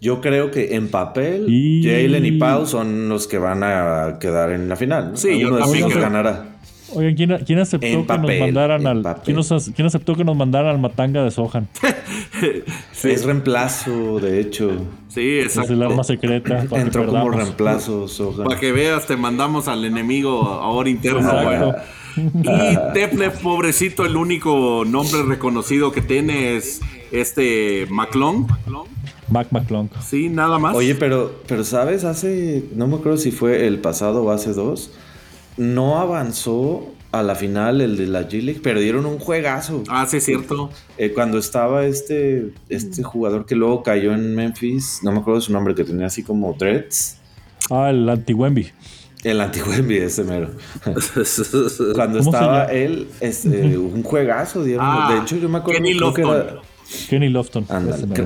Yo 0.01 0.21
creo 0.21 0.51
que 0.51 0.75
en 0.75 0.89
papel, 0.89 1.47
Jalen 1.83 2.27
y 2.27 2.33
Pau 2.33 2.67
son 2.67 3.09
los 3.09 3.27
que 3.27 3.39
van 3.39 3.63
a 3.63 4.19
quedar 4.21 4.51
en 4.51 4.69
la 4.69 4.77
final. 4.77 5.17
Sí, 5.17 5.39
yo 5.39 5.57
también 5.57 5.89
que 5.89 5.99
ganará. 5.99 6.54
Oigan, 6.93 7.15
¿quién, 7.45 7.59
aceptó 7.59 7.87
que 7.87 8.19
nos 8.19 8.39
mandaran 8.39 8.87
al 8.87 9.17
¿quién, 9.25 9.87
aceptó 9.87 10.15
que 10.15 10.25
nos 10.25 10.37
mandaran 10.37 10.75
al 10.75 10.79
matanga 10.79 11.25
de 11.25 11.31
Sohan? 11.31 11.69
Es 13.03 13.25
reemplazo, 13.25 14.21
de 14.21 14.41
hecho. 14.41 14.73
Sí, 15.09 15.39
exacto. 15.41 15.73
Es 15.73 15.79
el 15.79 15.83
arma 15.83 16.05
secreta. 16.05 16.65
Entró 16.73 17.07
como 17.07 17.31
reemplazo, 17.31 18.09
Sohan. 18.09 18.45
Para 18.47 18.61
que 18.61 18.73
veas, 18.73 19.07
te 19.07 19.17
mandamos 19.17 19.69
al 19.69 19.85
enemigo 19.85 20.43
ahora 20.43 20.89
interno. 20.89 21.21
Exacto. 21.21 21.75
Y 22.17 22.93
Teple, 22.93 23.31
pobrecito, 23.31 24.05
el 24.05 24.17
único 24.17 24.85
nombre 24.87 25.25
reconocido 25.25 25.91
que 25.91 26.01
tiene 26.01 26.57
es 26.57 26.81
este 27.11 27.87
McClung. 27.91 28.47
Mac 29.29 29.49
McClung. 29.51 29.89
Sí, 30.01 30.29
nada 30.29 30.59
más. 30.59 30.77
Oye, 30.77 30.95
pero, 30.95 31.41
pero 31.49 31.65
sabes, 31.65 32.05
hace, 32.05 32.65
no 32.75 32.87
me 32.87 32.97
acuerdo 32.97 33.19
si 33.19 33.31
fue 33.31 33.67
el 33.67 33.81
pasado 33.81 34.23
o 34.23 34.31
hace 34.31 34.53
dos, 34.53 34.93
no 35.57 35.99
avanzó 35.99 36.95
a 37.13 37.23
la 37.23 37.37
final 37.37 37.81
el 37.81 37.97
de 37.97 38.07
la 38.07 38.29
G-League, 38.29 38.61
perdieron 38.61 39.07
un 39.07 39.19
juegazo. 39.19 39.85
Ah, 39.89 40.05
sí, 40.09 40.17
es 40.17 40.25
cierto. 40.25 40.71
Eh, 40.99 41.13
cuando 41.13 41.39
estaba 41.39 41.87
este, 41.87 42.51
este 42.69 43.05
jugador 43.05 43.47
que 43.47 43.55
luego 43.55 43.83
cayó 43.85 44.13
en 44.13 44.35
Memphis, 44.35 45.01
no 45.03 45.13
me 45.13 45.21
acuerdo 45.21 45.41
su 45.41 45.53
nombre, 45.53 45.75
que 45.75 45.85
tenía 45.85 46.07
así 46.07 46.25
como 46.25 46.53
dreads. 46.55 47.19
Ah, 47.71 47.91
el 47.91 48.09
anti-Wemby. 48.09 48.73
El 49.23 49.41
anti-Wemby, 49.41 49.97
ese 49.99 50.25
mero. 50.25 50.51
cuando 51.95 52.19
estaba 52.19 52.65
él, 52.67 53.09
este, 53.21 53.79
un 53.79 54.03
juegazo 54.03 54.65
dieron. 54.65 54.85
Ah, 54.85 55.15
de 55.15 55.21
hecho, 55.21 55.37
yo 55.37 55.49
me 55.49 55.59
acuerdo 55.59 56.13
que 56.13 56.21
era 56.21 56.61
Kenny 57.09 57.29
Lofton. 57.29 57.67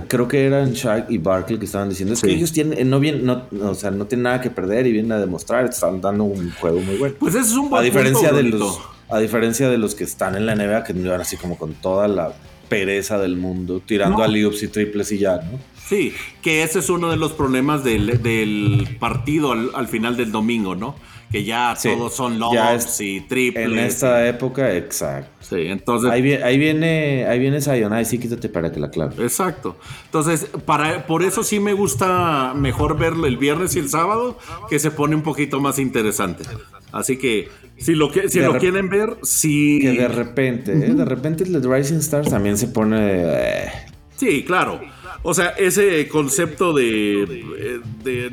creo, 0.08 0.28
que 0.28 0.46
eran 0.46 0.72
Shaq 0.72 1.10
y 1.10 1.18
Barkley 1.18 1.58
que 1.58 1.64
estaban 1.64 1.88
diciendo. 1.88 2.14
Es 2.14 2.22
que 2.22 2.30
ellos 2.30 2.52
tienen, 2.52 2.88
no, 2.90 3.00
bien, 3.00 3.24
no, 3.24 3.44
o 3.62 3.74
sea, 3.74 3.90
no 3.90 4.06
tienen 4.06 4.24
nada 4.24 4.40
que 4.40 4.50
perder 4.50 4.86
y 4.86 4.92
vienen 4.92 5.12
a 5.12 5.18
demostrar. 5.18 5.64
Están 5.66 6.00
dando 6.00 6.24
un 6.24 6.50
juego 6.52 6.80
muy 6.80 6.96
bueno. 6.96 7.14
Pues 7.18 7.34
ese 7.34 7.46
es 7.46 7.56
un 7.56 7.70
buen 7.70 7.80
a 7.80 7.84
diferencia 7.84 8.32
de 8.32 8.42
los 8.42 8.80
A 9.08 9.18
diferencia 9.18 9.68
de 9.68 9.78
los 9.78 9.94
que 9.94 10.04
están 10.04 10.34
en 10.34 10.46
la 10.46 10.54
NBA, 10.54 10.84
que 10.84 10.92
van 10.92 11.20
así 11.20 11.36
como 11.36 11.56
con 11.56 11.74
toda 11.74 12.08
la 12.08 12.32
pereza 12.68 13.18
del 13.18 13.36
mundo, 13.36 13.80
tirando 13.84 14.22
a 14.22 14.28
loops 14.28 14.62
y 14.62 14.68
triples 14.68 15.10
y 15.12 15.18
ya, 15.18 15.36
¿no? 15.36 15.58
Sí, 15.88 16.12
que 16.42 16.62
ese 16.62 16.80
es 16.80 16.90
uno 16.90 17.10
de 17.10 17.16
los 17.16 17.32
problemas 17.32 17.82
del, 17.82 18.22
del 18.22 18.96
partido 19.00 19.52
al, 19.52 19.70
al 19.74 19.88
final 19.88 20.18
del 20.18 20.30
domingo, 20.30 20.74
¿no? 20.74 20.96
Que 21.30 21.44
ya 21.44 21.76
todos 21.80 22.14
son 22.14 22.38
lobs 22.38 23.00
y 23.00 23.20
triples. 23.20 23.66
En 23.66 23.78
esta 23.78 24.26
época, 24.26 24.74
exacto. 24.74 25.30
Sí, 25.40 25.56
entonces. 25.66 26.10
Ahí 26.10 26.22
viene, 26.22 26.44
ahí 26.44 26.58
viene, 26.58 27.26
ahí 27.26 27.38
viene 27.38 27.60
Zion, 27.60 27.92
ahí 27.92 28.04
sí 28.04 28.18
quítate 28.18 28.48
para 28.48 28.72
que 28.72 28.80
la 28.80 28.90
clave. 28.90 29.22
Exacto. 29.22 29.76
Entonces, 30.06 30.48
para, 30.64 31.06
por 31.06 31.22
eso 31.22 31.42
sí 31.42 31.60
me 31.60 31.72
gusta 31.72 32.54
mejor 32.54 32.98
verlo 32.98 33.26
el 33.26 33.36
viernes 33.36 33.76
y 33.76 33.78
el 33.78 33.88
sábado, 33.88 34.38
que 34.68 34.78
se 34.78 34.90
pone 34.90 35.14
un 35.14 35.22
poquito 35.22 35.60
más 35.60 35.78
interesante. 35.78 36.44
Así 36.92 37.18
que, 37.18 37.48
si 37.76 37.94
lo, 37.94 38.10
que, 38.10 38.28
si 38.28 38.40
lo 38.40 38.58
quieren 38.58 38.88
ver, 38.88 39.18
sí. 39.22 39.78
Que 39.80 39.92
de 39.92 40.08
repente, 40.08 40.72
¿eh? 40.72 40.94
de 40.94 41.04
repente 41.04 41.44
el 41.44 41.62
Rising 41.62 41.98
Stars 41.98 42.30
también 42.30 42.56
se 42.56 42.68
pone. 42.68 42.98
Eh. 43.00 43.70
Sí, 44.16 44.44
claro. 44.44 44.80
O 45.22 45.34
sea, 45.34 45.48
ese 45.50 46.08
concepto 46.08 46.72
de, 46.72 47.80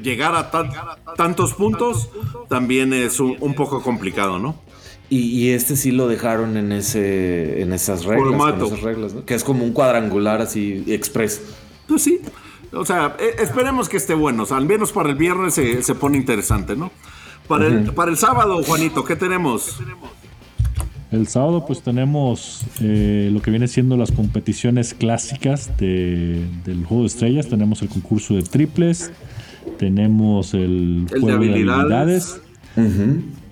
llegar 0.01 0.35
a 0.35 0.51
tantos 1.15 1.53
puntos 1.53 2.09
también 2.47 2.93
es 2.93 3.19
un, 3.19 3.53
poco 3.55 3.81
complicado, 3.81 4.39
¿no? 4.39 4.55
Y, 5.09 5.49
este 5.49 5.75
sí 5.75 5.91
lo 5.91 6.07
dejaron 6.07 6.57
en 6.57 6.71
ese 6.71 7.61
en 7.61 7.73
esas 7.73 8.05
reglas, 8.05 9.13
¿no? 9.13 9.25
que 9.25 9.35
es 9.35 9.43
como 9.43 9.63
un 9.63 9.71
cuadrangular 9.71 10.41
así 10.41 10.83
express. 10.87 11.41
Pues 11.87 12.01
sí. 12.01 12.21
O 12.73 12.85
sea, 12.85 13.15
e, 13.19 13.41
esperemos 13.43 13.87
que 13.87 13.97
esté 13.97 14.13
bueno. 14.13 14.45
al 14.49 14.65
menos 14.65 14.91
para 14.91 15.09
el 15.09 15.15
viernes 15.15 15.53
se, 15.53 15.95
pone 15.95 16.17
interesante, 16.17 16.75
¿no? 16.75 16.91
Para, 17.47 17.67
el, 17.67 17.93
para 17.93 18.09
el 18.09 18.17
sábado, 18.17 18.61
Juanito, 18.63 19.03
¿qué 19.05 19.15
tenemos? 19.15 19.79
El 21.11 21.27
sábado 21.27 21.65
pues 21.65 21.81
tenemos 21.81 22.63
eh, 22.81 23.29
lo 23.31 23.41
que 23.41 23.51
viene 23.51 23.67
siendo 23.67 23.95
las 23.95 24.11
competiciones 24.11 24.93
clásicas 24.93 25.71
del 25.77 26.83
juego 26.85 27.03
de 27.03 27.07
estrellas. 27.07 27.47
Tenemos 27.47 27.81
el 27.81 27.89
concurso 27.89 28.35
de 28.35 28.41
triples, 28.41 29.11
tenemos 29.77 30.53
el, 30.53 31.05
juego 31.09 31.27
de 31.27 31.33
habilidades, 31.33 32.41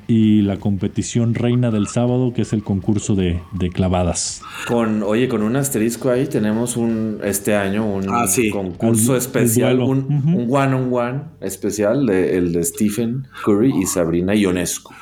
y 0.08 0.42
la 0.42 0.58
competición 0.58 1.34
reina 1.34 1.72
del 1.72 1.88
sábado 1.88 2.34
que 2.34 2.42
es 2.42 2.54
el 2.54 2.64
concurso 2.64 3.16
de, 3.16 3.40
clavadas. 3.74 4.42
Con, 4.68 5.04
oye, 5.04 5.28
con 5.28 5.44
un 5.44 5.56
asterisco 5.56 6.10
ahí 6.10 6.28
tenemos 6.28 6.76
un 6.76 7.20
este 7.24 7.56
año 7.56 7.86
un 7.86 8.06
ah, 8.10 8.26
concurso 8.52 9.16
especial, 9.16 9.80
un, 9.80 10.48
one 10.50 10.76
on 10.76 10.94
one 10.94 11.22
especial 11.42 12.06
de, 12.06 12.38
el 12.38 12.52
de 12.52 12.64
Stephen 12.64 13.28
Curry 13.46 13.74
y 13.82 13.86
Sabrina 13.86 14.36
Ionescu. 14.36 14.94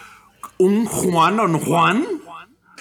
¿Un 0.60 0.86
Juan 0.86 1.40
on 1.40 1.60
Juan? 1.60 2.06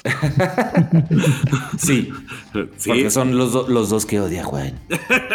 sí, 1.79 2.11
porque 2.53 3.11
son 3.11 3.37
los, 3.37 3.69
los, 3.69 3.91
dos 3.91 4.07
que 4.07 4.21
odia 4.21 4.45
Juan. 4.45 4.73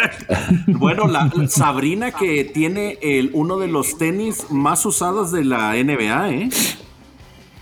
bueno, 0.66 1.06
la 1.06 1.30
Sabrina 1.48 2.10
que 2.10 2.44
tiene 2.44 2.98
el, 3.00 3.30
uno 3.32 3.58
de 3.58 3.68
los 3.68 3.96
tenis 3.98 4.46
más 4.50 4.84
usados 4.84 5.30
de 5.30 5.44
la 5.44 5.74
NBA, 5.74 6.30
¿eh? 6.30 6.48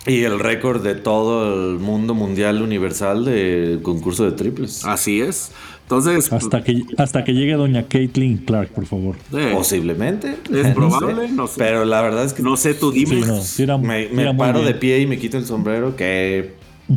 Y 0.07 0.23
el 0.25 0.39
récord 0.39 0.83
de 0.83 0.95
todo 0.95 1.73
el 1.73 1.79
mundo 1.79 2.15
mundial 2.15 2.61
universal 2.61 3.25
del 3.25 3.81
concurso 3.83 4.25
de 4.25 4.33
triples. 4.33 4.85
Así 4.85 5.23
es. 5.23 5.53
Entonces. 5.85 6.31
Hasta 6.31 6.63
que, 6.63 6.83
hasta 6.99 7.25
que 7.25 7.33
llegue 7.33 7.55
doña 7.55 7.85
Caitlin 7.85 8.39
Clark, 8.39 8.71
por 8.71 8.85
favor. 8.85 9.17
Posiblemente. 9.53 10.37
Es 10.53 10.69
probable, 10.75 11.29
no 11.31 11.47
sé. 11.47 11.55
Pero 11.57 11.87
la 11.87 12.03
verdad 12.03 12.25
es 12.25 12.35
que. 12.35 12.43
No 12.43 12.57
sé, 12.59 12.75
tú 12.75 12.91
dime. 12.91 13.23
me, 14.11 14.35
paro 14.35 14.63
de 14.63 14.75
pie 14.75 15.01
y 15.01 15.07
me 15.07 15.19
quito 15.19 15.39
el 15.39 15.47
sombrero. 15.47 15.97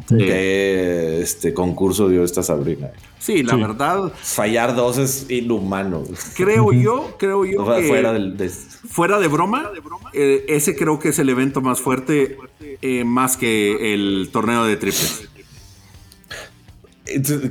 Que 0.09 0.17
¿Qué 0.17 1.21
este 1.21 1.53
concurso 1.53 2.09
dio 2.09 2.23
esta 2.23 2.43
Sabrina? 2.43 2.89
Sí, 3.19 3.41
la 3.43 3.55
verdad. 3.55 4.11
Fallar 4.21 4.75
dos 4.75 4.97
es 4.97 5.29
inhumano. 5.29 6.03
Creo 6.35 6.73
yo, 6.73 7.15
creo 7.17 7.45
yo. 7.45 7.65
fuera, 7.65 8.11
de... 8.13 8.49
fuera 8.49 9.19
de 9.19 9.27
broma, 9.27 9.71
eh, 10.13 10.45
ese 10.49 10.75
creo 10.75 10.99
que 10.99 11.09
es 11.09 11.19
el 11.19 11.29
evento 11.29 11.61
más 11.61 11.79
fuerte, 11.79 12.37
eh, 12.81 13.03
más 13.05 13.37
que 13.37 13.93
el 13.93 14.29
torneo 14.31 14.65
de 14.65 14.75
triples. 14.75 15.29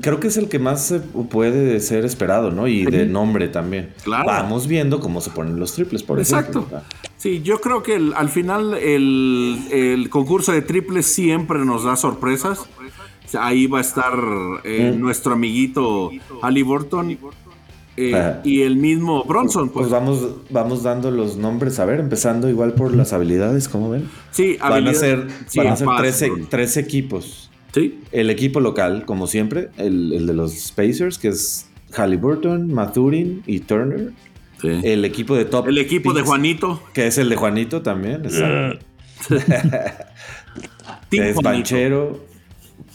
Creo 0.03 0.21
que 0.21 0.29
es 0.29 0.37
el 0.37 0.51
que 0.51 0.59
más 0.59 0.95
puede 1.31 1.81
ser 1.81 2.05
esperado, 2.05 2.51
¿no? 2.51 2.69
Y 2.69 2.85
de 2.85 3.07
nombre 3.07 3.49
también. 3.49 3.95
Claro. 4.05 4.27
Vamos 4.27 4.67
viendo 4.67 5.01
cómo 5.01 5.23
se 5.23 5.31
ponen 5.31 5.59
los 5.59 5.73
triples, 5.73 6.03
por 6.03 6.19
Exacto. 6.19 6.59
ejemplo. 6.59 6.83
Sí, 7.17 7.43
yo 7.43 7.61
creo 7.61 7.83
que 7.83 8.13
al 8.15 8.29
final 8.29 8.75
el, 8.75 10.09
concurso 10.11 10.53
de 10.53 10.63
triples 10.63 11.07
siempre 11.07 11.65
nos 11.65 11.85
da 11.85 11.97
sorpresas. 11.97 12.67
Ahí 13.39 13.67
va 13.67 13.79
a 13.79 13.81
estar 13.81 14.15
eh, 14.65 14.93
mm. 14.95 15.01
nuestro 15.01 15.33
amiguito 15.33 16.11
Ali 16.43 16.63
Burton 16.63 17.19
eh, 17.97 18.35
y 18.45 18.63
el 18.63 18.77
mismo 18.77 19.25
Bronson. 19.25 19.71
Pues. 19.71 19.89
pues, 19.89 19.91
vamos, 19.91 20.29
vamos 20.51 20.83
dando 20.83 21.11
los 21.11 21.37
nombres, 21.37 21.79
a 21.79 21.87
ver, 21.87 22.01
empezando 22.01 22.49
igual 22.49 22.75
por 22.75 22.95
las 22.95 23.13
habilidades, 23.13 23.69
¿cómo 23.69 23.91
ven? 23.91 24.09
Sí, 24.31 24.59
van 24.61 24.87
a 24.87 24.95
ser, 24.95 25.27
van 25.57 25.69
a 25.69 25.77
ser 25.77 25.89
tres, 25.97 26.25
tres 26.51 26.77
equipos. 26.77 27.51
Sí. 27.73 28.01
El 28.13 28.31
equipo 28.31 28.61
local, 28.61 29.05
como 29.07 29.27
siempre, 29.27 29.71
el, 29.77 30.27
de 30.27 30.35
los 30.35 30.73
Pacers, 30.73 31.19
que 31.19 31.29
es 31.29 31.69
Halliburton, 31.93 32.73
Mathurin 32.73 33.43
y 33.47 33.61
Turner. 33.61 34.13
Sí. 34.61 34.81
El 34.83 35.05
equipo 35.05 35.37
de 35.37 35.45
top. 35.45 35.69
El 35.69 35.79
equipo 35.79 36.13
de 36.13 36.23
Juanito. 36.23 36.83
Que 36.93 37.07
es 37.07 37.19
el 37.19 37.29
de 37.29 37.37
Juanito 37.37 37.83
también. 37.83 38.25
Exacto. 38.25 38.85
es 41.11 41.37
Banchero, 41.37 42.25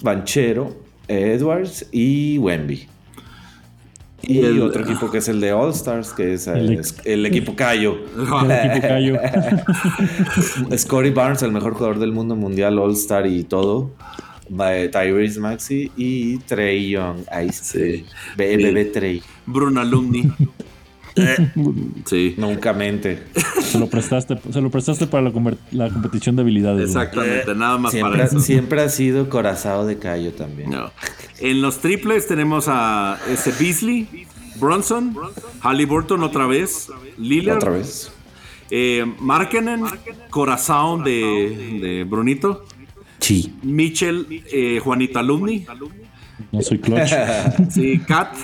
Banchero, 0.02 0.76
Edwards 1.08 1.88
y 1.92 2.38
Wemby. 2.38 2.88
Y, 4.24 4.40
el, 4.40 4.62
otro 4.62 4.84
equipo 4.84 5.10
que 5.10 5.18
es 5.18 5.28
el 5.30 5.42
de 5.42 5.52
All 5.52 5.72
Stars, 5.72 6.14
que 6.14 6.34
es 6.34 6.46
el, 6.48 7.26
equipo 7.26 7.56
Cayo. 7.56 7.98
El 8.16 8.52
equipo 8.52 8.88
Cayo. 8.88 9.18
Scotty 10.78 11.10
Barnes, 11.14 11.42
el 11.42 11.52
mejor 11.52 11.74
jugador 11.74 11.98
del 11.98 12.12
mundo 12.12 12.36
mundial, 12.36 12.78
All 12.78 12.94
Star 12.94 13.26
y 13.26 13.44
todo. 13.44 13.92
Tyrese 14.48 15.40
Maxi 15.40 15.92
y 15.98 16.38
Trey 16.40 16.90
Young. 16.90 17.20
Ahí 17.32 17.50
sí. 17.52 18.06
Bebé 18.38 18.86
Trey. 18.86 19.24
Bruno 19.46 19.82
Alumni. 19.82 20.32
Sí. 22.06 22.36
Nunca 22.38 22.74
mente. 22.74 23.24
Se 23.62 23.80
lo 23.80 23.88
prestaste, 23.88 24.38
se 24.52 24.62
lo 24.62 24.70
prestaste 24.70 25.08
para 25.08 25.24
la, 25.24 25.90
competición 25.90 26.36
de 26.36 26.42
habilidades. 26.42 26.90
Exactamente, 26.90 27.56
nada 27.56 27.78
más 27.78 27.92
siempre, 27.92 28.12
para 28.12 28.26
eso. 28.26 28.40
Siempre 28.40 28.82
ha 28.82 28.90
sido 28.90 29.30
corazado 29.30 29.86
de 29.86 29.98
Cayo 29.98 30.34
también. 30.34 30.74
En 31.40 31.62
los 31.62 31.80
triples 31.80 32.28
tenemos 32.28 32.66
a 32.68 33.20
ese 33.30 33.52
Beasley, 33.52 34.28
Bronson, 34.60 35.16
Halliburton 35.62 36.24
otra 36.24 36.48
vez, 36.48 36.88
Lillard. 37.18 37.58
Otra 37.58 37.72
vez. 37.72 38.12
Eh, 38.70 39.06
Markenen, 39.20 39.84
Corazón 40.30 41.04
de, 41.04 41.80
de 41.82 42.04
Brunito. 42.06 42.66
Sí. 43.20 43.54
Mitchell, 43.64 44.44
eh, 44.52 44.80
Juanita 44.84 45.20
Alumni. 45.20 45.66
No 46.52 46.62
soy 46.62 46.80
clutch. 46.80 47.12
sí, 47.70 48.00
Kat. 48.00 48.36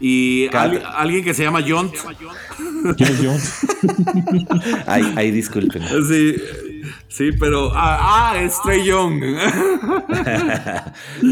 Y 0.00 0.48
alguien 0.52 1.24
que 1.24 1.34
se 1.34 1.44
llama 1.44 1.64
John. 1.66 1.90
¿Quién 2.96 3.08
es 3.08 3.20
John? 3.22 3.38
ahí, 4.86 5.30
disculpen. 5.30 5.82
Sí, 6.08 6.34
sí, 7.08 7.30
pero. 7.38 7.70
Ah, 7.74 8.32
ah 8.32 8.42
es 8.42 8.60
Trey 8.62 8.84
Young. 8.84 9.22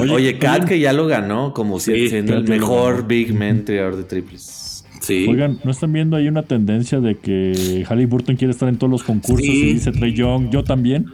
Oye, 0.11 0.39
Kat 0.39 0.65
que 0.65 0.79
ya 0.79 0.93
lo 0.93 1.07
ganó 1.07 1.53
como 1.53 1.81
siendo 1.81 2.37
el 2.37 2.45
mejor 2.45 3.07
big 3.07 3.35
man 3.35 3.65
triador 3.65 3.97
de 3.97 4.05
triples. 4.05 4.85
Sí. 5.01 5.27
Oigan, 5.29 5.59
¿no 5.65 5.73
están 5.73 5.93
viendo 5.93 6.17
ahí 6.17 6.29
una 6.29 6.45
tendencia 6.45 7.01
de 7.01 7.19
que 7.19 7.85
Halliburton 7.89 8.37
quiere 8.37 8.53
estar 8.53 8.69
en 8.69 8.79
todos 8.79 8.91
los 8.91 9.03
concursos 9.03 9.45
y 9.45 9.75
dice 9.75 9.91
Trey 9.91 10.15
Young, 10.15 10.51
yo 10.51 10.63
también? 10.63 11.07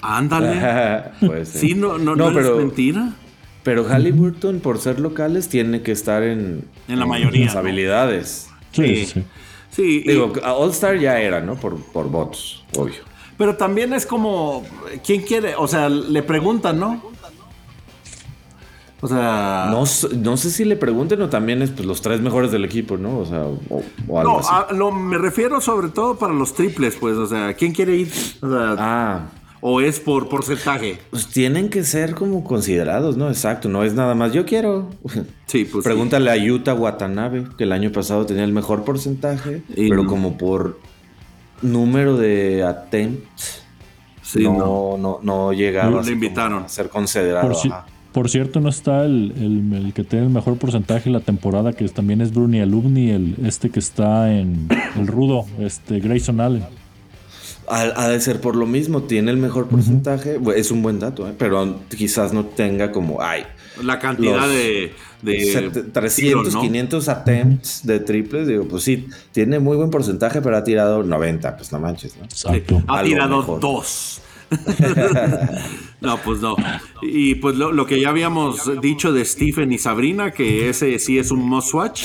Ándale. 0.00 1.44
Sí, 1.44 1.74
no, 1.74 1.98
no, 1.98 2.14
no, 2.14 2.30
es 2.38 2.56
mentira. 2.56 3.12
Pero 3.62 3.84
Halliburton, 3.84 4.60
por 4.60 4.78
ser 4.78 4.98
locales, 4.98 5.48
tiene 5.48 5.82
que 5.82 5.92
estar 5.92 6.22
en, 6.22 6.64
en 6.88 6.98
la 6.98 7.06
mayoría. 7.06 7.46
Las 7.46 7.56
habilidades. 7.56 8.48
Sí, 8.72 9.06
sí. 9.06 9.24
sí. 9.70 10.00
Digo, 10.00 10.32
All 10.44 10.70
Star 10.70 10.98
ya 10.98 11.20
era, 11.20 11.40
¿no? 11.40 11.54
Por, 11.54 11.80
por 11.80 12.10
votos, 12.10 12.64
obvio. 12.76 13.02
Pero 13.38 13.56
también 13.56 13.92
es 13.92 14.04
como, 14.04 14.64
¿quién 15.04 15.22
quiere? 15.22 15.54
O 15.56 15.68
sea, 15.68 15.88
le 15.88 16.22
preguntan, 16.22 16.78
¿no? 16.78 17.02
O 19.00 19.08
sea. 19.08 19.68
No, 19.70 19.80
no, 19.80 20.36
sé 20.36 20.50
si 20.50 20.64
le 20.64 20.76
pregunten 20.76 21.22
o 21.22 21.28
también 21.28 21.62
es 21.62 21.70
pues, 21.70 21.86
los 21.86 22.02
tres 22.02 22.20
mejores 22.20 22.50
del 22.50 22.64
equipo, 22.64 22.96
¿no? 22.96 23.18
O 23.18 23.26
sea, 23.26 23.44
o, 23.44 24.18
algo 24.18 24.40
no, 24.40 24.76
lo, 24.76 24.92
me 24.92 25.18
refiero 25.18 25.60
sobre 25.60 25.88
todo 25.88 26.18
para 26.18 26.32
los 26.32 26.54
triples, 26.54 26.96
pues. 26.96 27.16
O 27.16 27.26
sea, 27.26 27.54
¿quién 27.54 27.72
quiere 27.72 27.96
ir? 27.96 28.12
O 28.40 28.48
sea, 28.48 28.76
ah 28.78 29.26
o 29.64 29.80
es 29.80 30.00
por 30.00 30.28
porcentaje? 30.28 30.98
Pues 31.10 31.28
tienen 31.28 31.70
que 31.70 31.84
ser 31.84 32.14
como 32.14 32.44
considerados, 32.44 33.16
¿no? 33.16 33.28
Exacto, 33.28 33.68
no 33.68 33.84
es 33.84 33.94
nada 33.94 34.14
más 34.14 34.34
yo 34.34 34.44
quiero. 34.44 34.90
Sí, 35.46 35.66
pues 35.70 35.84
Pregúntale 35.84 36.30
a 36.30 36.36
Yuta 36.36 36.72
Watanabe, 36.72 37.44
que 37.58 37.64
el 37.64 37.72
año 37.72 37.92
pasado 37.92 38.24
tenía 38.24 38.44
el 38.44 38.54
mejor 38.54 38.84
porcentaje, 38.84 39.62
pero 39.76 40.06
como 40.06 40.38
por 40.38 40.80
número 41.60 42.16
de 42.16 42.62
attempts 42.62 43.62
no, 44.40 44.96
no. 44.96 45.20
no, 45.22 45.52
llegaba 45.52 46.02
invitaron. 46.10 46.64
a 46.64 46.68
ser 46.70 46.88
considerado. 46.88 47.52
Por, 48.12 48.30
cierto, 48.30 48.60
no 48.60 48.70
está 48.70 49.04
el, 49.04 49.72
el, 49.74 49.92
que 49.92 50.04
tiene 50.04 50.24
el 50.24 50.32
mejor 50.32 50.56
porcentaje 50.56 51.10
en 51.10 51.12
la 51.12 51.20
temporada, 51.20 51.74
que 51.74 51.86
también 51.90 52.22
es 52.22 52.32
Bruni 52.32 52.60
Alumni, 52.60 53.10
el 53.10 53.36
este 53.44 53.68
que 53.68 53.80
está 53.80 54.32
en 54.32 54.68
el 54.96 55.06
rudo, 55.06 55.44
este 55.58 56.00
Grayson 56.00 56.40
Allen. 56.40 56.64
Ha, 57.68 58.08
de 58.08 58.20
ser 58.20 58.40
por 58.40 58.56
lo 58.56 58.66
mismo, 58.66 59.04
tiene 59.04 59.30
el 59.30 59.36
mejor 59.36 59.68
porcentaje. 59.68 60.38
Es 60.56 60.70
un 60.70 60.82
buen 60.82 60.98
dato, 60.98 61.28
¿eh? 61.28 61.34
pero 61.38 61.80
quizás 61.96 62.32
no 62.32 62.44
tenga 62.44 62.92
como, 62.92 63.22
ay, 63.22 63.44
la 63.82 63.98
cantidad 63.98 64.48
de, 64.48 64.92
300, 65.22 66.56
500 66.56 67.08
attempts 67.08 67.86
de 67.86 68.00
triples. 68.00 68.48
Digo, 68.48 68.66
pues 68.66 68.82
sí, 68.82 69.08
tiene 69.32 69.58
muy 69.58 69.76
buen 69.76 69.90
porcentaje, 69.90 70.42
pero 70.42 70.56
ha 70.56 70.64
tirado 70.64 71.02
90, 71.02 71.56
pues 71.56 71.72
no 71.72 71.78
manches, 71.78 72.16
¿no? 72.16 72.26
ha 72.88 73.02
tirado 73.02 73.42
dos. 73.58 74.20
no, 76.00 76.18
pues 76.18 76.40
no. 76.40 76.56
Y 77.00 77.36
pues 77.36 77.56
lo, 77.56 77.72
lo, 77.72 77.86
que 77.86 78.00
ya 78.00 78.10
habíamos 78.10 78.70
dicho 78.82 79.12
de 79.12 79.24
Stephen 79.24 79.72
y 79.72 79.78
Sabrina, 79.78 80.30
que 80.30 80.68
ese 80.68 80.98
sí 80.98 81.18
es 81.18 81.30
un 81.30 81.40
must 81.40 81.72
watch. 81.72 82.04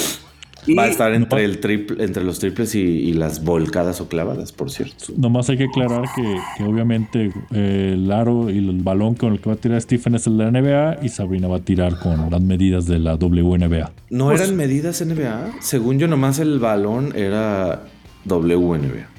Va 0.75 0.83
a 0.83 0.87
estar 0.87 1.13
entre, 1.13 1.43
el 1.45 1.59
triple, 1.59 2.03
entre 2.03 2.23
los 2.23 2.39
triples 2.39 2.75
y, 2.75 3.13
las 3.13 3.43
volcadas 3.43 4.01
o 4.01 4.07
clavadas, 4.07 4.51
por 4.51 4.69
cierto. 4.69 5.05
Nomás 5.15 5.49
hay 5.49 5.57
que 5.57 5.65
aclarar 5.65 6.03
que, 6.15 6.63
obviamente 6.63 7.31
eh, 7.51 7.91
el 7.93 8.11
aro 8.11 8.49
y 8.49 8.57
el 8.57 8.71
balón 8.83 9.15
con 9.15 9.33
el 9.33 9.39
que 9.39 9.49
va 9.49 9.55
a 9.55 9.57
tirar 9.57 9.81
Stephen 9.81 10.15
es 10.15 10.27
el 10.27 10.37
de 10.37 10.51
la 10.51 10.51
NBA 10.51 11.05
y 11.05 11.09
Sabrina 11.09 11.47
va 11.47 11.57
a 11.57 11.61
tirar 11.61 11.99
con 11.99 12.29
las 12.29 12.41
medidas 12.41 12.85
de 12.85 12.99
la 12.99 13.15
WNBA. 13.15 13.91
¿No 14.09 14.25
pues 14.25 14.41
eran 14.41 14.55
medidas 14.55 15.05
NBA? 15.05 15.61
Según 15.61 15.99
yo, 15.99 16.07
nomás 16.07 16.39
el 16.39 16.59
balón 16.59 17.13
era 17.15 17.83
WNBA. 18.25 19.17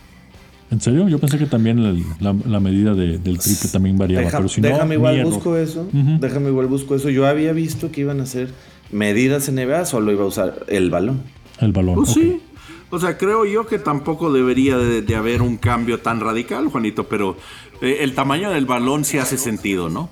¿En 0.71 0.81
serio? 0.81 1.09
Yo 1.09 1.19
pensé 1.19 1.39
que 1.39 1.47
también 1.47 2.05
la, 2.21 2.61
medida 2.61 2.95
del 2.95 3.21
triple 3.23 3.71
también 3.73 3.97
variaba. 3.97 4.31
pero 4.31 4.49
si 4.49 4.61
déjame 4.61 4.97
igual 4.97 5.25
busco 5.25 5.57
eso. 5.57 5.89
Déjame 5.93 6.51
igual 6.51 6.67
busco 6.67 6.95
eso. 6.95 7.09
Yo 7.09 7.27
había 7.27 7.53
visto 7.53 7.91
que 7.91 8.03
iban 8.03 8.21
a 8.21 8.27
ser 8.27 8.51
medidas 8.91 9.51
NBA, 9.51 9.85
solo 9.87 10.13
iba 10.13 10.25
a 10.25 10.27
usar 10.27 10.65
el 10.69 10.91
balón. 10.91 11.23
El 11.61 11.73
balón. 11.73 11.97
Pues 11.97 12.11
sí. 12.11 12.41
O 12.91 12.99
sea, 12.99 13.19
creo 13.19 13.45
yo 13.45 13.67
que 13.67 13.79
tampoco 13.79 14.33
debería 14.33 14.79
de, 14.79 15.15
haber 15.15 15.43
un 15.43 15.59
cambio 15.59 16.01
tan 16.01 16.21
radical, 16.21 16.69
Juanito, 16.69 17.05
pero 17.05 17.37
eh, 17.83 17.99
el 18.01 18.15
tamaño 18.15 18.51
del 18.51 18.65
balón 18.65 19.05
sí 19.05 19.19
hace 19.19 19.37
sentido, 19.37 19.91
¿no? 19.91 20.09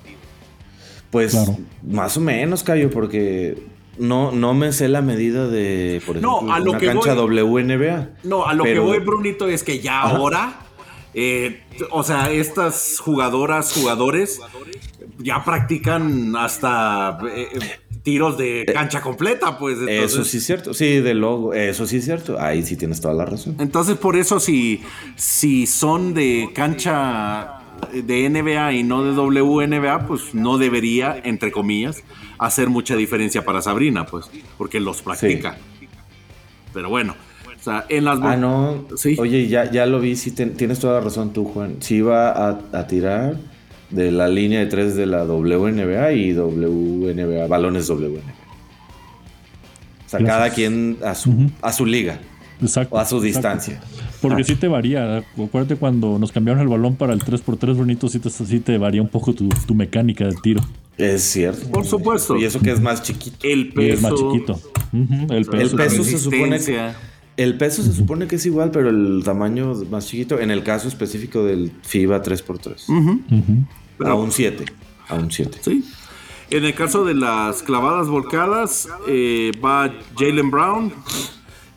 Pues 1.09 1.35
más 1.81 2.17
o 2.17 2.21
menos, 2.21 2.63
Cayo, 2.63 2.91
porque 2.91 3.57
no, 3.97 4.31
no 4.31 4.53
me 4.53 4.71
sé 4.73 4.89
la 4.89 5.01
medida 5.01 5.47
de, 5.47 6.01
por 6.05 6.17
ejemplo, 6.17 6.41
no, 6.43 6.53
a 6.53 6.59
lo 6.59 6.71
una 6.71 6.79
cancha 6.79 7.15
WNBA. 7.15 8.09
No, 8.23 8.45
a 8.45 8.53
lo 8.53 8.63
que 8.63 8.77
voy, 8.77 8.99
Brunito, 8.99 9.47
es 9.47 9.63
que 9.63 9.79
ya 9.79 10.01
ahora, 10.01 10.59
eh, 11.13 11.63
o 11.89 12.03
sea, 12.03 12.31
estas 12.31 12.99
jugadoras, 12.99 13.73
jugadores, 13.73 14.39
ya 15.17 15.43
practican 15.43 16.35
hasta... 16.35 17.17
Eh, 17.33 17.79
tiros 18.07 18.37
de 18.37 18.61
eh, 18.61 18.65
cancha 18.67 19.01
completa, 19.01 19.59
pues. 19.59 19.79
Eso 19.85 20.23
sí 20.23 20.37
es 20.37 20.45
cierto. 20.45 20.73
Sí, 20.73 21.01
de 21.01 21.13
logo. 21.13 21.53
Eso 21.53 21.85
sí 21.85 21.97
es 21.97 22.05
cierto. 22.05 22.39
Ahí 22.39 22.63
sí 22.63 22.77
tienes 22.77 23.01
toda 23.01 23.13
la 23.13 23.25
razón. 23.25 23.57
Entonces, 23.59 23.97
por 23.97 24.15
eso, 24.15 24.39
si, 24.39 24.81
si 25.17 25.67
son 25.67 26.13
de 26.13 26.49
cancha 26.55 27.59
de 27.91 28.29
NBA 28.29 28.71
y 28.75 28.83
no 28.83 29.03
de 29.03 29.11
WNBA, 29.11 30.07
pues 30.07 30.33
no 30.33 30.57
debería, 30.57 31.19
entre 31.21 31.51
comillas, 31.51 32.01
hacer 32.39 32.69
mucha 32.69 32.95
diferencia 32.95 33.43
para 33.43 33.61
Sabrina, 33.61 34.05
pues, 34.05 34.31
porque 34.57 34.79
los 34.79 35.01
practica. 35.01 35.57
Pero 36.73 36.87
bueno. 36.87 37.13
O 37.59 37.61
sea, 37.61 37.85
en 37.89 38.05
las... 38.05 38.19
Ah, 38.21 38.37
no. 38.37 38.85
¿Sí? 38.95 39.17
Oye, 39.19 39.49
ya, 39.49 39.69
ya 39.69 39.85
lo 39.85 39.99
vi, 39.99 40.15
sí 40.15 40.31
tienes 40.31 40.79
toda 40.79 40.93
la 40.93 41.01
razón 41.01 41.33
tú, 41.33 41.43
Juan. 41.43 41.81
Si 41.81 41.95
iba 41.95 42.31
a, 42.31 42.57
a 42.71 42.87
tirar 42.87 43.35
de 43.89 44.11
la 44.11 44.27
línea 44.27 44.59
de 44.59 44.65
tres 44.67 44.95
de 44.95 45.05
la 45.05 45.23
WNBA 45.23 46.11
y 46.13 46.33
WNBA, 46.33 47.47
balones 47.47 47.89
WNBA. 47.89 48.33
O 50.05 50.09
sea, 50.09 50.23
cada 50.23 50.49
quien 50.51 50.97
a 51.03 51.15
su, 51.15 51.51
a 51.61 51.73
su 51.73 51.85
liga. 51.85 52.19
Exacto. 52.61 52.95
O 52.95 52.99
a 52.99 53.05
su 53.05 53.21
distancia. 53.21 53.79
Porque 54.21 54.43
sí 54.43 54.55
te 54.55 54.67
varía. 54.67 55.23
Acuérdate 55.37 55.75
cuando 55.75 56.17
nos 56.17 56.31
cambiaron 56.31 56.61
el 56.61 56.67
balón 56.67 56.95
para 56.95 57.13
el 57.13 57.21
3x3 57.21 57.75
bonito, 57.75 58.07
sí 58.07 58.19
te, 58.19 58.29
sí 58.29 58.59
te 58.59 58.77
varía 58.77 59.01
un 59.01 59.09
poco 59.09 59.33
tu, 59.33 59.49
mecánica 59.75 60.25
de 60.25 60.35
tiro. 60.41 60.61
Es 60.97 61.23
cierto. 61.23 61.69
Por 61.69 61.85
supuesto. 61.85 62.37
Y 62.37 62.45
eso 62.45 62.59
que 62.59 62.71
es 62.71 62.81
más 62.81 63.03
chiquito. 63.03 63.37
El 63.43 63.73
peso. 63.73 63.93
es 63.93 64.01
más 64.01 64.13
chiquito. 64.15 64.59
El 65.29 65.45
peso, 65.75 66.03
se 66.03 66.17
supone 66.17 66.59
que. 66.59 66.79
El 67.37 67.57
peso 67.57 67.83
se 67.83 67.93
supone 67.93 68.27
que 68.27 68.37
es 68.37 68.45
igual, 68.47 68.71
pero 68.71 68.89
el 68.89 69.21
tamaño 69.23 69.73
más 69.91 70.07
chiquito. 70.07 70.39
En 70.39 70.49
el 70.49 70.63
caso 70.63 70.87
específico 70.87 71.43
del 71.45 71.71
FIBA 71.83 72.23
3x3. 72.23 73.65
A 74.05 74.13
un 74.15 74.31
7. 74.31 74.65
A 75.07 75.15
un 75.15 75.31
7. 75.31 75.59
Sí. 75.61 75.85
En 76.49 76.65
el 76.65 76.73
caso 76.73 77.05
de 77.05 77.13
las 77.13 77.61
clavadas 77.61 78.07
volcadas, 78.07 78.87
eh, 79.07 79.51
va 79.63 79.93
Jalen 80.17 80.49
Brown, 80.49 80.93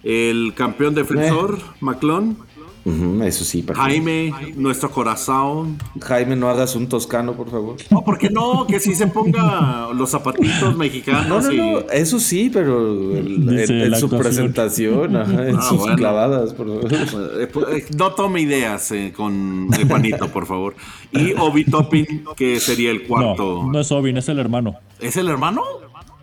el 0.03 0.55
campeón 0.55 0.95
defensor, 0.95 1.59
eh. 1.59 1.65
McClone, 1.81 2.37
eso 2.85 3.45
sí. 3.45 3.65
Jaime, 3.75 4.33
nuestro 4.57 4.91
corazón. 4.91 5.79
Jaime, 6.01 6.37
no 6.37 6.49
hagas 6.49 6.75
un 6.75 6.89
toscano, 6.89 7.35
por 7.35 7.51
favor. 7.51 7.77
No, 7.91 8.03
¿por 8.03 8.19
qué 8.19 8.31
no? 8.31 8.67
Que 8.67 8.81
sí 8.81 8.95
se 8.95 9.07
ponga 9.07 9.89
los 9.95 10.11
zapatitos 10.11 10.77
mexicanos. 10.77 11.45
No, 11.45 11.53
no, 11.53 11.73
no, 11.73 11.79
eso 11.91 12.19
sí, 12.19 12.51
pero 12.53 13.17
en, 13.17 13.95
su 13.97 14.09
presentación, 14.09 15.17
en 15.17 15.57
ah, 15.57 15.63
sus 15.63 15.85
clavadas, 15.97 16.55
por 16.55 16.67
favor. 16.67 16.93
Eh, 17.41 17.47
pues, 17.53 17.67
eh, 17.69 17.87
no 17.97 18.13
tome 18.13 18.41
ideas 18.41 18.91
eh, 18.93 19.13
con 19.15 19.69
Juanito, 19.89 20.29
por 20.29 20.47
favor. 20.47 20.75
Y 21.13 21.33
Obi 21.35 21.65
Topping, 21.65 22.25
que 22.37 22.61
sería 22.61 22.91
el 22.91 23.07
cuarto. 23.07 23.63
No, 23.65 23.73
no 23.73 23.81
es 23.81 23.93
Obi, 23.93 24.17
es 24.17 24.29
el 24.29 24.39
hermano. 24.39 24.77
¿Es 24.99 25.17
el 25.17 25.29
hermano? 25.29 25.63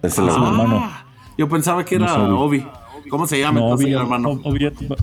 Es 0.01 0.17
el 0.17 0.27
hermano. 0.27 0.81
Ah, 0.83 1.05
yo 1.37 1.47
pensaba 1.47 1.85
que 1.85 1.95
era 1.95 2.15
Obi. 2.15 2.65
¿Cómo 3.09 3.27
se 3.27 3.39
llama 3.39 3.59
entonces, 3.59 3.91
hermano? 3.91 4.41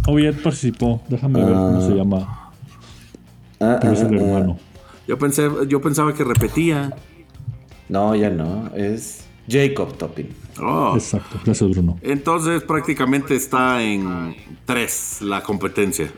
Oviet, 0.06 0.42
participó. 0.42 1.02
Déjame 1.08 1.44
ver 1.44 1.54
cómo 1.54 1.80
se 1.80 1.94
llama. 1.94 2.50
Ah, 3.60 3.78
es 3.82 4.00
el 4.00 4.06
ah, 4.06 4.10
ah, 4.10 4.24
hermano. 4.24 4.58
Yo, 5.06 5.18
pensé, 5.18 5.48
yo 5.68 5.80
pensaba 5.80 6.14
que 6.14 6.24
repetía. 6.24 6.94
No, 7.88 8.14
ya 8.14 8.30
no. 8.30 8.70
Es 8.74 9.26
Jacob 9.48 9.96
Topping. 9.96 10.28
Oh. 10.60 10.92
Exacto, 10.94 11.40
gracias 11.44 11.70
Bruno. 11.70 11.98
Entonces 12.02 12.62
prácticamente 12.62 13.34
está 13.34 13.82
en 13.82 14.36
tres 14.64 15.18
la 15.20 15.42
competencia. 15.42 16.10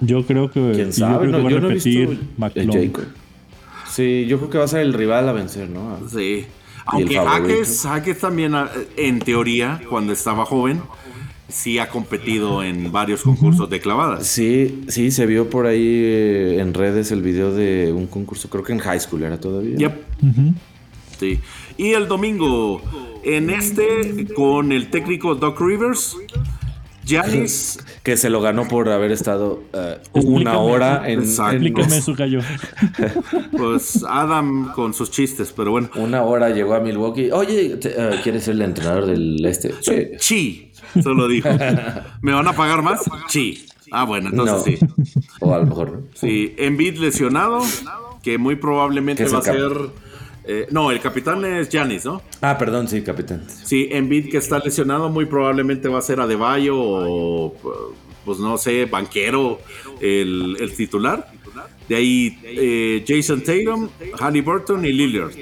Yo 0.00 0.26
creo 0.26 0.50
que, 0.50 0.72
¿Quién 0.74 0.92
sabe? 0.92 1.12
Yo 1.26 1.32
creo 1.32 1.48
que 1.48 1.54
va 1.54 1.58
a 1.58 1.68
repetir 1.68 2.20
Jacob. 2.38 3.04
Sí, 3.86 4.26
yo 4.26 4.38
creo 4.38 4.50
que 4.50 4.58
va 4.58 4.64
a 4.64 4.68
ser 4.68 4.80
el 4.80 4.92
rival 4.92 5.28
a 5.28 5.32
vencer, 5.32 5.70
¿no? 5.70 5.98
Sí. 6.08 6.46
Aunque 6.86 7.18
Hackes, 7.18 8.20
también, 8.20 8.54
en 8.96 9.18
teoría, 9.18 9.80
cuando 9.88 10.12
estaba 10.12 10.44
joven, 10.44 10.82
sí 11.48 11.78
ha 11.78 11.88
competido 11.88 12.62
en 12.62 12.90
varios 12.92 13.22
concursos 13.22 13.68
de 13.70 13.80
clavadas. 13.80 14.26
Sí, 14.26 14.84
sí, 14.88 15.10
se 15.10 15.26
vio 15.26 15.48
por 15.48 15.66
ahí 15.66 15.84
eh, 15.84 16.60
en 16.60 16.74
redes 16.74 17.12
el 17.12 17.22
video 17.22 17.54
de 17.54 17.92
un 17.92 18.06
concurso, 18.06 18.48
creo 18.50 18.64
que 18.64 18.72
en 18.72 18.78
high 18.78 19.00
school 19.00 19.22
era 19.22 19.38
todavía. 19.38 19.76
Yep. 19.76 20.02
Sí. 21.18 21.40
Y 21.78 21.92
el 21.92 22.08
domingo, 22.08 22.82
en 23.24 23.50
este, 23.50 24.26
con 24.34 24.72
el 24.72 24.90
técnico 24.90 25.34
Doc 25.34 25.60
Rivers. 25.60 26.16
Que 28.02 28.16
se 28.16 28.30
lo 28.30 28.40
ganó 28.40 28.66
por 28.66 28.88
haber 28.88 29.12
estado 29.12 29.62
eh, 29.72 29.98
una 30.12 30.58
hora 30.58 31.08
en. 31.08 31.20
Explíqueme 31.20 32.00
su 32.00 32.14
gallo. 32.14 32.40
Pues 33.56 34.04
Adam 34.08 34.72
con 34.74 34.92
sus 34.92 35.10
chistes, 35.10 35.52
pero 35.56 35.70
bueno. 35.70 35.88
Una 35.96 36.22
hora 36.24 36.50
llegó 36.50 36.74
a 36.74 36.80
Milwaukee. 36.80 37.30
Oye, 37.30 37.78
eh, 37.82 38.20
¿quieres 38.22 38.44
ser 38.44 38.54
el 38.54 38.62
entrenador 38.62 39.06
del 39.06 39.44
este? 39.44 39.74
Sí. 39.80 40.08
Chi. 40.18 40.65
Solo 41.02 41.28
dijo. 41.28 41.48
¿Me 42.22 42.32
van 42.32 42.48
a 42.48 42.52
pagar 42.52 42.82
más? 42.82 43.02
Sí. 43.28 43.66
Ah, 43.90 44.04
bueno, 44.04 44.30
entonces 44.30 44.80
sí. 44.80 44.86
O 45.40 45.54
a 45.54 45.58
lo 45.58 45.66
mejor. 45.66 46.02
Sí, 46.14 46.54
Embiid 46.56 46.98
lesionado, 46.98 47.62
que 48.22 48.38
muy 48.38 48.56
probablemente 48.56 49.24
va 49.28 49.38
a 49.38 49.42
ser. 49.42 49.72
Eh, 50.48 50.66
no, 50.70 50.92
el 50.92 51.00
capitán 51.00 51.44
es 51.44 51.68
Janis, 51.70 52.04
¿no? 52.04 52.22
Ah, 52.40 52.56
perdón, 52.56 52.88
sí, 52.88 53.02
capitán. 53.02 53.44
Sí, 53.48 53.88
Embiid 53.90 54.30
que 54.30 54.38
está 54.38 54.58
lesionado, 54.60 55.08
muy 55.08 55.26
probablemente 55.26 55.88
va 55.88 55.98
a 55.98 56.02
ser 56.02 56.20
Adebayo 56.20 56.76
o, 56.78 57.54
pues 58.24 58.38
no 58.38 58.56
sé, 58.56 58.84
banquero, 58.86 59.60
el, 60.00 60.72
titular. 60.76 61.28
De 61.88 61.96
ahí 61.96 62.38
eh, 62.42 63.04
Jason 63.06 63.42
Tatum, 63.42 63.88
Burton 64.44 64.84
y 64.84 64.92
Lillard. 64.92 65.32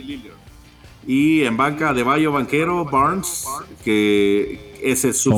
Y 1.07 1.43
en 1.43 1.57
banca 1.57 1.91
Adebayo, 1.91 2.33
banquero, 2.33 2.85
Barnes, 2.85 3.47
que 3.85 4.75
ese 4.83 5.11
es 5.11 5.19
su 5.19 5.33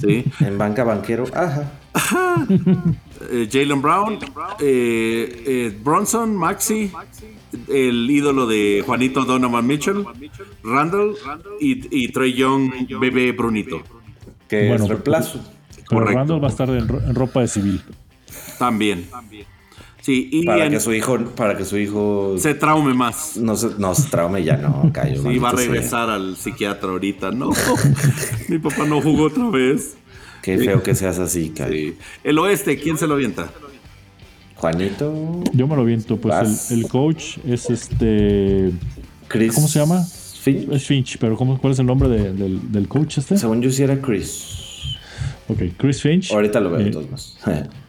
Sí. 0.00 0.24
En 0.40 0.58
banca 0.58 0.84
banquero. 0.84 1.24
Ajá. 1.34 1.70
Eh, 3.30 3.48
Jalen 3.48 3.80
Brown, 3.80 4.18
eh, 4.58 5.42
eh, 5.46 5.78
Bronson, 5.80 6.36
Maxi, 6.36 6.90
el 7.68 8.10
ídolo 8.10 8.48
de 8.48 8.82
Juanito 8.84 9.24
Donovan 9.24 9.64
Mitchell, 9.64 10.04
Randall 10.64 11.14
y, 11.60 12.08
Trey 12.08 12.32
Young, 12.34 12.88
bebé 12.98 13.30
Brunito. 13.30 13.80
Que 14.48 14.74
es 14.74 14.88
reemplazo. 14.88 15.40
Randall 15.88 16.42
va 16.42 16.48
a 16.48 16.50
estar 16.50 16.68
en, 16.70 16.88
ropa 17.14 17.42
de 17.42 17.46
civil. 17.46 17.80
También. 18.58 19.06
Sí, 20.02 20.28
y 20.32 20.44
para 20.44 20.68
que 20.68 20.80
su 20.80 20.92
hijo, 20.92 21.16
para 21.36 21.56
que 21.56 21.64
su 21.64 21.78
hijo 21.78 22.34
se 22.36 22.54
traume 22.54 22.92
más. 22.92 23.36
No 23.36 23.54
se, 23.54 23.70
no 23.78 23.94
se 23.94 24.10
traume 24.10 24.42
ya, 24.42 24.56
no, 24.56 24.90
callo. 24.92 25.22
Sí, 25.22 25.38
va 25.38 25.50
a 25.50 25.52
regresar 25.52 26.10
al 26.10 26.36
psiquiatra 26.36 26.90
ahorita, 26.90 27.30
no. 27.30 27.50
Mi 28.48 28.58
papá 28.58 28.84
no 28.84 29.00
jugó 29.00 29.24
otra 29.24 29.48
vez. 29.48 29.96
Qué 30.42 30.58
feo 30.58 30.82
que 30.82 30.96
seas 30.96 31.20
así, 31.20 31.50
callo. 31.50 31.92
El 32.24 32.38
oeste, 32.38 32.76
¿quién 32.78 32.98
se 32.98 33.06
lo 33.06 33.14
avienta? 33.14 33.48
Juanito. 34.56 35.44
Yo 35.52 35.68
me 35.68 35.76
lo 35.76 35.82
aviento, 35.82 36.16
pues 36.16 36.72
el, 36.72 36.88
coach 36.88 37.38
es 37.46 37.70
este. 37.70 38.72
Chris. 39.28 39.54
¿Cómo 39.54 39.68
se 39.68 39.78
llama? 39.78 40.02
Finch. 40.02 40.68
Es 40.72 40.84
Finch, 40.84 41.18
pero 41.18 41.36
¿cómo, 41.36 41.58
¿cuál 41.58 41.74
es 41.74 41.78
el 41.78 41.86
nombre 41.86 42.08
del, 42.08 42.72
del, 42.72 42.88
coach 42.88 43.18
este? 43.18 43.36
Según 43.36 43.62
yo 43.62 43.70
sí 43.70 43.84
era 43.84 44.00
Chris. 44.00 44.96
Ok, 45.46 45.62
Chris 45.76 46.02
Finch. 46.02 46.32
Ahorita 46.32 46.58
lo 46.58 46.70
veo 46.70 46.80
eh, 46.80 46.86
entonces. 46.86 47.38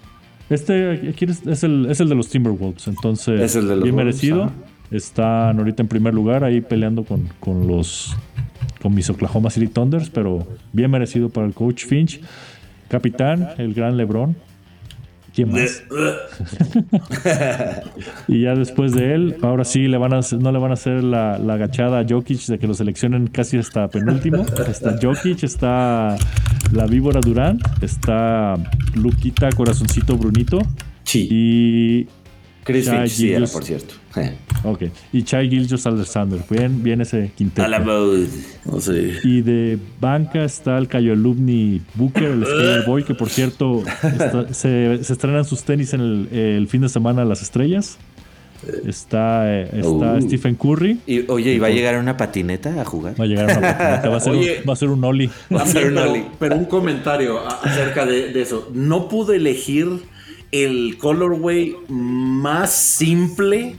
Este 0.54 1.10
es 1.10 1.64
el, 1.64 1.88
es 1.90 2.00
el 2.00 2.10
de 2.10 2.16
los 2.16 2.30
Timberwolves, 2.30 2.88
entonces 2.88 3.56
bien 3.82 3.96
merecido. 3.96 4.52
Están 4.92 5.58
ahorita 5.58 5.82
en 5.82 5.88
primer 5.88 6.14
lugar 6.14 6.44
ahí 6.44 6.62
peleando 6.62 7.04
con, 7.04 7.28
con 7.40 7.68
los 7.68 8.16
con 8.82 8.94
mis 8.94 9.10
Oklahoma 9.10 9.50
City 9.50 9.68
Thunders, 9.68 10.10
pero 10.10 10.46
bien 10.72 10.92
merecido 10.92 11.30
para 11.30 11.48
el 11.48 11.54
coach 11.54 11.86
Finch. 11.86 12.22
Capitán, 12.90 13.50
el 13.58 13.74
gran 13.74 13.98
LeBron. 13.98 14.36
¿Quién 15.34 15.52
más? 15.52 15.84
y 18.28 18.42
ya 18.42 18.54
después 18.54 18.94
de 18.94 19.16
él, 19.16 19.38
ahora 19.42 19.64
sí 19.64 19.88
le 19.88 19.98
van 19.98 20.14
a, 20.14 20.20
no 20.40 20.52
le 20.52 20.60
van 20.60 20.72
a 20.72 20.76
hacer 20.76 21.04
la, 21.04 21.40
la 21.40 21.56
agachada 21.56 22.00
a 22.00 22.06
Jokic 22.08 22.46
de 22.46 22.60
que 22.60 22.68
lo 22.68 22.76
seleccionen 22.76 23.28
casi 23.28 23.58
hasta 23.58 23.88
penúltimo. 23.88 24.46
Está 24.68 24.96
Jokic, 25.02 25.44
está 25.44 26.16
la 26.72 26.86
víbora 26.86 27.20
Durán, 27.20 27.58
está 27.82 28.54
Luquita 28.96 29.50
Corazoncito 29.52 30.18
Brunito. 30.18 30.60
Sí. 31.04 31.28
Y 31.32 32.08
Chris 32.64 32.90
Finch, 32.90 33.10
sí 33.10 33.34
por 33.52 33.64
cierto. 33.64 33.96
ok. 34.64 34.84
Y 35.12 35.24
Chai 35.24 35.50
Gilgis 35.50 35.86
Alexander. 35.86 36.40
Bien, 36.50 36.82
bien 36.82 37.02
ese 37.02 37.32
quinteto. 37.36 37.64
A 37.64 37.68
la 37.68 37.80
no 37.80 38.80
sé. 38.80 39.20
Y 39.24 39.42
de 39.42 39.78
banca 40.00 40.44
está 40.44 40.78
el 40.78 40.88
Cayo 40.88 41.14
Alumni 41.14 41.82
Booker, 41.96 42.24
el 42.24 42.46
Skater 42.46 42.84
Boy, 42.86 43.04
que 43.04 43.14
por 43.14 43.30
cierto 43.30 43.84
se, 44.52 44.94
estrenan 44.94 45.46
sus 45.46 45.64
tenis 45.64 45.94
en 45.94 46.02
el, 46.02 46.30
el, 46.32 46.68
fin 46.68 46.82
de 46.82 46.90
semana 46.90 47.26
las 47.26 47.42
estrellas. 47.42 47.98
Está, 48.86 49.62
está 49.62 49.90
uh. 49.90 50.22
Stephen 50.22 50.56
Curry. 50.56 51.00
Y, 51.06 51.30
oye, 51.30 51.54
¿y 51.54 51.60
va 51.60 51.68
a 51.68 51.70
llegar 51.70 51.98
una 51.98 52.16
patineta 52.16 52.80
a 52.80 52.86
jugar? 52.86 53.20
Va 53.20 53.26
a 53.26 53.28
llegar 53.28 53.46
una 53.46 53.62
patineta, 53.62 54.10
va 54.10 54.18
a 54.18 54.20
ser, 54.20 54.34
un, 54.34 54.46
va 54.68 54.74
a 54.74 54.76
ser 54.76 54.90
un 54.90 55.04
Oli. 55.04 55.30
Va 55.54 55.64
a 55.64 55.66
ser 55.66 55.88
un 55.88 55.98
Oli. 55.98 56.26
Pero, 56.40 56.56
un 56.56 56.66
comentario 56.66 57.46
acerca 57.46 58.06
de, 58.06 58.42
eso. 58.42 58.70
No 58.74 59.10
pude 59.10 59.36
elegir 59.36 60.04
el 60.54 60.98
colorway 61.00 61.76
más 61.90 62.72
simple 62.72 63.76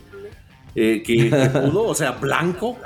eh, 0.74 1.02
que, 1.06 1.30
pudo, 1.52 1.84
o 1.84 1.94
sea, 1.94 2.10
blanco. 2.12 2.76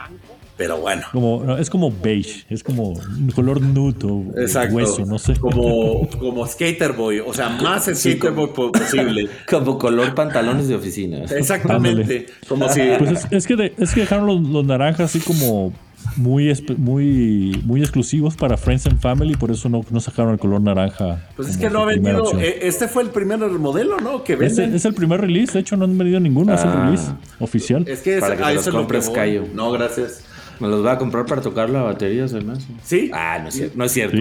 Pero 0.59 0.79
bueno. 0.79 1.03
Como, 1.13 1.57
es 1.57 1.71
como 1.71 1.93
beige, 1.93 2.45
es 2.51 2.65
como 2.65 2.89
un 2.89 3.31
color 3.31 3.63
nude 3.63 4.05
o 4.05 4.25
hueso, 4.73 5.07
no 5.07 5.17
sé. 5.17 5.37
Como, 5.37 6.09
como 6.19 6.45
skater 6.49 6.95
boy, 6.95 7.21
o 7.21 7.33
sea, 7.33 7.49
más 7.49 7.85
skater 7.85 8.33
boy 8.33 8.49
posible. 8.53 9.29
como 9.49 9.79
color 9.79 10.17
pantalones 10.17 10.67
de 10.67 10.75
oficina. 10.75 11.19
Exactamente. 11.25 12.27
Como 12.49 12.69
si... 12.69 12.81
Pues 12.99 13.29
es, 13.31 13.47
que 13.47 13.73
es 13.79 13.95
que 13.95 14.01
dejaron 14.01 14.27
los, 14.27 14.41
los 14.41 14.65
naranjas 14.65 15.15
así 15.15 15.21
como 15.21 15.73
muy, 16.17 16.53
muy, 16.77 17.63
muy 17.65 17.81
exclusivos 17.81 18.37
para 18.37 18.57
Friends 18.57 18.87
and 18.87 19.01
Family, 19.01 19.35
por 19.37 19.51
eso 19.51 19.69
no, 19.69 19.83
no 19.91 20.01
sacaron 20.01 20.33
el 20.33 20.39
color 20.39 20.61
naranja. 20.61 21.29
Pues 21.37 21.49
es 21.49 21.57
que 21.57 21.71
no 21.71 21.83
ha 21.83 21.87
vendido. 21.87 22.39
Eh, 22.39 22.61
este 22.63 22.89
fue 22.89 23.03
el 23.03 23.11
primer 23.11 23.39
modelo, 23.41 23.99
¿no? 23.99 24.25
Que 24.25 24.37
venden. 24.37 24.75
es 24.75 24.85
el 24.85 24.95
primer 24.95 25.21
release, 25.21 25.53
de 25.53 25.61
hecho, 25.61 25.77
no 25.77 25.85
han 25.85 25.97
vendido 25.97 26.21
ninguno, 26.21 26.55
es 26.55 26.63
el 26.63 26.69
ah. 26.69 26.85
release 26.85 27.13
oficial. 27.41 27.87
Es 27.87 28.01
que 28.01 28.19
para 28.19 28.37
que 28.37 28.43
te 28.43 28.55
los 28.55 28.69
compres, 28.69 29.11
Cayo. 29.11 29.45
No, 29.55 29.71
gracias. 29.71 30.25
Me 30.61 30.69
los 30.69 30.85
va 30.85 30.93
a 30.93 30.99
comprar 30.99 31.27
para 31.27 31.41
tocar 31.41 31.71
la 31.71 31.83
batería, 31.83 32.25
además. 32.25 32.67
¿Sí? 32.83 33.11
Ah, 33.13 33.39
no 33.41 33.49
es 33.49 33.55
cierto. 33.55 33.77
No 33.77 33.85
es 33.85 33.93
cierto. 33.93 34.17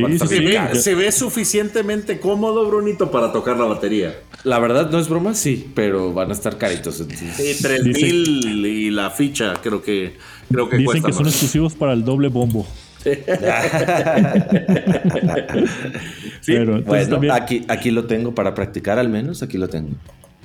se, 0.76 0.96
ve, 0.96 1.12
suficientemente 1.12 2.20
cómodo, 2.20 2.68
Brunito, 2.68 3.10
para 3.10 3.32
tocar 3.32 3.58
la 3.58 3.66
batería. 3.66 4.16
La 4.44 4.60
verdad, 4.60 4.90
no 4.92 5.00
es 5.00 5.10
broma, 5.10 5.34
sí, 5.34 5.72
pero 5.74 6.14
van 6.14 6.30
a 6.30 6.34
estar 6.34 6.58
caritos. 6.58 6.96
Sí, 6.96 7.58
3000 7.62 8.66
y 8.66 8.92
la 8.92 9.10
ficha, 9.10 9.54
creo 9.62 9.82
que, 9.82 10.16
creo 10.52 10.70
que 10.70 10.78
Dicen 10.78 11.04
que 11.04 11.14
son 11.14 11.26
exclusivos 11.26 11.74
para 11.74 11.94
el 11.94 12.06
doble 12.06 12.30
bombo. 12.30 12.68
pero 16.46 16.82
bueno, 16.82 17.34
aquí, 17.34 17.66
aquí 17.68 17.92
lo 17.92 18.06
tengo 18.06 18.36
para 18.36 18.54
practicar, 18.54 19.00
al 19.00 19.10
menos 19.10 19.42
aquí 19.44 19.58
lo 19.58 19.70
tengo. 19.70 19.92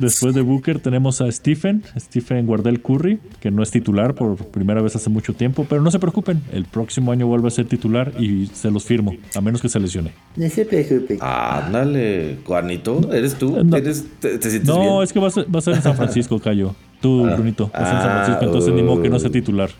Después 0.02 0.34
de 0.34 0.40
Booker 0.42 0.80
tenemos 0.80 1.20
a 1.20 1.30
Stephen, 1.30 1.82
Stephen 1.98 2.44
Guardel 2.46 2.82
Curry, 2.82 3.20
que 3.40 3.50
no 3.50 3.62
es 3.62 3.70
titular 3.70 4.14
por 4.14 4.36
primera 4.36 4.82
vez 4.82 4.96
hace 4.96 5.08
mucho 5.10 5.32
tiempo, 5.32 5.64
pero 5.68 5.80
no 5.80 5.90
se 5.90 5.98
preocupen, 5.98 6.42
el 6.52 6.64
próximo 6.64 7.12
año 7.12 7.26
vuelve 7.26 7.48
a 7.48 7.50
ser 7.50 7.66
titular 7.66 8.12
y 8.20 8.46
se 8.52 8.70
los 8.70 8.84
firmo, 8.84 9.14
a 9.34 9.40
menos 9.40 9.62
que 9.62 9.68
se 9.68 9.78
lesione. 9.80 10.12
No 10.36 10.48
se 10.48 10.64
preocupe. 10.64 11.18
Ándale, 11.20 12.38
Juanito, 12.44 13.12
¿eres 13.12 13.36
tú? 13.36 13.62
No, 13.64 13.76
¿Eres, 13.76 14.04
te, 14.20 14.38
te 14.38 14.50
sientes 14.50 14.68
no 14.68 14.80
bien? 14.80 15.02
es 15.04 15.12
que 15.12 15.20
va 15.20 15.28
a, 15.28 15.30
ser, 15.30 15.46
va 15.54 15.58
a 15.58 15.62
ser 15.62 15.74
en 15.74 15.82
San 15.82 15.96
Francisco, 15.96 16.38
Cayo. 16.38 16.74
Tú, 17.00 17.26
Ah. 17.26 17.34
Brunito, 17.34 17.70
va 17.74 17.78
a 17.80 17.84
ser 17.86 17.94
en 17.96 18.02
San 18.02 18.10
Ah, 18.10 18.14
Francisco, 18.14 18.44
entonces 18.44 18.74
ni 18.74 18.82
modo 18.82 19.02
que 19.02 19.08
no 19.10 19.18
sea 19.18 19.28
uh. 19.28 19.32
titular. 19.32 19.70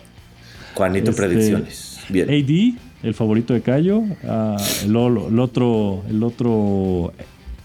Juanito, 0.74 1.10
Este, 1.10 1.22
predicciones. 1.22 2.00
Bien. 2.08 2.28
AD, 2.30 3.06
el 3.06 3.14
favorito 3.14 3.54
de 3.54 3.60
Cayo. 3.62 4.02
ah, 4.24 4.56
el 4.84 4.96
otro, 5.40 6.02
el 6.08 6.22
otro 6.22 7.12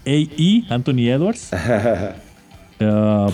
AE, 0.04 0.64
Anthony 0.68 1.08
Edwards. 1.10 1.50
ah, 2.80 3.28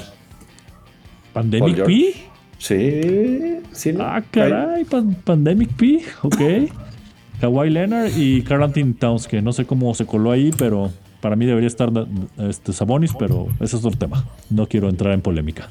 Pandemic 1.32 1.84
P. 1.84 2.14
Sí, 2.58 3.58
sí. 3.72 3.92
¿no? 3.92 4.04
Ah, 4.04 4.22
caray, 4.30 4.84
pan- 4.84 5.16
Pandemic 5.24 5.70
P. 5.76 6.02
Ok. 6.22 6.36
Kawhi 7.40 7.68
Leonard 7.70 8.10
y 8.16 8.42
Carl 8.42 8.62
Anthony 8.62 8.94
Towns, 8.98 9.26
que 9.26 9.42
no 9.42 9.52
sé 9.52 9.66
cómo 9.66 9.92
se 9.94 10.06
coló 10.06 10.30
ahí, 10.30 10.52
pero 10.56 10.90
para 11.20 11.36
mí 11.36 11.44
debería 11.44 11.66
estar 11.66 11.90
este, 12.38 12.72
Sabonis, 12.72 13.12
pero 13.18 13.48
ese 13.60 13.76
es 13.76 13.84
otro 13.84 13.98
tema. 13.98 14.24
No 14.50 14.66
quiero 14.66 14.88
entrar 14.88 15.12
en 15.12 15.20
polémica. 15.20 15.68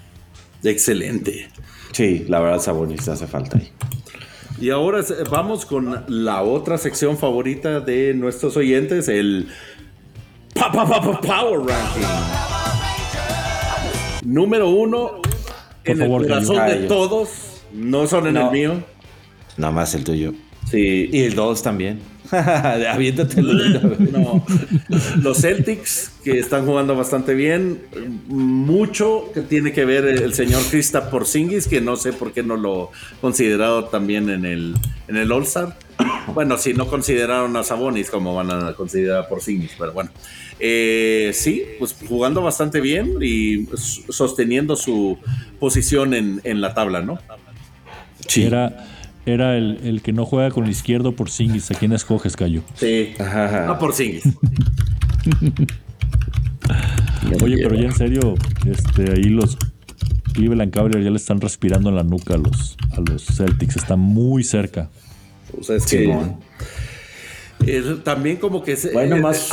Excelente. 0.64 1.48
Sí, 1.94 2.26
la 2.28 2.40
verdad, 2.42 2.60
Sabonis 2.60 3.08
hace 3.08 3.28
falta 3.28 3.58
ahí. 3.58 3.70
Y 4.60 4.70
ahora 4.70 5.00
eh, 5.00 5.04
vamos 5.32 5.66
con 5.66 6.04
la 6.08 6.44
otra 6.44 6.78
sección 6.78 7.18
favorita 7.18 7.80
de 7.80 8.14
nuestros 8.14 8.56
oyentes, 8.58 9.08
el 9.08 9.48
Pa- 10.54 10.72
Pa- 10.72 10.86
Pa- 10.88 11.02
Pa- 11.02 11.22
Power 11.22 11.60
Ranking. 11.62 12.53
Número 14.24 14.70
uno 14.70 15.22
en 15.84 15.98
favor, 15.98 16.22
el 16.22 16.28
corazón 16.30 16.68
de 16.68 16.76
todos, 16.88 17.30
no 17.74 18.08
son 18.08 18.28
en 18.28 18.34
No. 18.36 18.46
el 18.48 18.52
mío. 18.52 18.84
Nada 19.58 19.74
más 19.74 19.94
el 19.96 20.04
tuyo. 20.04 20.34
Sí, 20.70 21.10
Y 21.12 21.24
el 21.24 21.36
2 21.36 21.62
también. 21.62 22.00
No. 24.12 24.46
Los 25.22 25.42
Celtics, 25.42 26.12
que 26.24 26.40
están 26.40 26.66
jugando 26.66 26.96
bastante 26.96 27.34
bien. 27.34 27.82
Mucho 28.28 29.32
que 29.34 29.42
tiene 29.42 29.74
que 29.74 29.86
ver 29.86 30.06
el 30.06 30.34
señor 30.34 30.62
Krista 30.70 31.10
Porzingis, 31.10 31.68
que 31.68 31.82
no 31.82 31.96
sé 31.96 32.14
por 32.14 32.32
qué 32.32 32.44
no 32.44 32.58
lo 32.58 32.92
considerado 33.22 33.86
también 33.86 34.30
en 34.30 34.46
el, 34.46 34.76
en 35.08 35.18
el 35.18 35.32
All-Star. 35.32 35.78
Bueno, 36.34 36.58
si 36.58 36.74
no 36.74 36.88
consideraron 36.88 37.56
a 37.58 37.64
Sabonis, 37.64 38.10
como 38.10 38.34
van 38.34 38.52
a 38.52 38.74
considerar 38.74 39.24
a 39.24 39.28
Porzingis, 39.30 39.76
pero 39.78 39.94
bueno. 39.94 40.10
Eh, 40.60 41.32
sí, 41.34 41.64
pues 41.80 41.96
jugando 42.08 42.42
bastante 42.42 42.80
bien 42.80 43.18
y 43.22 43.68
sosteniendo 43.76 44.76
su 44.76 45.18
posición 45.60 46.14
en, 46.14 46.42
en 46.44 46.62
la 46.62 46.74
tabla, 46.74 47.02
¿no? 47.02 47.20
Sí. 48.28 48.44
Era, 48.44 48.93
era 49.26 49.56
el, 49.58 49.80
el 49.84 50.02
que 50.02 50.12
no 50.14 50.26
juega 50.26 50.52
con 50.52 50.66
el 50.66 50.70
izquierdo 50.72 51.14
por 51.16 51.30
Singis. 51.30 51.72
¿A 51.72 51.76
quién 51.76 51.92
escoges, 51.94 52.36
Cayo? 52.36 52.62
Sí. 52.76 53.14
Ajá. 53.20 53.70
A 53.70 53.80
Porzingis. 53.80 54.24
Oye, 57.42 57.58
pero 57.58 57.76
ya 57.76 57.86
en 57.88 57.94
serio, 57.96 58.36
este, 58.66 59.12
ahí 59.12 59.24
los 59.26 59.58
Cleveland 60.34 60.72
Cavaliers 60.74 61.04
ya 61.06 61.12
le 61.12 61.18
están 61.18 61.42
respirando 61.42 61.90
en 61.90 61.96
la 61.96 62.04
nuca 62.04 62.36
a 62.36 62.38
los, 62.38 62.78
a 62.92 63.00
los 63.02 63.24
Celtics. 63.26 63.78
Están 63.78 64.00
muy 64.00 64.44
cerca. 64.44 64.90
O 65.60 65.64
sea, 65.64 65.76
es 65.78 65.86
que 65.86 66.12
eh, 67.66 67.84
también 68.04 68.38
como 68.38 68.64
que 68.64 68.76
se- 68.76 68.92
Bueno, 68.92 69.16
eh, 69.18 69.22
más 69.22 69.52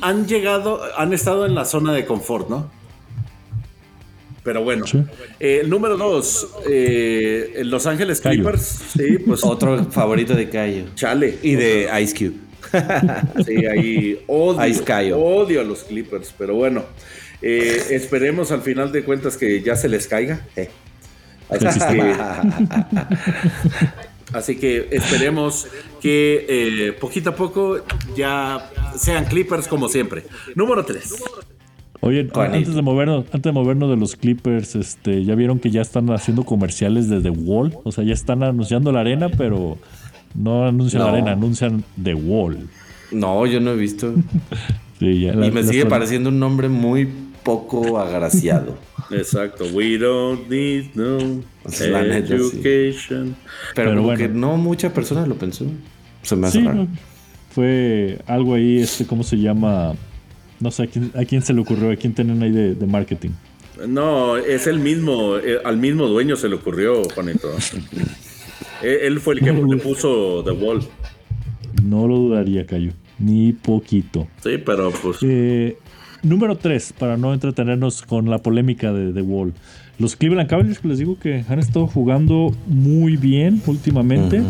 han 0.00 0.26
llegado, 0.26 0.80
han 0.96 1.12
estado 1.12 1.46
en 1.46 1.54
la 1.54 1.64
zona 1.64 1.92
de 1.92 2.04
confort, 2.04 2.48
¿no? 2.48 2.70
Pero 4.50 4.64
bueno, 4.64 4.84
Sí. 4.84 4.98
Eh, 5.38 5.60
el 5.62 5.70
número 5.70 5.96
dos, 5.96 6.48
eh, 6.68 7.60
Los 7.64 7.86
Ángeles. 7.86 8.20
Clippers, 8.20 8.80
sí, 8.96 9.18
pues 9.24 9.44
Otro 9.44 9.84
favorito 9.92 10.34
de 10.34 10.48
Cayo. 10.48 10.86
chale. 10.96 11.38
Y 11.40 11.54
de 11.54 11.88
Ice 12.02 12.16
Cube. 12.18 12.34
Sí, 13.46 13.64
ahí 13.66 14.20
odio, 14.26 14.66
Ice 14.66 14.82
Cayo. 14.82 15.20
odio 15.20 15.60
a 15.60 15.64
los 15.64 15.84
Clippers, 15.84 16.34
pero 16.36 16.56
bueno, 16.56 16.84
eh, 17.40 17.80
esperemos 17.90 18.50
al 18.50 18.62
final 18.62 18.90
de 18.90 19.04
cuentas 19.04 19.36
que 19.36 19.62
ya 19.62 19.76
se 19.76 19.88
les 19.88 20.08
caiga. 20.08 20.44
eh. 20.56 20.68
Así 21.48 21.78
que, 21.78 22.16
así 24.32 24.56
que 24.56 24.88
esperemos 24.90 25.68
que 26.00 26.46
eh, 26.48 26.92
poquito 26.92 27.30
a 27.30 27.36
poco 27.36 27.84
ya 28.16 28.68
sean 28.96 29.26
Clippers 29.26 29.68
como 29.68 29.88
siempre. 29.88 30.24
Número 30.56 30.84
3. 30.84 31.14
Oye, 32.02 32.28
antes 32.34 32.74
de 32.74 32.82
movernos, 32.82 33.26
antes 33.26 33.42
de 33.42 33.52
movernos 33.52 33.90
de 33.90 33.96
los 33.96 34.16
Clippers, 34.16 34.74
este, 34.74 35.24
ya 35.24 35.34
vieron 35.34 35.58
que 35.58 35.70
ya 35.70 35.82
están 35.82 36.08
haciendo 36.10 36.44
comerciales 36.44 37.08
de 37.08 37.20
The 37.20 37.30
Wall. 37.30 37.74
O 37.84 37.92
sea, 37.92 38.04
ya 38.04 38.14
están 38.14 38.42
anunciando 38.42 38.90
la 38.90 39.00
arena, 39.00 39.28
pero 39.28 39.76
no 40.34 40.66
anuncian 40.66 41.02
la 41.02 41.10
arena, 41.10 41.32
anuncian 41.32 41.84
The 42.02 42.14
Wall. 42.14 42.56
No, 43.12 43.44
yo 43.46 43.60
no 43.60 43.72
he 43.72 43.76
visto. 43.76 44.14
Sí, 44.98 45.20
ya 45.20 45.32
la- 45.32 45.46
Y 45.46 45.50
me 45.50 45.62
la 45.62 45.68
sigue 45.68 45.86
pareciendo 45.86 46.28
un 46.28 46.38
nombre 46.38 46.68
muy 46.68 47.08
poco 47.42 47.98
agraciado. 47.98 48.76
Exacto. 49.10 49.64
We 49.72 49.96
don't 49.96 50.46
need 50.50 50.88
no 50.94 51.16
La 51.90 52.02
neta, 52.02 52.26
sí. 52.28 52.34
education. 52.34 53.34
Pero, 53.74 53.88
Pero 53.88 53.90
como 53.92 54.02
bueno. 54.02 54.18
que 54.18 54.28
no 54.28 54.58
muchas 54.58 54.92
personas 54.92 55.26
lo 55.26 55.36
pensó. 55.36 55.64
Se 56.20 56.36
me 56.36 56.48
hace 56.48 56.58
Sí, 56.60 56.66
raro. 56.66 56.82
no, 56.82 56.88
fue 57.50 58.18
algo 58.26 58.52
ahí, 58.54 58.80
este, 58.80 59.06
¿cómo 59.06 59.22
se 59.22 59.38
llama? 59.38 59.94
No 60.60 60.70
sé 60.70 60.84
a 60.84 60.86
quién, 60.86 61.10
a 61.14 61.24
quién 61.24 61.42
se 61.42 61.52
le 61.52 61.60
ocurrió, 61.60 61.90
a 61.90 61.96
quién 61.96 62.14
tienen 62.14 62.42
ahí 62.42 62.50
de, 62.50 62.74
de 62.74 62.86
marketing. 62.86 63.30
No, 63.88 64.36
es 64.36 64.66
el 64.66 64.78
mismo, 64.78 65.36
eh, 65.38 65.58
al 65.64 65.78
mismo 65.78 66.06
dueño 66.06 66.36
se 66.36 66.48
le 66.48 66.56
ocurrió, 66.56 67.02
Juanito. 67.14 67.48
él, 68.82 68.98
él 69.02 69.20
fue 69.20 69.34
el 69.34 69.40
que 69.40 69.52
le 69.52 69.76
puso 69.78 70.42
The 70.44 70.52
Wall. 70.52 70.82
No 71.82 72.06
lo 72.06 72.16
dudaría, 72.16 72.66
Cayo. 72.66 72.92
Ni 73.18 73.52
poquito. 73.52 74.28
Sí, 74.42 74.58
pero 74.64 74.90
pues. 74.90 75.18
Eh, 75.22 75.76
número 76.22 76.56
3, 76.56 76.94
para 76.98 77.16
no 77.16 77.32
entretenernos 77.32 78.02
con 78.02 78.28
la 78.30 78.38
polémica 78.38 78.92
de 78.92 79.12
The 79.12 79.22
Wall. 79.22 79.52
Los 79.98 80.16
Cleveland 80.16 80.48
Cavaliers, 80.48 80.78
que 80.78 80.88
les 80.88 80.98
digo 80.98 81.18
que 81.18 81.44
han 81.48 81.58
estado 81.58 81.86
jugando 81.86 82.54
muy 82.66 83.16
bien 83.16 83.62
últimamente. 83.66 84.42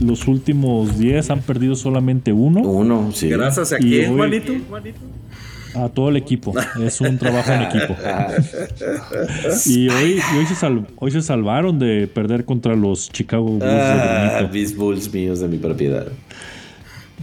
Los 0.00 0.26
últimos 0.28 0.98
10 0.98 1.30
han 1.30 1.40
perdido 1.42 1.74
solamente 1.74 2.32
uno. 2.32 2.60
Uno, 2.60 3.10
sí. 3.12 3.28
Gracias 3.28 3.72
a 3.72 3.78
quién, 3.78 4.16
Juanito. 4.16 4.52
A 5.74 5.88
todo 5.88 6.08
el 6.10 6.16
equipo. 6.16 6.52
Es 6.82 7.00
un 7.00 7.18
trabajo 7.18 7.50
en 7.52 7.62
equipo. 7.62 7.96
Y 9.66 9.88
hoy, 9.88 10.20
y 10.34 10.36
hoy, 10.38 10.46
se 10.46 10.54
sal- 10.54 10.86
hoy 10.96 11.10
se 11.10 11.22
salvaron 11.22 11.78
de 11.78 12.06
perder 12.06 12.44
contra 12.44 12.74
los 12.76 13.08
Chicago 13.10 13.44
Bulls 13.44 13.60
de 13.64 13.70
Ah, 13.70 14.34
Brunito. 14.38 14.52
mis 14.54 14.76
bulls 14.76 15.12
míos 15.12 15.40
de 15.40 15.48
mi 15.48 15.56
propiedad. 15.58 16.06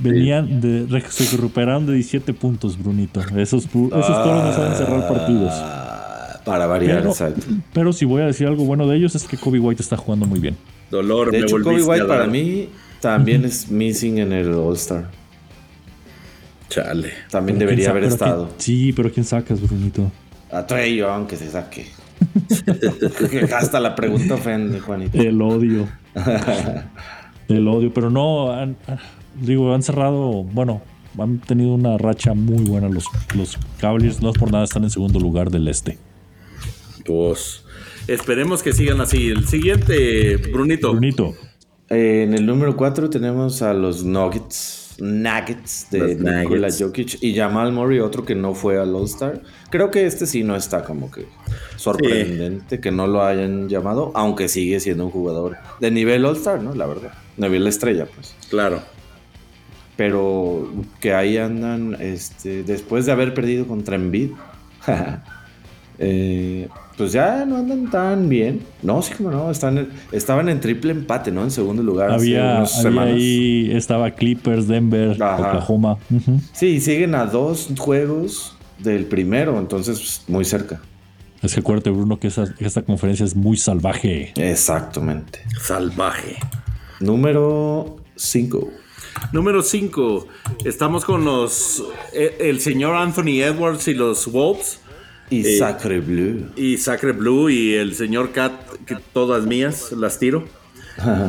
Venían 0.02 0.62
de, 0.62 1.02
se 1.10 1.36
recuperaron 1.36 1.86
de 1.86 1.94
17 1.94 2.34
puntos, 2.34 2.78
Brunito. 2.82 3.20
Esos, 3.38 3.66
esos 3.66 3.90
toros 3.90 4.44
no 4.46 4.54
saben 4.54 4.76
cerrar 4.78 5.08
partidos. 5.08 5.52
Ah, 5.54 6.40
para 6.46 6.66
variar, 6.68 7.00
Pero, 7.00 7.10
exacto. 7.12 7.46
pero 7.74 7.94
si 7.94 8.06
voy 8.06 8.22
a 8.22 8.26
decir 8.26 8.48
algo 8.48 8.64
bueno 8.66 8.88
de 8.88 8.96
ellos 8.98 9.14
es 9.14 9.26
que 9.26 9.38
Kobe 9.38 9.60
White 9.60 9.84
está 9.84 9.98
jugando 9.98 10.26
muy 10.26 10.40
bien. 10.40 10.56
Dolor, 10.90 11.30
De 11.32 11.40
me 11.40 11.44
hecho, 11.44 11.58
Kobe 11.62 11.84
White 11.84 12.06
para 12.06 12.26
mí 12.26 12.70
también 13.02 13.46
es 13.46 13.70
missing 13.70 14.18
en 14.20 14.32
el 14.34 14.54
All-Star. 14.54 15.10
Chale. 16.70 17.12
También 17.30 17.58
Pero 17.58 17.70
debería 17.70 17.90
haber 17.92 18.04
estado. 18.06 18.46
quién- 18.48 18.60
sí, 18.60 18.94
pero 18.94 19.12
¿quién 19.12 19.26
sacas, 19.26 19.60
Brunito? 19.62 20.12
A 20.52 20.66
Trey 20.66 20.96
Young 20.98 21.28
que 21.28 21.36
se 21.36 21.50
saque. 21.52 21.88
Hasta 23.56 23.80
la 23.80 23.96
pregunta 23.96 24.36
ofende, 24.36 24.80
Juanito. 24.80 25.18
El 25.18 25.42
odio. 25.42 25.88
El 27.48 27.68
odio. 27.68 27.94
Pero 27.94 28.10
no, 28.10 28.52
han- 28.52 28.78
digo, 29.42 29.74
han 29.74 29.84
cerrado, 29.84 30.44
bueno, 30.44 30.82
han 31.18 31.40
tenido 31.40 31.74
una 31.74 31.98
racha 31.98 32.34
muy 32.34 32.64
buena 32.66 32.88
los, 32.90 33.06
los 33.36 33.58
Cavaliers. 33.80 34.22
No 34.22 34.30
es 34.32 34.38
por 34.38 34.52
nada, 34.52 34.64
están 34.64 34.84
en 34.84 34.90
segundo 34.92 35.20
lugar 35.20 35.50
del 35.50 35.68
este. 35.68 35.98
Pues 37.06 37.64
esperemos 38.08 38.62
que 38.64 38.74
sigan 38.74 39.02
así. 39.02 39.30
El 39.30 39.48
siguiente, 39.48 40.38
Brunito. 40.38 40.92
Brunito. 40.92 41.34
Eh, 41.90 42.24
en 42.28 42.34
el 42.36 42.46
número 42.46 42.76
4 42.78 43.10
tenemos 43.10 43.62
a 43.64 43.74
los 43.74 44.04
Nuggets. 44.04 44.79
Nuggets 45.00 45.88
de 45.92 46.16
Nikola. 46.16 46.70
Jokic 46.78 47.22
y 47.22 47.36
Jamal 47.36 47.72
Murray, 47.72 48.00
otro 48.00 48.26
que 48.26 48.36
no 48.36 48.54
fue 48.54 48.80
al 48.80 48.96
All-Star. 48.96 49.42
Creo 49.70 49.92
que 49.92 50.06
este 50.06 50.26
sí 50.26 50.44
no 50.44 50.56
está 50.56 50.84
como 50.84 51.10
que 51.12 51.28
sorprendente 51.76 52.80
que 52.80 52.92
no 52.92 53.08
lo 53.08 53.24
hayan 53.24 53.70
llamado, 53.70 54.12
aunque 54.16 54.48
sigue 54.48 54.80
siendo 54.80 55.06
un 55.06 55.12
jugador 55.12 55.58
de 55.80 55.92
nivel 55.92 56.26
All-Star, 56.26 56.62
¿no? 56.62 56.76
La 56.76 56.86
verdad. 56.86 57.14
Nivel 57.38 57.68
estrella, 57.68 58.06
pues. 58.14 58.36
Claro. 58.50 58.82
Pero 59.96 60.72
que 61.00 61.14
ahí 61.14 61.38
andan, 61.38 61.98
este, 62.00 62.64
después 62.64 63.06
de 63.06 63.12
haber 63.12 63.34
perdido 63.34 63.68
contra 63.68 63.96
Embiid, 63.96 64.32
eh, 66.00 66.68
pues 67.00 67.14
ya 67.14 67.46
no 67.46 67.56
andan 67.56 67.90
tan 67.90 68.28
bien. 68.28 68.62
No, 68.84 69.02
sí 69.02 69.14
como 69.14 69.32
no, 69.32 69.50
están 69.50 69.88
estaban 70.12 70.50
en 70.50 70.60
triple 70.60 70.92
empate, 70.92 71.32
¿no? 71.32 71.44
En 71.46 71.50
segundo 71.50 71.82
lugar 71.82 72.12
hace 72.12 72.16
Había, 72.36 72.58
unas 72.58 72.74
había 72.74 72.84
semanas. 72.92 73.14
ahí, 73.14 73.72
estaba 73.74 74.12
Clippers, 74.12 74.68
Denver, 74.68 75.12
Ajá. 75.24 75.48
Oklahoma. 75.48 75.98
Sí, 76.52 76.82
siguen 76.82 77.16
a 77.16 77.26
dos 77.26 77.70
juegos 77.78 78.58
del 78.80 79.06
primero, 79.06 79.58
entonces 79.58 80.24
muy 80.28 80.44
cerca. 80.44 80.82
Es 81.42 81.54
que 81.54 81.62
acuérdate, 81.62 81.90
Bruno, 81.90 82.20
que 82.20 82.28
esta 82.28 82.82
conferencia 82.82 83.26
es 83.26 83.34
muy 83.34 83.56
salvaje. 83.56 84.34
Exactamente. 84.36 85.40
Salvaje. 85.62 86.36
Número 87.00 87.96
5. 88.18 88.70
Número 89.32 89.64
5. 89.64 90.28
Estamos 90.66 91.06
con 91.06 91.24
los. 91.24 91.82
Eh, 92.12 92.36
el 92.42 92.60
señor 92.60 92.98
Anthony 92.98 93.42
Edwards 93.42 93.88
y 93.88 93.94
los 93.94 94.30
Wolves. 94.30 94.82
Y 95.30 95.46
eh, 95.46 95.58
Sacre 95.58 96.00
Blue. 96.00 96.48
Y 96.56 96.78
Sacre 96.78 97.12
Blue 97.12 97.50
y 97.50 97.74
el 97.76 97.96
señor 97.96 98.32
Cat, 98.32 98.54
que 98.86 98.98
todas 99.14 99.46
mías, 99.46 99.92
las 99.92 100.20
tiro. 100.20 100.46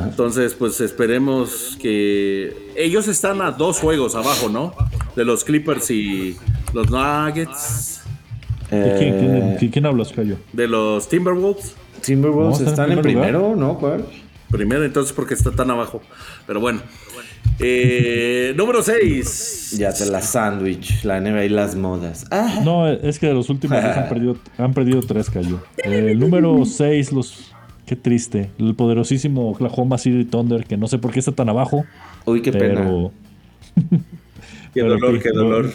Entonces, 0.05 0.55
pues 0.55 0.81
esperemos 0.81 1.79
que. 1.81 2.73
Ellos 2.77 3.07
están 3.09 3.41
a 3.41 3.53
dos 3.53 3.79
juegos 3.79 4.15
abajo, 4.15 4.49
¿no? 4.49 4.75
De 5.15 5.25
los 5.25 5.45
Clippers 5.45 5.91
y 5.91 6.37
los 6.73 6.91
Nuggets. 6.91 8.01
¿De 8.71 9.57
quién, 9.59 9.71
quién, 9.71 9.87
hablas, 9.87 10.13
Cayo? 10.13 10.37
De 10.53 10.67
los 10.67 11.09
Timberwolves. 11.09 11.75
Timberwolves 12.05 12.61
están 12.61 12.93
en, 12.93 13.03
primero, 13.03 13.55
¿no? 13.57 13.79
¿Cuál? 13.79 14.07
Primero, 14.51 14.85
entonces, 14.85 15.13
porque 15.13 15.35
está 15.35 15.53
tan 15.53 15.71
abajo. 15.71 16.03
Pero 16.47 16.61
bueno. 16.61 16.81
Eh, 17.63 18.55
número 18.57 18.83
6. 18.83 19.77
Ya 19.79 19.93
te 19.93 20.07
la 20.07 20.21
sándwich, 20.23 21.05
la 21.05 21.21
NBA 21.21 21.45
y 21.45 21.49
las 21.51 21.77
modas. 21.77 22.27
Ah. 22.31 22.61
No, 22.65 22.89
es 22.89 23.19
que 23.19 23.27
de 23.27 23.35
los 23.35 23.51
últimos 23.51 23.79
han 23.79 24.09
perdido, 24.09 24.37
han 24.59 24.73
perdido 24.73 25.01
tres, 25.03 25.31
Cayo. 25.31 25.61
El 25.85 26.19
número 26.19 26.65
6, 26.65 27.13
los. 27.13 27.53
Qué 27.87 27.97
triste. 27.97 28.51
El 28.59 28.75
poderosísimo 28.75 29.51
Oklahoma 29.51 29.99
City 29.99 30.25
Thunder, 30.25 30.65
que 30.65 30.77
no 30.77 30.87
sé 30.87 30.99
por 30.99 31.13
qué 31.13 31.19
está 31.19 31.33
tan 31.33 31.49
abajo. 31.49 31.85
Uy, 32.25 32.41
qué 32.41 32.53
pena. 32.53 33.11
qué 34.75 34.81
dolor, 34.81 35.21
qué 35.21 35.31
dolor. 35.31 35.71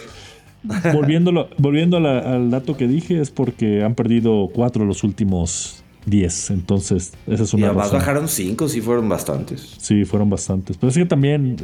Volviéndolo, 0.92 1.48
volviendo 1.58 1.98
al 1.98 2.50
dato 2.50 2.76
que 2.76 2.88
dije, 2.88 3.20
es 3.20 3.30
porque 3.30 3.84
han 3.84 3.94
perdido 3.94 4.48
cuatro 4.52 4.84
los 4.84 5.04
últimos 5.04 5.84
10. 6.06 6.50
Entonces, 6.50 7.12
esa 7.26 7.42
es 7.42 7.52
una. 7.52 7.66
Y 7.66 7.66
además 7.66 7.92
bajaron 7.92 8.28
5, 8.28 8.68
sí 8.68 8.80
fueron 8.80 9.08
bastantes. 9.08 9.76
Sí, 9.78 10.04
fueron 10.04 10.30
bastantes. 10.30 10.76
Pero 10.76 10.90
es 10.90 10.96
que 10.96 11.04
también 11.04 11.56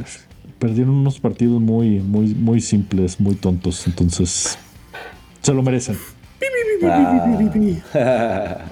perdieron 0.59 0.95
unos 0.95 1.19
partidos 1.19 1.61
muy, 1.61 2.01
muy, 2.01 2.35
muy 2.35 2.61
simples, 2.61 3.19
muy 3.19 3.35
tontos. 3.37 3.87
Entonces, 3.87 4.59
se 5.41 5.55
lo 5.55 5.63
merecen. 5.63 5.97
Ah. 6.85 8.67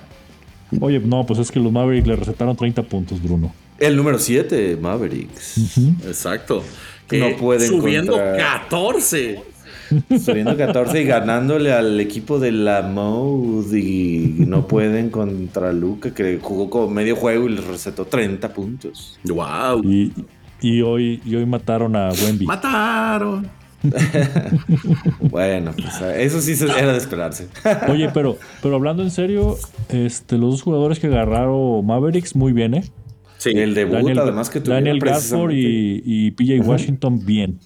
Oye, 0.81 1.01
no, 1.01 1.27
pues 1.27 1.41
es 1.41 1.51
que 1.51 1.59
los 1.59 1.73
Mavericks 1.73 2.07
le 2.07 2.17
recetaron 2.17 2.57
30 2.57 2.83
puntos, 2.85 3.23
Bruno. 3.23 3.53
El 3.79 3.97
número 3.97 4.19
7, 4.19 4.79
Mavericks. 4.81 5.79
Exacto. 6.07 6.63
no 7.11 7.37
pueden 7.37 7.69
subiendo 7.69 8.15
14. 8.17 9.43
Subiendo 10.25 10.57
14 10.57 11.03
y 11.03 11.05
ganándole 11.05 11.73
al 11.73 11.99
equipo 12.01 12.39
de 12.39 12.53
la 12.53 12.83
Mode 12.83 13.79
y 13.79 14.35
no 14.47 14.67
pueden 14.67 15.11
contra 15.11 15.73
Luca, 15.73 16.13
que 16.15 16.39
jugó 16.41 16.71
como 16.71 16.89
medio 16.89 17.17
juego 17.17 17.49
y 17.49 17.55
les 17.55 17.67
recetó 17.67 18.05
30 18.07 18.53
puntos. 18.53 19.19
¡Wow! 19.25 19.83
Y, 20.63 20.83
hoy, 20.83 21.21
y 21.25 21.35
hoy 21.35 21.47
mataron 21.47 21.97
a 21.97 22.11
Wemby. 22.11 22.47
¡Mataron! 22.47 23.49
bueno, 25.21 25.73
pues, 25.73 26.01
eso 26.19 26.41
sí 26.43 26.53
era 26.63 26.93
de 26.93 26.99
esperarse. 26.99 27.49
Oye, 27.89 28.11
pero, 28.13 28.37
pero 28.63 28.75
hablando 28.75 29.03
en 29.03 29.11
serio, 29.11 29.57
este, 29.89 30.37
los 30.37 30.51
dos 30.53 30.63
jugadores 30.63 30.99
que 30.99 31.07
agarraron 31.07 31.85
Mavericks, 31.87 32.37
muy 32.37 32.53
bien, 32.53 32.75
¿eh? 32.75 32.85
Sí, 33.41 33.53
el 33.55 33.73
debut, 33.73 34.19
además 34.19 34.51
que 34.51 34.61
Daniel 34.61 34.99
Gafford 34.99 35.53
y, 35.53 36.03
y 36.05 36.31
PJ 36.33 36.61
Washington, 36.61 37.25
bien. 37.25 37.59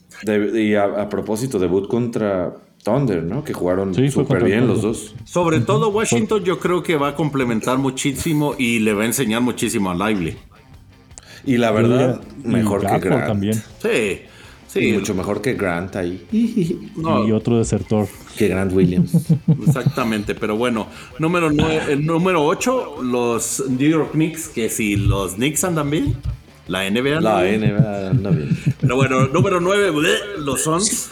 y 0.55 0.75
a, 0.75 1.09
propósito, 1.09 1.59
debut 1.59 1.89
contra 1.89 2.55
Thunder, 2.85 3.25
¿no? 3.25 3.43
Que 3.43 3.53
jugaron 3.53 3.93
súper 4.09 4.45
bien 4.45 4.68
los 4.68 4.83
dos. 4.83 5.16
Sobre 5.25 5.59
todo 5.59 5.89
Washington, 5.89 6.45
yo 6.45 6.61
creo 6.61 6.85
que 6.85 6.95
va 6.95 7.09
a 7.09 7.14
complementar 7.16 7.79
muchísimo 7.79 8.55
y 8.57 8.79
le 8.79 8.93
va 8.93 9.03
a 9.03 9.07
enseñar 9.07 9.41
muchísimo 9.41 9.91
a 9.91 9.95
Lively. 9.95 10.37
Y 11.45 11.57
la 11.57 11.72
verdad, 11.72 12.20
mejor 12.45 12.83
que 12.83 12.99
Grant. 13.01 13.27
también. 13.27 13.55
Sí. 13.83 14.20
Sí. 14.75 14.93
Mucho 14.93 15.14
mejor 15.14 15.41
que 15.41 15.55
Grant 15.55 15.95
ahí. 15.95 16.27
Y 16.33 17.31
otro 17.31 17.59
desertor. 17.59 18.09
Que 18.37 18.49
Grant 18.49 18.72
Williams. 18.72 19.14
Exactamente, 19.66 20.35
pero 20.35 20.57
bueno. 20.57 20.89
Número 21.20 21.49
el 21.49 22.05
número 22.05 22.45
8, 22.45 22.97
los 23.05 23.62
New 23.68 23.89
York 23.89 24.11
Knicks, 24.12 24.49
que 24.49 24.68
si 24.68 24.97
los 24.97 25.35
Knicks 25.35 25.62
andan 25.62 25.91
bien, 25.91 26.16
la 26.66 26.91
NBA 26.91 27.20
La 27.20 27.45
NBA 27.45 28.11
anda 28.11 28.31
bien. 28.31 28.59
Pero 28.81 28.97
bueno, 28.97 29.29
número 29.29 29.61
9, 29.61 29.93
los 30.39 30.62
Suns. 30.62 31.11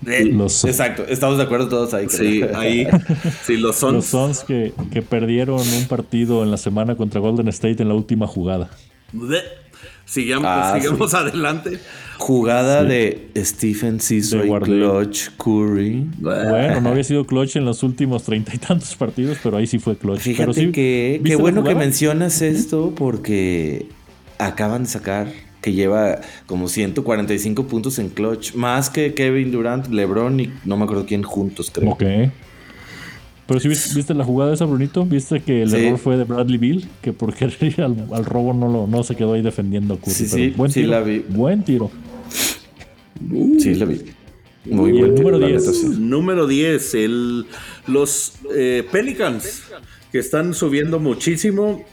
Los, 0.00 0.64
Exacto, 0.64 1.04
estamos 1.06 1.36
de 1.36 1.44
acuerdo 1.44 1.68
todos 1.68 1.92
ahí. 1.92 2.08
Sí, 2.08 2.42
ahí. 2.54 2.88
Sí, 3.44 3.58
los 3.58 3.76
Suns. 3.76 3.92
Los 3.92 4.06
Suns 4.06 4.44
que, 4.44 4.72
que 4.90 5.02
perdieron 5.02 5.60
un 5.60 5.86
partido 5.88 6.42
en 6.42 6.50
la 6.50 6.56
semana 6.56 6.96
contra 6.96 7.20
Golden 7.20 7.48
State 7.48 7.82
en 7.82 7.88
la 7.88 7.94
última 7.94 8.26
jugada. 8.26 8.70
Sigamos, 10.12 10.46
ah, 10.46 10.78
sigamos 10.78 11.14
adelante. 11.14 11.78
Jugada 12.18 12.84
de 12.84 13.30
Stephen 13.34 13.98
Cizzo 13.98 14.44
y 14.44 14.60
Clutch 14.60 15.30
Curry. 15.38 16.06
Bueno, 16.18 16.82
no 16.82 16.90
había 16.90 17.02
sido 17.02 17.24
Clutch 17.24 17.56
en 17.56 17.64
los 17.64 17.82
últimos 17.82 18.22
treinta 18.22 18.54
y 18.54 18.58
tantos 18.58 18.94
partidos, 18.94 19.38
pero 19.42 19.56
ahí 19.56 19.66
sí 19.66 19.78
fue 19.78 19.96
Clutch. 19.96 20.20
Fíjate 20.20 20.70
que 20.70 21.22
qué 21.24 21.36
bueno 21.36 21.64
que 21.64 21.74
mencionas 21.74 22.42
esto 22.42 22.92
porque 22.94 23.86
acaban 24.36 24.82
de 24.82 24.90
sacar 24.90 25.28
que 25.62 25.72
lleva 25.72 26.20
como 26.44 26.68
145 26.68 27.66
puntos 27.66 27.98
en 27.98 28.10
Clutch, 28.10 28.54
más 28.54 28.90
que 28.90 29.14
Kevin 29.14 29.50
Durant, 29.50 29.88
LeBron 29.88 30.40
y 30.40 30.52
no 30.66 30.76
me 30.76 30.84
acuerdo 30.84 31.06
quién 31.06 31.22
juntos, 31.22 31.70
creo. 31.72 31.92
Ok. 31.92 32.02
Pero 33.52 33.60
si 33.60 33.68
viste, 33.68 34.14
la 34.14 34.24
jugada 34.24 34.54
esa, 34.54 34.64
Brunito, 34.64 35.04
viste 35.04 35.40
que 35.40 35.62
el 35.62 35.74
error 35.74 35.98
fue 35.98 36.16
de 36.16 36.24
Bradley 36.24 36.56
Bill, 36.56 36.88
que 37.02 37.12
porque 37.12 37.44
al, 37.78 38.08
al 38.10 38.24
robo 38.24 38.54
no, 38.54 38.68
lo, 38.68 38.86
no 38.86 39.02
se 39.02 39.14
quedó 39.14 39.34
ahí 39.34 39.42
defendiendo 39.42 39.94
a 39.94 39.98
Curry. 39.98 40.12
Sí, 40.12 40.26
sí, 40.26 40.48
buen 40.56 40.70
sí 40.70 40.84
la 40.84 41.00
vi. 41.00 41.18
Buen 41.28 41.62
tiro. 41.62 41.90
sí, 43.58 43.74
la 43.74 43.84
vi. 43.84 44.00
Muy 44.64 44.92
buen 44.92 45.14
número 45.16 45.38
10. 45.38 45.98
Número 45.98 46.46
10, 46.46 46.94
el, 46.94 47.46
los 47.88 48.32
eh, 48.56 48.86
Pelicans, 48.90 49.64
que 50.10 50.18
están 50.18 50.54
subiendo 50.54 50.98
muchísimo. 50.98 51.84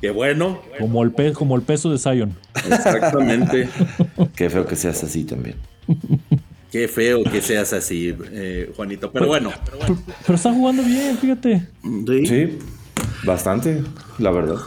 Qué 0.00 0.10
bueno. 0.10 0.62
Como 0.78 1.02
el, 1.02 1.12
como 1.32 1.56
el 1.56 1.62
peso 1.62 1.90
de 1.90 1.98
Zion. 1.98 2.36
Exactamente. 2.54 3.68
Qué 4.36 4.50
feo 4.50 4.66
que 4.66 4.76
seas 4.76 5.02
así 5.02 5.24
también. 5.24 5.56
Qué 6.70 6.86
feo 6.86 7.24
que 7.24 7.40
seas 7.40 7.72
así, 7.72 8.14
eh, 8.32 8.70
Juanito. 8.76 9.10
Pero, 9.10 9.26
bueno. 9.26 9.52
Pero, 10.26 10.34
está 10.34 10.52
jugando 10.52 10.82
bien, 10.82 11.16
fíjate. 11.16 11.66
Sí. 12.04 12.58
bastante, 13.24 13.82
la 14.18 14.30
verdad. 14.30 14.58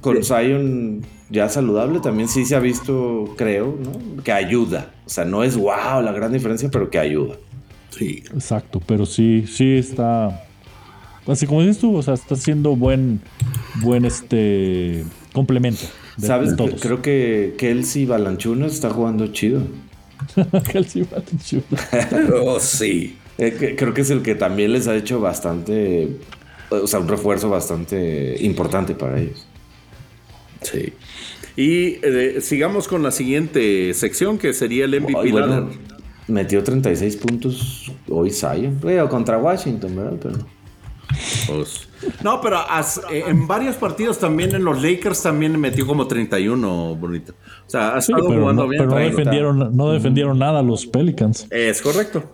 Con 0.00 0.22
Zion 0.22 1.02
ya 1.30 1.48
saludable 1.48 2.00
también 2.00 2.28
sí 2.28 2.44
se 2.44 2.54
ha 2.54 2.60
visto, 2.60 3.34
creo, 3.36 3.76
¿no? 3.82 4.22
Que 4.22 4.32
ayuda. 4.32 4.92
O 5.06 5.10
sea, 5.10 5.24
no 5.24 5.42
es 5.42 5.56
wow 5.56 6.00
la 6.02 6.12
gran 6.12 6.32
diferencia, 6.32 6.70
pero 6.70 6.90
que 6.90 6.98
ayuda. 6.98 7.36
Sí. 7.90 8.22
Exacto, 8.32 8.80
pero 8.86 9.04
sí, 9.06 9.44
sí 9.48 9.76
está. 9.76 10.44
Así 11.26 11.46
como 11.46 11.62
dices 11.62 11.78
tú, 11.78 11.96
o 11.96 12.02
sea, 12.02 12.14
está 12.14 12.36
siendo 12.36 12.76
buen, 12.76 13.20
buen 13.82 14.04
este 14.04 15.04
complemento. 15.32 15.82
¿Sabes? 16.18 16.54
Creo 16.80 17.02
que 17.02 17.54
Kelsey 17.58 18.06
Balanchunas 18.06 18.72
está 18.74 18.90
jugando 18.90 19.26
chido. 19.28 19.62
oh, 22.42 22.60
sí. 22.60 23.18
Eh, 23.38 23.74
creo 23.76 23.94
que 23.94 24.02
es 24.02 24.10
el 24.10 24.22
que 24.22 24.34
también 24.34 24.72
les 24.72 24.86
ha 24.86 24.94
hecho 24.94 25.20
bastante, 25.20 26.16
o 26.70 26.86
sea, 26.86 27.00
un 27.00 27.08
refuerzo 27.08 27.48
bastante 27.50 28.36
importante 28.40 28.94
para 28.94 29.20
ellos. 29.20 29.46
Sí. 30.62 30.92
Y 31.56 31.98
eh, 32.02 32.38
sigamos 32.40 32.88
con 32.88 33.02
la 33.02 33.10
siguiente 33.10 33.92
sección 33.94 34.38
que 34.38 34.52
sería 34.52 34.84
el 34.84 35.00
MVP. 35.00 35.32
metió 36.26 36.62
36 36.62 37.16
puntos 37.16 37.92
hoy 38.08 38.30
Zion. 38.30 38.80
contra 39.08 39.38
Washington, 39.38 39.96
¿verdad? 39.96 40.18
Pero... 40.20 40.38
Pues, 41.46 41.88
no, 42.22 42.40
pero 42.40 42.58
eh, 43.10 43.24
en 43.26 43.46
varios 43.46 43.76
partidos 43.76 44.18
también 44.18 44.54
en 44.54 44.64
los 44.64 44.82
Lakers 44.82 45.22
también 45.22 45.58
metió 45.58 45.86
como 45.86 46.06
31, 46.06 46.94
bonito. 46.96 47.34
O 47.66 47.70
sea, 47.70 47.94
ha 47.94 47.98
estado 47.98 48.24
jugando 48.24 48.68
bien. 48.68 48.82
Pero 48.82 48.98
no 48.98 49.04
defendieron, 49.04 49.76
no 49.76 49.90
defendieron 49.90 50.38
nada 50.38 50.62
los 50.62 50.86
Pelicans. 50.86 51.46
Es 51.50 51.80
correcto. 51.80 52.24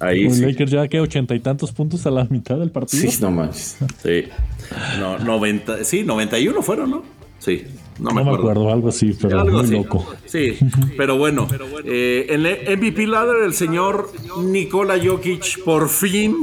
Ahí 0.00 0.24
los 0.24 0.38
Lakers 0.38 0.70
ya 0.70 0.88
que 0.88 1.00
ochenta 1.00 1.34
y 1.34 1.40
tantos 1.40 1.70
puntos 1.72 2.06
a 2.06 2.10
la 2.10 2.24
mitad 2.24 2.58
del 2.58 2.70
partido. 2.70 3.10
Sí, 3.10 3.18
no 3.20 3.30
más. 3.30 3.78
Sí. 4.02 4.24
No, 4.98 5.18
90, 5.18 5.84
sí, 5.84 6.02
91 6.02 6.62
fueron, 6.62 6.90
¿no? 6.90 7.02
Sí. 7.38 7.64
No, 7.98 8.10
me, 8.12 8.22
acuerdo. 8.22 8.72
algo 8.72 8.88
así, 8.88 9.16
pero 9.20 9.44
muy 9.44 9.66
loco. 9.68 10.06
Sí, 10.24 10.56
pero 10.96 11.18
bueno. 11.18 11.46
Eh, 11.84 12.26
en 12.30 12.46
el 12.46 12.78
MVP 12.78 13.06
ladder, 13.06 13.42
el 13.44 13.52
señor 13.52 14.10
Nikola 14.42 14.94
Jokic 15.02 15.62
por 15.64 15.88
fin 15.88 16.36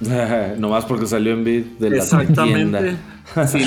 Nomás 0.58 0.84
porque 0.84 1.06
salió 1.06 1.32
Envid 1.32 1.64
de 1.78 1.90
la 1.90 1.96
Exactamente. 1.96 2.96
Sí, 3.46 3.62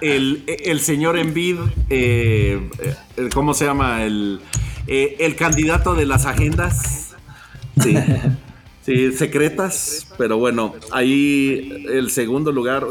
el, 0.00 0.44
el, 0.46 0.80
señor 0.80 1.16
Envid, 1.16 1.56
eh, 1.88 2.68
eh, 3.16 3.28
¿cómo 3.32 3.54
se 3.54 3.64
llama? 3.64 4.04
El, 4.04 4.40
eh, 4.86 5.16
el 5.20 5.36
candidato 5.36 5.94
de 5.94 6.06
las 6.06 6.26
agendas. 6.26 7.14
Sí. 7.82 7.96
Sí, 8.82 9.12
secretas, 9.12 10.06
pero 10.16 10.38
bueno, 10.38 10.74
ahí 10.90 11.84
el 11.92 12.10
segundo 12.10 12.50
lugar, 12.50 12.86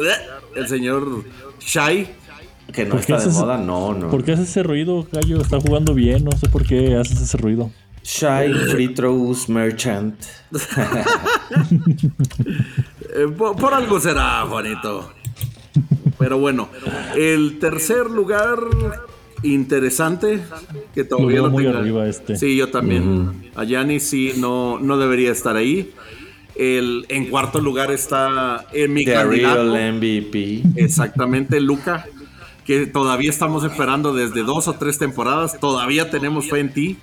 el 0.56 0.68
señor 0.68 1.26
Shai. 1.60 2.08
Que 2.72 2.86
no 2.86 3.00
está 3.00 3.18
de 3.18 3.28
moda, 3.32 3.58
no, 3.58 3.96
no. 3.96 4.10
¿Por 4.12 4.24
qué 4.24 4.34
hace 4.34 4.44
ese 4.44 4.62
ruido, 4.62 5.08
Gallo? 5.12 5.42
Está 5.42 5.60
jugando 5.60 5.96
bien, 5.96 6.24
no 6.24 6.32
sé 6.38 6.48
por 6.48 6.64
qué 6.64 6.96
haces 6.96 7.20
ese 7.20 7.38
ruido. 7.38 7.72
Shy 8.04 8.54
Free 8.72 8.94
Throws 8.94 9.50
Merchant. 9.50 10.16
Eh, 13.12 13.26
por, 13.36 13.74
algo 13.74 14.00
será, 14.00 14.46
Juanito. 14.48 15.12
Pero 16.20 16.38
bueno, 16.38 16.70
el 17.16 17.58
tercer 17.58 18.06
lugar 18.06 18.60
interesante 19.42 20.42
que 20.94 21.04
todavía 21.04 21.42
lo 21.42 21.50
muy 21.50 21.66
arriba 21.66 22.08
este. 22.08 22.36
Sí, 22.36 22.56
yo 22.56 22.70
también. 22.70 23.50
A 23.56 23.64
Gianni 23.64 24.00
sí 24.00 24.34
no, 24.38 24.78
no 24.80 24.98
debería 24.98 25.32
estar 25.32 25.56
ahí. 25.56 25.92
El, 26.56 27.06
en 27.10 27.30
cuarto 27.30 27.62
lugar 27.62 27.90
está 27.90 28.68
en 28.74 28.94
mi 28.94 29.06
The 29.06 29.24
Real 29.24 29.94
MVP. 29.94 30.64
Exactamente, 30.76 31.62
Luca, 31.62 32.06
que 32.66 32.86
todavía 32.86 33.30
estamos 33.30 33.64
esperando 33.64 34.14
desde 34.14 34.44
dos 34.44 34.68
o 34.68 34.74
tres 34.74 35.00
temporadas. 35.00 35.58
Todavía 35.60 36.12
tenemos 36.12 36.50
fe 36.50 36.60
en 36.60 36.74
ti. 36.74 36.98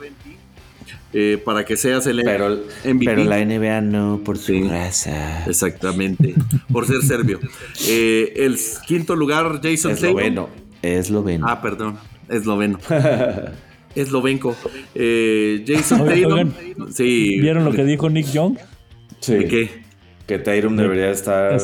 Eh, 1.19 1.39
para 1.43 1.65
que 1.65 1.79
seas 1.79 2.07
el 2.07 2.21
pero, 2.23 2.51
MVP. 2.85 3.07
Pero 3.07 3.25
la 3.25 3.43
NBA 3.43 3.81
no, 3.81 4.21
por 4.23 4.37
su 4.37 4.69
raza. 4.69 5.47
Exactamente, 5.47 6.35
por 6.71 6.87
ser 6.87 7.01
serbio. 7.01 7.41
Eh, 7.89 8.35
el 8.37 8.59
quinto 8.87 9.17
lugar, 9.17 9.61
Jason 9.63 9.93
Esloveno. 9.93 10.51
Esloveno. 10.83 11.47
Ah, 11.49 11.63
perdón, 11.63 11.97
esloveno. 12.29 12.79
Eslovenco. 13.95 14.55
Eh, 14.95 15.65
Jason 15.67 16.05
Tatum. 16.05 16.53
Sí. 16.93 17.39
¿Vieron 17.41 17.65
lo 17.65 17.73
que 17.73 17.85
dijo 17.85 18.11
Nick 18.11 18.31
Young? 18.33 18.59
Sí. 19.21 19.39
qué? 19.49 19.71
Que 20.27 20.39
Tatum 20.39 20.77
debería 20.77 21.11
estar 21.11 21.59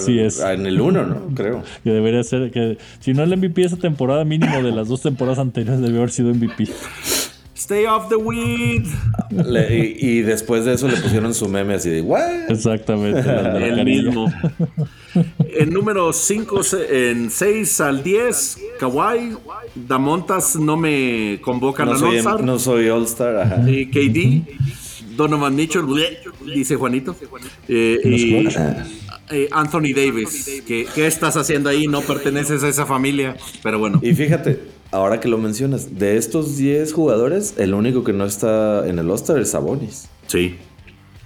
en 0.55 0.65
el 0.65 0.81
1, 0.81 1.07
¿no? 1.07 1.35
Creo. 1.35 1.63
Que 1.85 1.91
debería 1.91 2.23
ser, 2.23 2.51
que 2.51 2.79
si 3.01 3.13
no 3.13 3.23
el 3.23 3.37
MVP 3.37 3.65
esa 3.65 3.77
temporada, 3.77 4.25
mínimo 4.25 4.63
de 4.63 4.73
las 4.73 4.89
dos 4.89 5.03
temporadas 5.03 5.39
anteriores 5.39 5.83
debió 5.83 5.99
haber 5.99 6.11
sido 6.11 6.33
MVP. 6.33 6.69
Stay 7.63 7.87
off 7.87 8.09
the 8.09 8.17
weed. 8.17 8.87
y, 9.31 10.23
después 10.23 10.65
de 10.65 10.75
eso 10.75 10.89
le 10.89 10.97
pusieron 10.97 11.33
su 11.33 11.49
meme 11.49 11.75
así 11.75 11.91
de, 11.91 12.03
¿what? 12.03 12.51
Exactamente. 12.51 13.21
El 13.21 13.85
mismo. 13.85 14.33
En 15.55 15.71
número 15.71 16.13
5, 16.13 16.61
en 16.91 17.31
6 17.31 17.81
al 17.83 18.03
10, 18.03 18.59
Kawhi. 18.81 19.37
Damontas 19.77 20.57
no 20.57 20.77
me 20.77 21.39
convocan 21.41 21.87
no 21.87 21.95
al 21.95 22.03
All-Star. 22.03 22.43
No 22.43 22.59
soy 22.59 22.89
All-Star. 22.89 23.63
Y 23.69 23.87
KD. 23.87 25.15
Donovan 25.17 25.55
Mitchell, 25.55 25.85
dice 26.53 26.75
Juanito. 26.75 27.15
Eh, 27.69 28.01
y 28.05 28.49
eh, 29.31 29.49
Anthony 29.53 29.95
Davis. 29.95 30.63
¿Qué, 30.67 30.85
¿Qué 30.93 31.07
estás 31.07 31.37
haciendo 31.37 31.69
ahí? 31.69 31.87
No 31.87 32.01
perteneces 32.01 32.65
a 32.65 32.69
esa 32.69 32.87
familia. 32.87 33.37
Pero 33.63 33.79
bueno. 33.79 34.01
Y 34.03 34.15
fíjate, 34.15 34.59
ahora 34.93 35.19
que 35.19 35.29
lo 35.29 35.39
mencionas, 35.39 35.99
de 35.99 36.17
estos 36.17 36.57
10 36.57 36.93
jugadores, 36.93 37.55
el 37.59 37.75
único 37.75 38.05
que 38.05 38.13
no 38.13 38.25
está 38.25 38.87
en 38.87 38.99
el 38.99 39.11
All-Star 39.11 39.39
es 39.39 39.51
Sabonis. 39.51 40.09
Sí. 40.29 40.59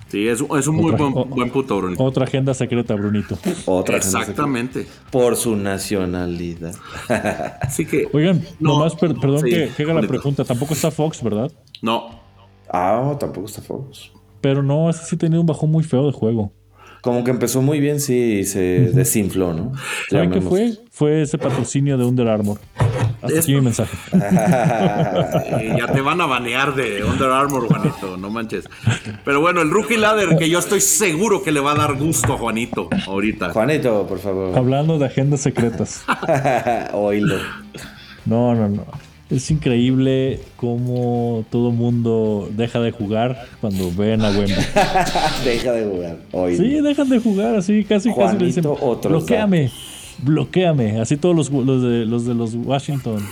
Sí, 0.09 0.29
es, 0.29 0.41
es 0.41 0.67
un 0.69 0.77
muy 0.77 0.93
buen, 0.93 1.13
buen, 1.13 1.51
puto, 1.51 1.77
Brunito. 1.79 2.03
Otra 2.03 2.25
agenda 2.25 2.55
secreta, 2.55 2.95
Brunito. 2.95 3.37
Otra 3.67 3.97
Exactamente. 3.97 4.87
Por 5.11 5.35
su 5.35 5.57
nacionalidad. 5.57 6.77
Así 7.61 7.85
que. 7.85 8.09
Oigan, 8.13 8.41
nomás, 8.61 8.95
perdón 8.95 9.43
que, 9.43 9.69
haga 9.83 9.95
la 9.95 10.07
pregunta. 10.07 10.45
Tampoco 10.45 10.75
está 10.75 10.93
Fox, 10.93 11.23
¿verdad? 11.25 11.51
No. 11.83 12.21
Ah, 12.69 13.17
tampoco 13.19 13.49
está 13.49 13.63
Fox. 13.63 14.13
Pero 14.41 14.63
no, 14.63 14.89
ese 14.89 15.05
sí 15.05 15.17
tenía 15.17 15.41
un 15.41 15.47
bajón 15.47 15.73
muy 15.73 15.83
feo 15.83 16.07
de 16.07 16.13
juego. 16.13 16.53
Como 17.03 17.25
que 17.25 17.33
empezó 17.33 17.61
muy 17.61 17.81
bien, 17.81 18.01
sí, 18.01 18.39
y 18.41 18.45
se 18.45 18.91
desinfló, 18.93 19.53
¿no? 19.53 19.73
¿Saben 20.09 20.31
qué 20.31 20.41
fue? 20.41 20.73
Fue 20.91 21.23
ese 21.23 21.37
patrocinio 21.37 21.99
de 21.99 22.05
Under 22.05 22.29
Armour. 22.29 22.59
Hasta 23.27 23.41
aquí 23.41 23.55
mi 23.55 23.61
mensaje. 23.61 23.97
ya 24.13 25.93
te 25.93 26.01
van 26.01 26.21
a 26.21 26.27
banear 26.27 26.75
de 26.75 27.05
Under 27.05 27.31
Armour, 27.31 27.69
Juanito, 27.69 28.17
no 28.17 28.31
manches. 28.31 28.65
Pero 29.25 29.41
bueno, 29.41 29.63
el 29.63 29.71
Rookie 29.71 29.97
Ladder, 29.97 30.37
que 30.37 30.49
yo 30.49 30.59
estoy 30.59 30.81
seguro 30.81 31.43
que 31.43 31.53
le 31.53 31.61
va 31.61 31.73
a 31.73 31.77
dar 31.77 31.97
gusto 31.97 32.35
a 32.35 32.39
Juanito 32.39 32.89
ahorita. 33.07 33.53
Juanito, 33.53 34.07
por 34.07 34.19
favor. 34.19 34.57
Hablando 34.57 34.99
de 34.99 35.07
agendas 35.07 35.41
secretas. 35.41 36.05
Oílo. 36.93 37.37
No, 38.25 38.55
no, 38.55 38.69
no. 38.69 38.85
Es 39.29 39.51
increíble 39.51 40.41
cómo 40.57 41.45
todo 41.51 41.73
mundo 41.73 42.49
deja 42.53 42.79
de 42.79 42.93
jugar 42.93 43.47
cuando 43.61 43.91
ven 43.91 44.23
a 44.23 44.31
Wemby. 44.31 44.55
deja 45.45 45.73
de 45.73 45.85
jugar. 45.85 46.17
Hoy. 46.31 46.57
Sí, 46.57 46.81
dejan 46.81 47.09
de 47.09 47.19
jugar, 47.19 47.57
así 47.57 47.83
casi 47.83 48.15
casi 48.15 48.39
le 48.39 48.47
dicen, 48.47 48.63
bloqueame, 48.63 49.73
bloqueame. 50.19 51.01
Así 51.01 51.17
todos 51.17 51.35
los, 51.35 51.51
los, 51.51 51.83
de, 51.83 52.07
los 52.07 52.27
de 52.27 52.35
los 52.35 52.55
Washington. 52.55 53.25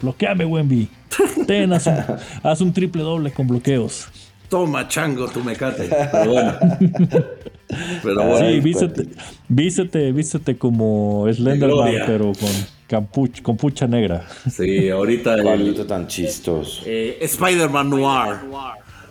Bloqueame, 0.00 0.44
Wemby. 0.44 0.88
Ten, 1.46 1.72
haz 1.72 2.60
un, 2.60 2.72
triple 2.74 3.02
doble 3.02 3.32
con 3.32 3.46
bloqueos. 3.46 4.08
Toma, 4.48 4.86
chango, 4.88 5.28
tu 5.28 5.42
mecate. 5.42 5.88
Pero 6.12 6.30
bueno. 6.30 6.54
Pero 8.02 8.26
bueno. 8.26 8.38
Sí, 8.38 8.60
vístete, 8.60 9.08
vístete, 9.48 10.12
vístete 10.12 10.58
como 10.58 11.26
Slenderman, 11.32 11.94
pero 12.06 12.32
con 12.32 12.50
con 13.42 13.56
pucha 13.56 13.86
negra. 13.86 14.26
Sí, 14.50 14.90
ahorita. 14.90 15.34
el, 15.36 15.86
tan 15.86 16.06
chistoso. 16.06 16.82
Eh, 16.84 17.18
Spider-Man 17.22 17.90
Noir. 17.90 18.36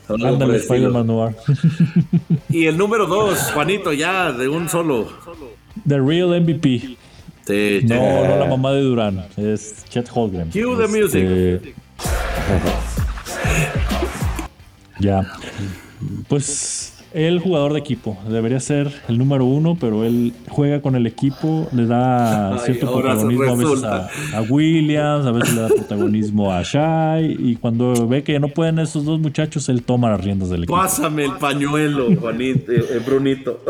Ándale, 0.08 0.58
Spider-Man 0.58 1.08
Noir. 1.08 1.36
y 2.50 2.66
el 2.66 2.78
número 2.78 3.08
dos, 3.08 3.40
Juanito, 3.54 3.94
ya 3.94 4.32
de 4.32 4.48
un 4.48 4.70
solo. 4.70 5.08
The 5.88 6.00
Real 6.00 6.40
MVP. 6.42 6.98
Sí, 7.46 7.80
no, 7.84 8.28
no 8.28 8.38
la 8.38 8.46
mamá 8.46 8.72
de 8.72 8.82
Durán, 8.82 9.26
es 9.38 9.84
Chet 9.90 10.10
Holgren. 10.14 10.52
Cue 10.52 10.76
the 10.78 10.88
music. 10.88 11.24
Este, 11.24 11.74
ya. 15.00 15.26
Pues 16.28 16.92
el 17.14 17.40
jugador 17.40 17.74
de 17.74 17.80
equipo. 17.80 18.18
Debería 18.28 18.60
ser 18.60 18.92
el 19.08 19.18
número 19.18 19.46
uno, 19.46 19.78
pero 19.80 20.04
él 20.04 20.34
juega 20.50 20.82
con 20.82 20.96
el 20.96 21.06
equipo, 21.08 21.68
le 21.74 21.86
da 21.86 22.58
cierto 22.60 22.92
protagonismo 22.94 23.44
a 23.44 23.56
veces 23.56 23.84
a, 24.34 24.42
Williams, 24.50 25.26
a 25.26 25.32
veces 25.32 25.56
le 25.56 25.62
da 25.62 25.68
protagonismo 25.68 26.52
a 26.52 26.64
Shai, 26.64 27.36
y 27.38 27.56
cuando 27.58 28.08
ve 28.08 28.24
que 28.24 28.40
no 28.40 28.48
pueden 28.48 28.80
esos 28.80 29.06
dos 29.06 29.20
muchachos, 29.20 29.68
él 29.70 29.84
toma 29.84 30.10
las 30.10 30.24
riendas 30.24 30.50
del 30.50 30.64
equipo. 30.64 30.76
Pásame 30.78 31.26
el 31.26 31.34
pañuelo, 31.34 32.16
Juanito, 32.16 32.72
eh, 32.72 32.86
eh, 32.92 33.02
Brunito. 33.06 33.62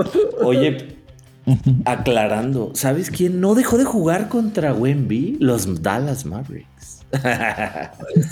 Oye, 0.43 1.01
aclarando, 1.86 2.72
¿sabes 2.74 3.10
quién 3.10 3.42
no 3.42 3.56
dejó 3.56 3.78
de 3.78 3.86
jugar 3.86 4.30
contra 4.30 4.74
Wemby? 4.74 5.38
Los 5.39 5.82
Dallas 5.82 6.26
Mavericks. 6.26 7.06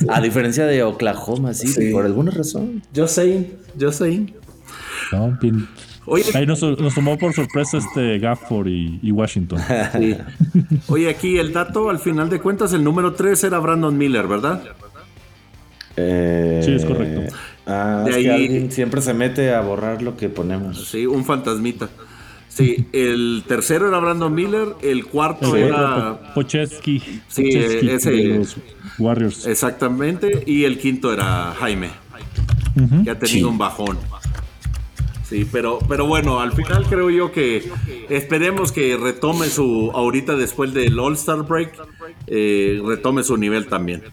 a 0.10 0.22
diferencia 0.22 0.66
de 0.66 0.84
Oklahoma, 0.84 1.54
sí, 1.54 1.92
por 1.92 2.06
alguna 2.06 2.32
razón. 2.32 2.82
Yo 2.94 3.08
sé, 3.08 3.52
yo 3.78 3.92
sé. 3.92 4.34
Oye, 6.06 6.24
Ahí 6.34 6.46
nos, 6.46 6.60
tomó 6.60 7.18
por 7.18 7.34
sorpresa 7.34 7.78
este 7.78 8.20
Gafford 8.20 8.68
y, 8.68 9.12
Washington. 9.12 9.60
Oye, 10.88 11.10
aquí 11.10 11.38
el 11.38 11.54
dato, 11.54 11.90
al 11.90 12.00
final 12.00 12.30
de 12.30 12.40
cuentas, 12.40 12.74
el 12.74 12.84
número 12.84 13.14
3 13.14 13.44
era 13.44 13.60
Brandon 13.60 13.96
Miller, 13.98 14.28
¿verdad? 14.28 14.64
Eh, 15.98 16.62
sí, 16.64 16.74
es 16.74 16.86
correcto. 16.86 17.36
Ah, 17.66 18.04
de 18.06 18.16
ahí, 18.16 18.28
alguien 18.28 18.72
siempre 18.72 19.02
se 19.02 19.14
mete 19.14 19.54
a 19.54 19.62
borrar 19.62 20.02
lo 20.02 20.16
que 20.16 20.30
ponemos. 20.30 20.88
Sí, 20.88 21.06
un 21.06 21.26
fantasmita. 21.26 21.90
Sí, 22.60 22.86
el 22.92 23.46
tercero 23.48 23.88
era 23.88 24.00
Brandon 24.00 24.36
Miller, 24.36 24.76
el 24.82 25.06
cuarto 25.06 25.56
era 25.56 26.34
Pocheski. 26.36 27.02
Sí, 27.30 27.48
ese 27.54 28.42
Warriors. 28.98 29.48
Exactamente, 29.48 30.44
y 30.46 30.66
el 30.66 30.78
quinto 30.78 31.14
era 31.14 31.56
Jaime, 31.58 31.90
que 33.06 33.10
ha 33.10 33.18
tenido 33.18 33.50
un 33.50 33.58
bajón. 33.58 33.98
Sí, 35.24 35.48
pero, 35.50 35.80
pero 35.88 36.06
bueno, 36.06 36.42
al 36.42 36.52
final 36.52 36.86
creo 36.90 37.10
yo 37.10 37.32
que 37.32 37.64
esperemos 38.10 38.74
que 38.74 38.98
retome 38.98 39.48
su, 39.48 39.92
ahorita 39.94 40.36
después 40.36 40.74
del 40.74 41.00
All-Star 41.00 41.44
Break, 41.44 41.72
eh, 42.28 42.82
retome 42.84 43.24
su 43.24 43.38
nivel 43.38 43.68
también. 43.68 44.04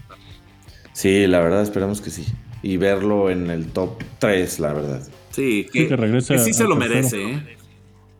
Sí, 0.93 1.27
la 1.27 1.41
verdad, 1.41 1.63
esperamos 1.63 1.99
que 1.99 2.11
sí. 2.11 2.25
Y 2.61 2.77
verlo 2.77 3.29
en 3.29 3.49
el 3.49 3.67
top 3.67 4.01
3, 4.19 4.59
la 4.59 4.73
verdad. 4.73 5.07
Sí, 5.31 5.67
que, 5.71 5.89
sí, 6.39 6.53
se 6.53 6.63
lo 6.63 6.77
merece. 6.77 7.23
¿eh? 7.23 7.56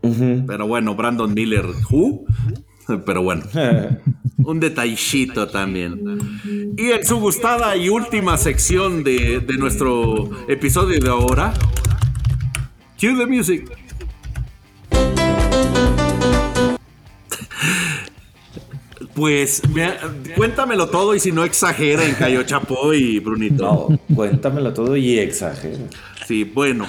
Pero 0.02 0.68
bueno, 0.68 0.96
Brandon 0.96 1.34
Miller, 1.34 1.66
¿who? 1.90 2.26
Pero 3.06 3.22
bueno, 3.22 3.44
un 4.38 4.60
detallito 4.60 5.48
también. 5.48 6.20
Y 6.78 6.92
en 6.92 7.06
su 7.06 7.18
gustada 7.18 7.76
y 7.76 7.90
última 7.90 8.38
sección 8.38 9.04
de, 9.04 9.42
de 9.42 9.58
nuestro 9.58 10.30
episodio 10.48 11.00
de 11.00 11.10
ahora, 11.10 11.54
Cue 13.00 13.14
the 13.16 13.28
music. 13.28 13.70
Pues 19.14 19.62
cuéntamelo 20.36 20.90
todo 20.90 21.16
y 21.16 21.20
si 21.20 21.32
no 21.32 21.44
exagera 21.44 22.06
en 22.06 22.14
Cayo 22.16 22.44
Chapo 22.44 22.94
y 22.94 23.20
Brunito. 23.20 23.88
No, 23.90 24.16
cuéntamelo 24.16 24.74
todo 24.74 24.96
y 24.96 25.18
exagera. 25.20 25.80
Sí, 26.28 26.44
bueno. 26.44 26.86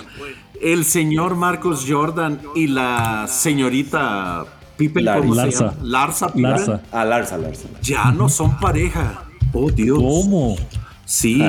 El 0.60 0.84
señor 0.84 1.36
Marcos 1.36 1.84
Jordan 1.88 2.40
y 2.54 2.66
la 2.66 3.26
señorita 3.28 4.44
Pippen, 4.76 5.06
¿cómo 5.06 5.34
se 5.34 5.40
Larsa. 5.42 5.64
llama? 5.70 5.76
Larsa 5.82 6.26
Pippen. 6.28 6.42
Larsa. 6.42 6.82
Ah, 6.92 7.04
Larsa, 7.04 7.38
Larsa. 7.38 7.68
Ya 7.82 8.10
no 8.12 8.28
son 8.28 8.58
pareja. 8.58 9.24
Oh, 9.52 9.70
Dios. 9.70 9.98
¿Cómo? 9.98 10.56
Sí. 11.04 11.42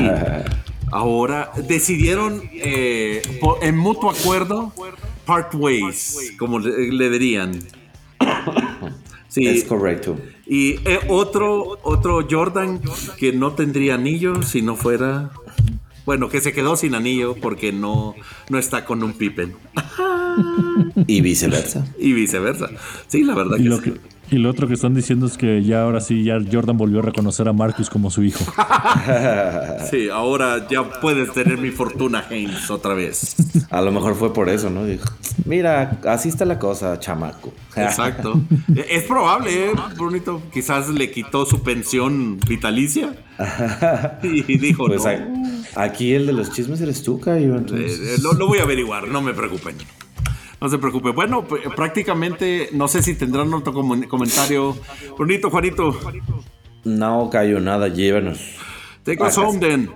Ahora 0.91 1.51
decidieron 1.67 2.41
eh, 2.53 3.21
en 3.61 3.77
mutuo 3.77 4.09
acuerdo 4.09 4.73
part 5.25 5.53
ways, 5.53 6.33
como 6.39 6.59
le, 6.59 6.91
le 6.91 7.09
dirían. 7.09 7.59
Sí. 9.29 9.45
Es 9.45 9.63
correcto. 9.65 10.17
Y 10.47 10.71
eh, 10.89 10.99
otro, 11.07 11.77
otro 11.83 12.25
Jordan 12.27 12.81
que 13.19 13.31
no 13.31 13.51
tendría 13.51 13.93
anillo 13.93 14.41
si 14.41 14.63
no 14.63 14.75
fuera. 14.75 15.29
Bueno, 16.09 16.27
que 16.27 16.41
se 16.41 16.53
quedó 16.53 16.75
sin 16.75 16.95
anillo 16.95 17.35
porque 17.39 17.71
no, 17.71 18.15
no 18.49 18.57
está 18.57 18.83
con 18.83 19.03
un 19.03 19.13
Pippen. 19.13 19.53
Y 21.07 21.21
viceversa. 21.21 21.85
Y 21.99 22.13
viceversa. 22.13 22.67
Sí, 23.07 23.23
la 23.23 23.35
verdad 23.35 23.57
Y 23.59 23.63
que 23.63 23.69
lo, 23.69 23.77
sí. 23.77 23.91
que, 23.91 24.35
y 24.35 24.39
lo 24.39 24.49
otro 24.49 24.67
que 24.67 24.73
están 24.75 24.93
diciendo 24.93 25.25
es 25.25 25.37
que 25.37 25.63
ya 25.63 25.83
ahora 25.83 25.99
sí, 26.01 26.23
ya 26.23 26.37
Jordan 26.51 26.77
volvió 26.77 26.99
a 26.99 27.01
reconocer 27.01 27.47
a 27.49 27.53
Marcus 27.53 27.89
como 27.91 28.09
su 28.09 28.23
hijo. 28.23 28.43
Sí, 29.91 30.07
ahora 30.09 30.67
ya 30.69 30.83
puedes 31.01 31.31
tener 31.33 31.57
mi 31.57 31.71
fortuna, 31.71 32.23
Haynes, 32.29 32.69
otra 32.69 32.93
vez. 32.93 33.35
A 33.69 33.81
lo 33.81 33.91
mejor 33.91 34.15
fue 34.15 34.33
por 34.33 34.49
eso, 34.49 34.69
¿no? 34.69 34.85
Dijo, 34.85 35.05
mira, 35.45 35.99
así 36.05 36.29
está 36.29 36.45
la 36.45 36.57
cosa, 36.59 36.99
chamaco. 36.99 37.53
Exacto. 37.75 38.41
Es 38.89 39.03
probable, 39.03 39.65
¿eh, 39.67 39.71
Brunito? 39.95 40.41
Quizás 40.53 40.89
le 40.89 41.11
quitó 41.11 41.45
su 41.45 41.61
pensión 41.63 42.39
vitalicia. 42.47 43.13
Y 44.23 44.57
dijo, 44.57 44.85
Pues 44.87 45.03
no. 45.03 45.09
a- 45.09 45.58
aquí 45.75 46.13
el 46.13 46.25
de 46.27 46.33
los 46.33 46.51
chismes 46.51 46.81
eres 46.81 47.03
tú, 47.03 47.19
Cayo. 47.19 47.55
entonces- 47.55 47.99
Eh, 47.99 48.15
eh, 48.15 48.17
lo, 48.21 48.33
lo 48.33 48.47
voy 48.47 48.59
a 48.59 48.63
averiguar, 48.63 49.07
no 49.07 49.21
me 49.21 49.33
preocupen. 49.33 49.75
No 50.61 50.67
se 50.67 50.77
preocupe. 50.77 51.11
Bueno, 51.11 51.45
prácticamente, 51.75 52.69
no 52.73 52.87
sé 52.89 53.01
si 53.01 53.15
tendrán 53.15 53.53
otro 53.53 53.73
comun- 53.73 54.07
comentario. 54.07 54.75
Brunito, 55.17 55.49
Juanito, 55.49 55.97
No, 56.83 57.29
Cayo, 57.31 57.59
nada, 57.59 57.87
llévanos. 57.87 58.39
take 59.03 59.23
us 59.23 59.37
home 59.37 59.59
then. 59.59 59.89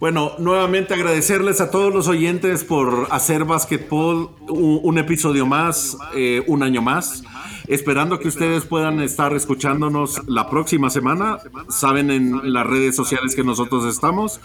Bueno, 0.00 0.32
nuevamente 0.38 0.92
agradecerles 0.94 1.60
a 1.60 1.70
todos 1.70 1.92
los 1.94 2.08
oyentes 2.08 2.64
por 2.64 3.08
hacer 3.10 3.44
Basketball 3.44 4.30
un, 4.48 4.80
un 4.82 4.98
episodio 4.98 5.46
más, 5.46 5.96
eh, 6.14 6.42
un 6.46 6.62
año 6.62 6.82
más. 6.82 7.22
Esperando 7.68 8.18
que 8.18 8.28
ustedes 8.28 8.64
puedan 8.64 9.00
estar 9.00 9.34
escuchándonos 9.34 10.22
la 10.28 10.48
próxima 10.50 10.88
semana. 10.90 11.38
Saben 11.68 12.10
en 12.10 12.52
las 12.52 12.66
redes 12.66 12.94
sociales 12.96 13.34
que 13.34 13.44
nosotros 13.44 13.84
estamos. 13.86 14.40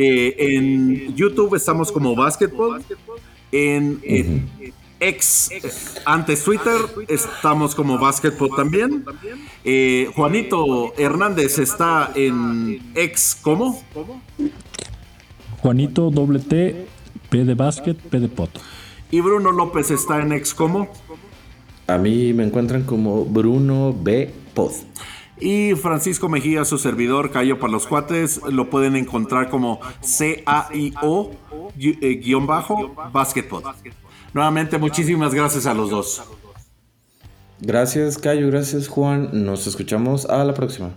Eh, 0.00 0.36
en 0.38 1.16
YouTube 1.16 1.56
estamos 1.56 1.90
como 1.90 2.14
Basketball. 2.14 2.80
En, 3.50 3.98
en 4.04 4.48
ex, 5.00 5.50
eh, 5.50 5.60
antes 6.04 6.44
Twitter, 6.44 6.76
estamos 7.08 7.74
como 7.74 7.98
Basketball 7.98 8.54
también. 8.54 9.04
Eh, 9.64 10.08
Juanito 10.14 10.94
Hernández 10.96 11.58
está 11.58 12.12
en 12.14 12.80
ex, 12.94 13.36
¿cómo? 13.42 13.82
Juanito 15.58 16.10
doble 16.10 16.38
T, 16.38 16.86
P 17.28 17.44
de 17.44 17.54
básquet, 17.54 17.98
P 17.98 18.20
de 18.20 18.28
poto. 18.28 18.60
Y 19.10 19.20
Bruno 19.20 19.50
López 19.50 19.90
está 19.90 20.20
en 20.22 20.32
ex, 20.32 20.54
¿cómo? 20.54 20.88
A 21.88 21.98
mí 21.98 22.32
me 22.34 22.44
encuentran 22.44 22.84
como 22.84 23.24
Bruno 23.24 23.92
B. 23.98 24.32
Pod. 24.54 24.72
Y 25.40 25.74
Francisco 25.74 26.28
Mejía, 26.28 26.64
su 26.64 26.78
servidor, 26.78 27.30
Cayo 27.30 27.58
para 27.58 27.72
los 27.72 27.86
cuates, 27.86 28.40
lo 28.50 28.70
pueden 28.70 28.96
encontrar 28.96 29.50
como 29.50 29.80
C-A-I-O 30.00 31.30
gui- 31.78 31.98
eh, 32.00 32.14
guion 32.22 32.46
bajo 32.46 32.94
Basketball. 33.12 33.62
Nuevamente, 34.34 34.78
muchísimas 34.78 35.34
gracias 35.34 35.66
a 35.66 35.74
los 35.74 35.90
dos. 35.90 36.22
Gracias, 37.60 38.18
Cayo. 38.18 38.46
Gracias, 38.48 38.88
Juan. 38.88 39.30
Nos 39.32 39.66
escuchamos 39.66 40.26
a 40.26 40.44
la 40.44 40.54
próxima. 40.54 40.90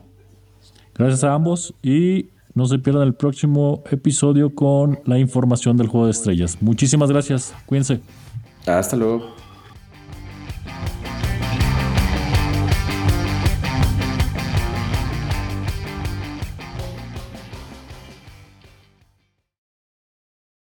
Gracias 0.95 1.23
a 1.23 1.34
ambos 1.34 1.73
y 1.81 2.30
no 2.53 2.65
se 2.68 2.77
pierdan 2.77 3.03
el 3.03 3.13
próximo 3.15 3.84
episodio 3.89 4.53
con 4.53 4.99
la 5.05 5.18
información 5.18 5.77
del 5.77 5.88
juego 5.88 6.05
de 6.05 6.11
estrellas. 6.11 6.57
Muchísimas 6.61 7.09
gracias. 7.09 7.53
Cuídense. 7.65 8.01
Hasta 8.68 8.95
luego. 8.95 9.40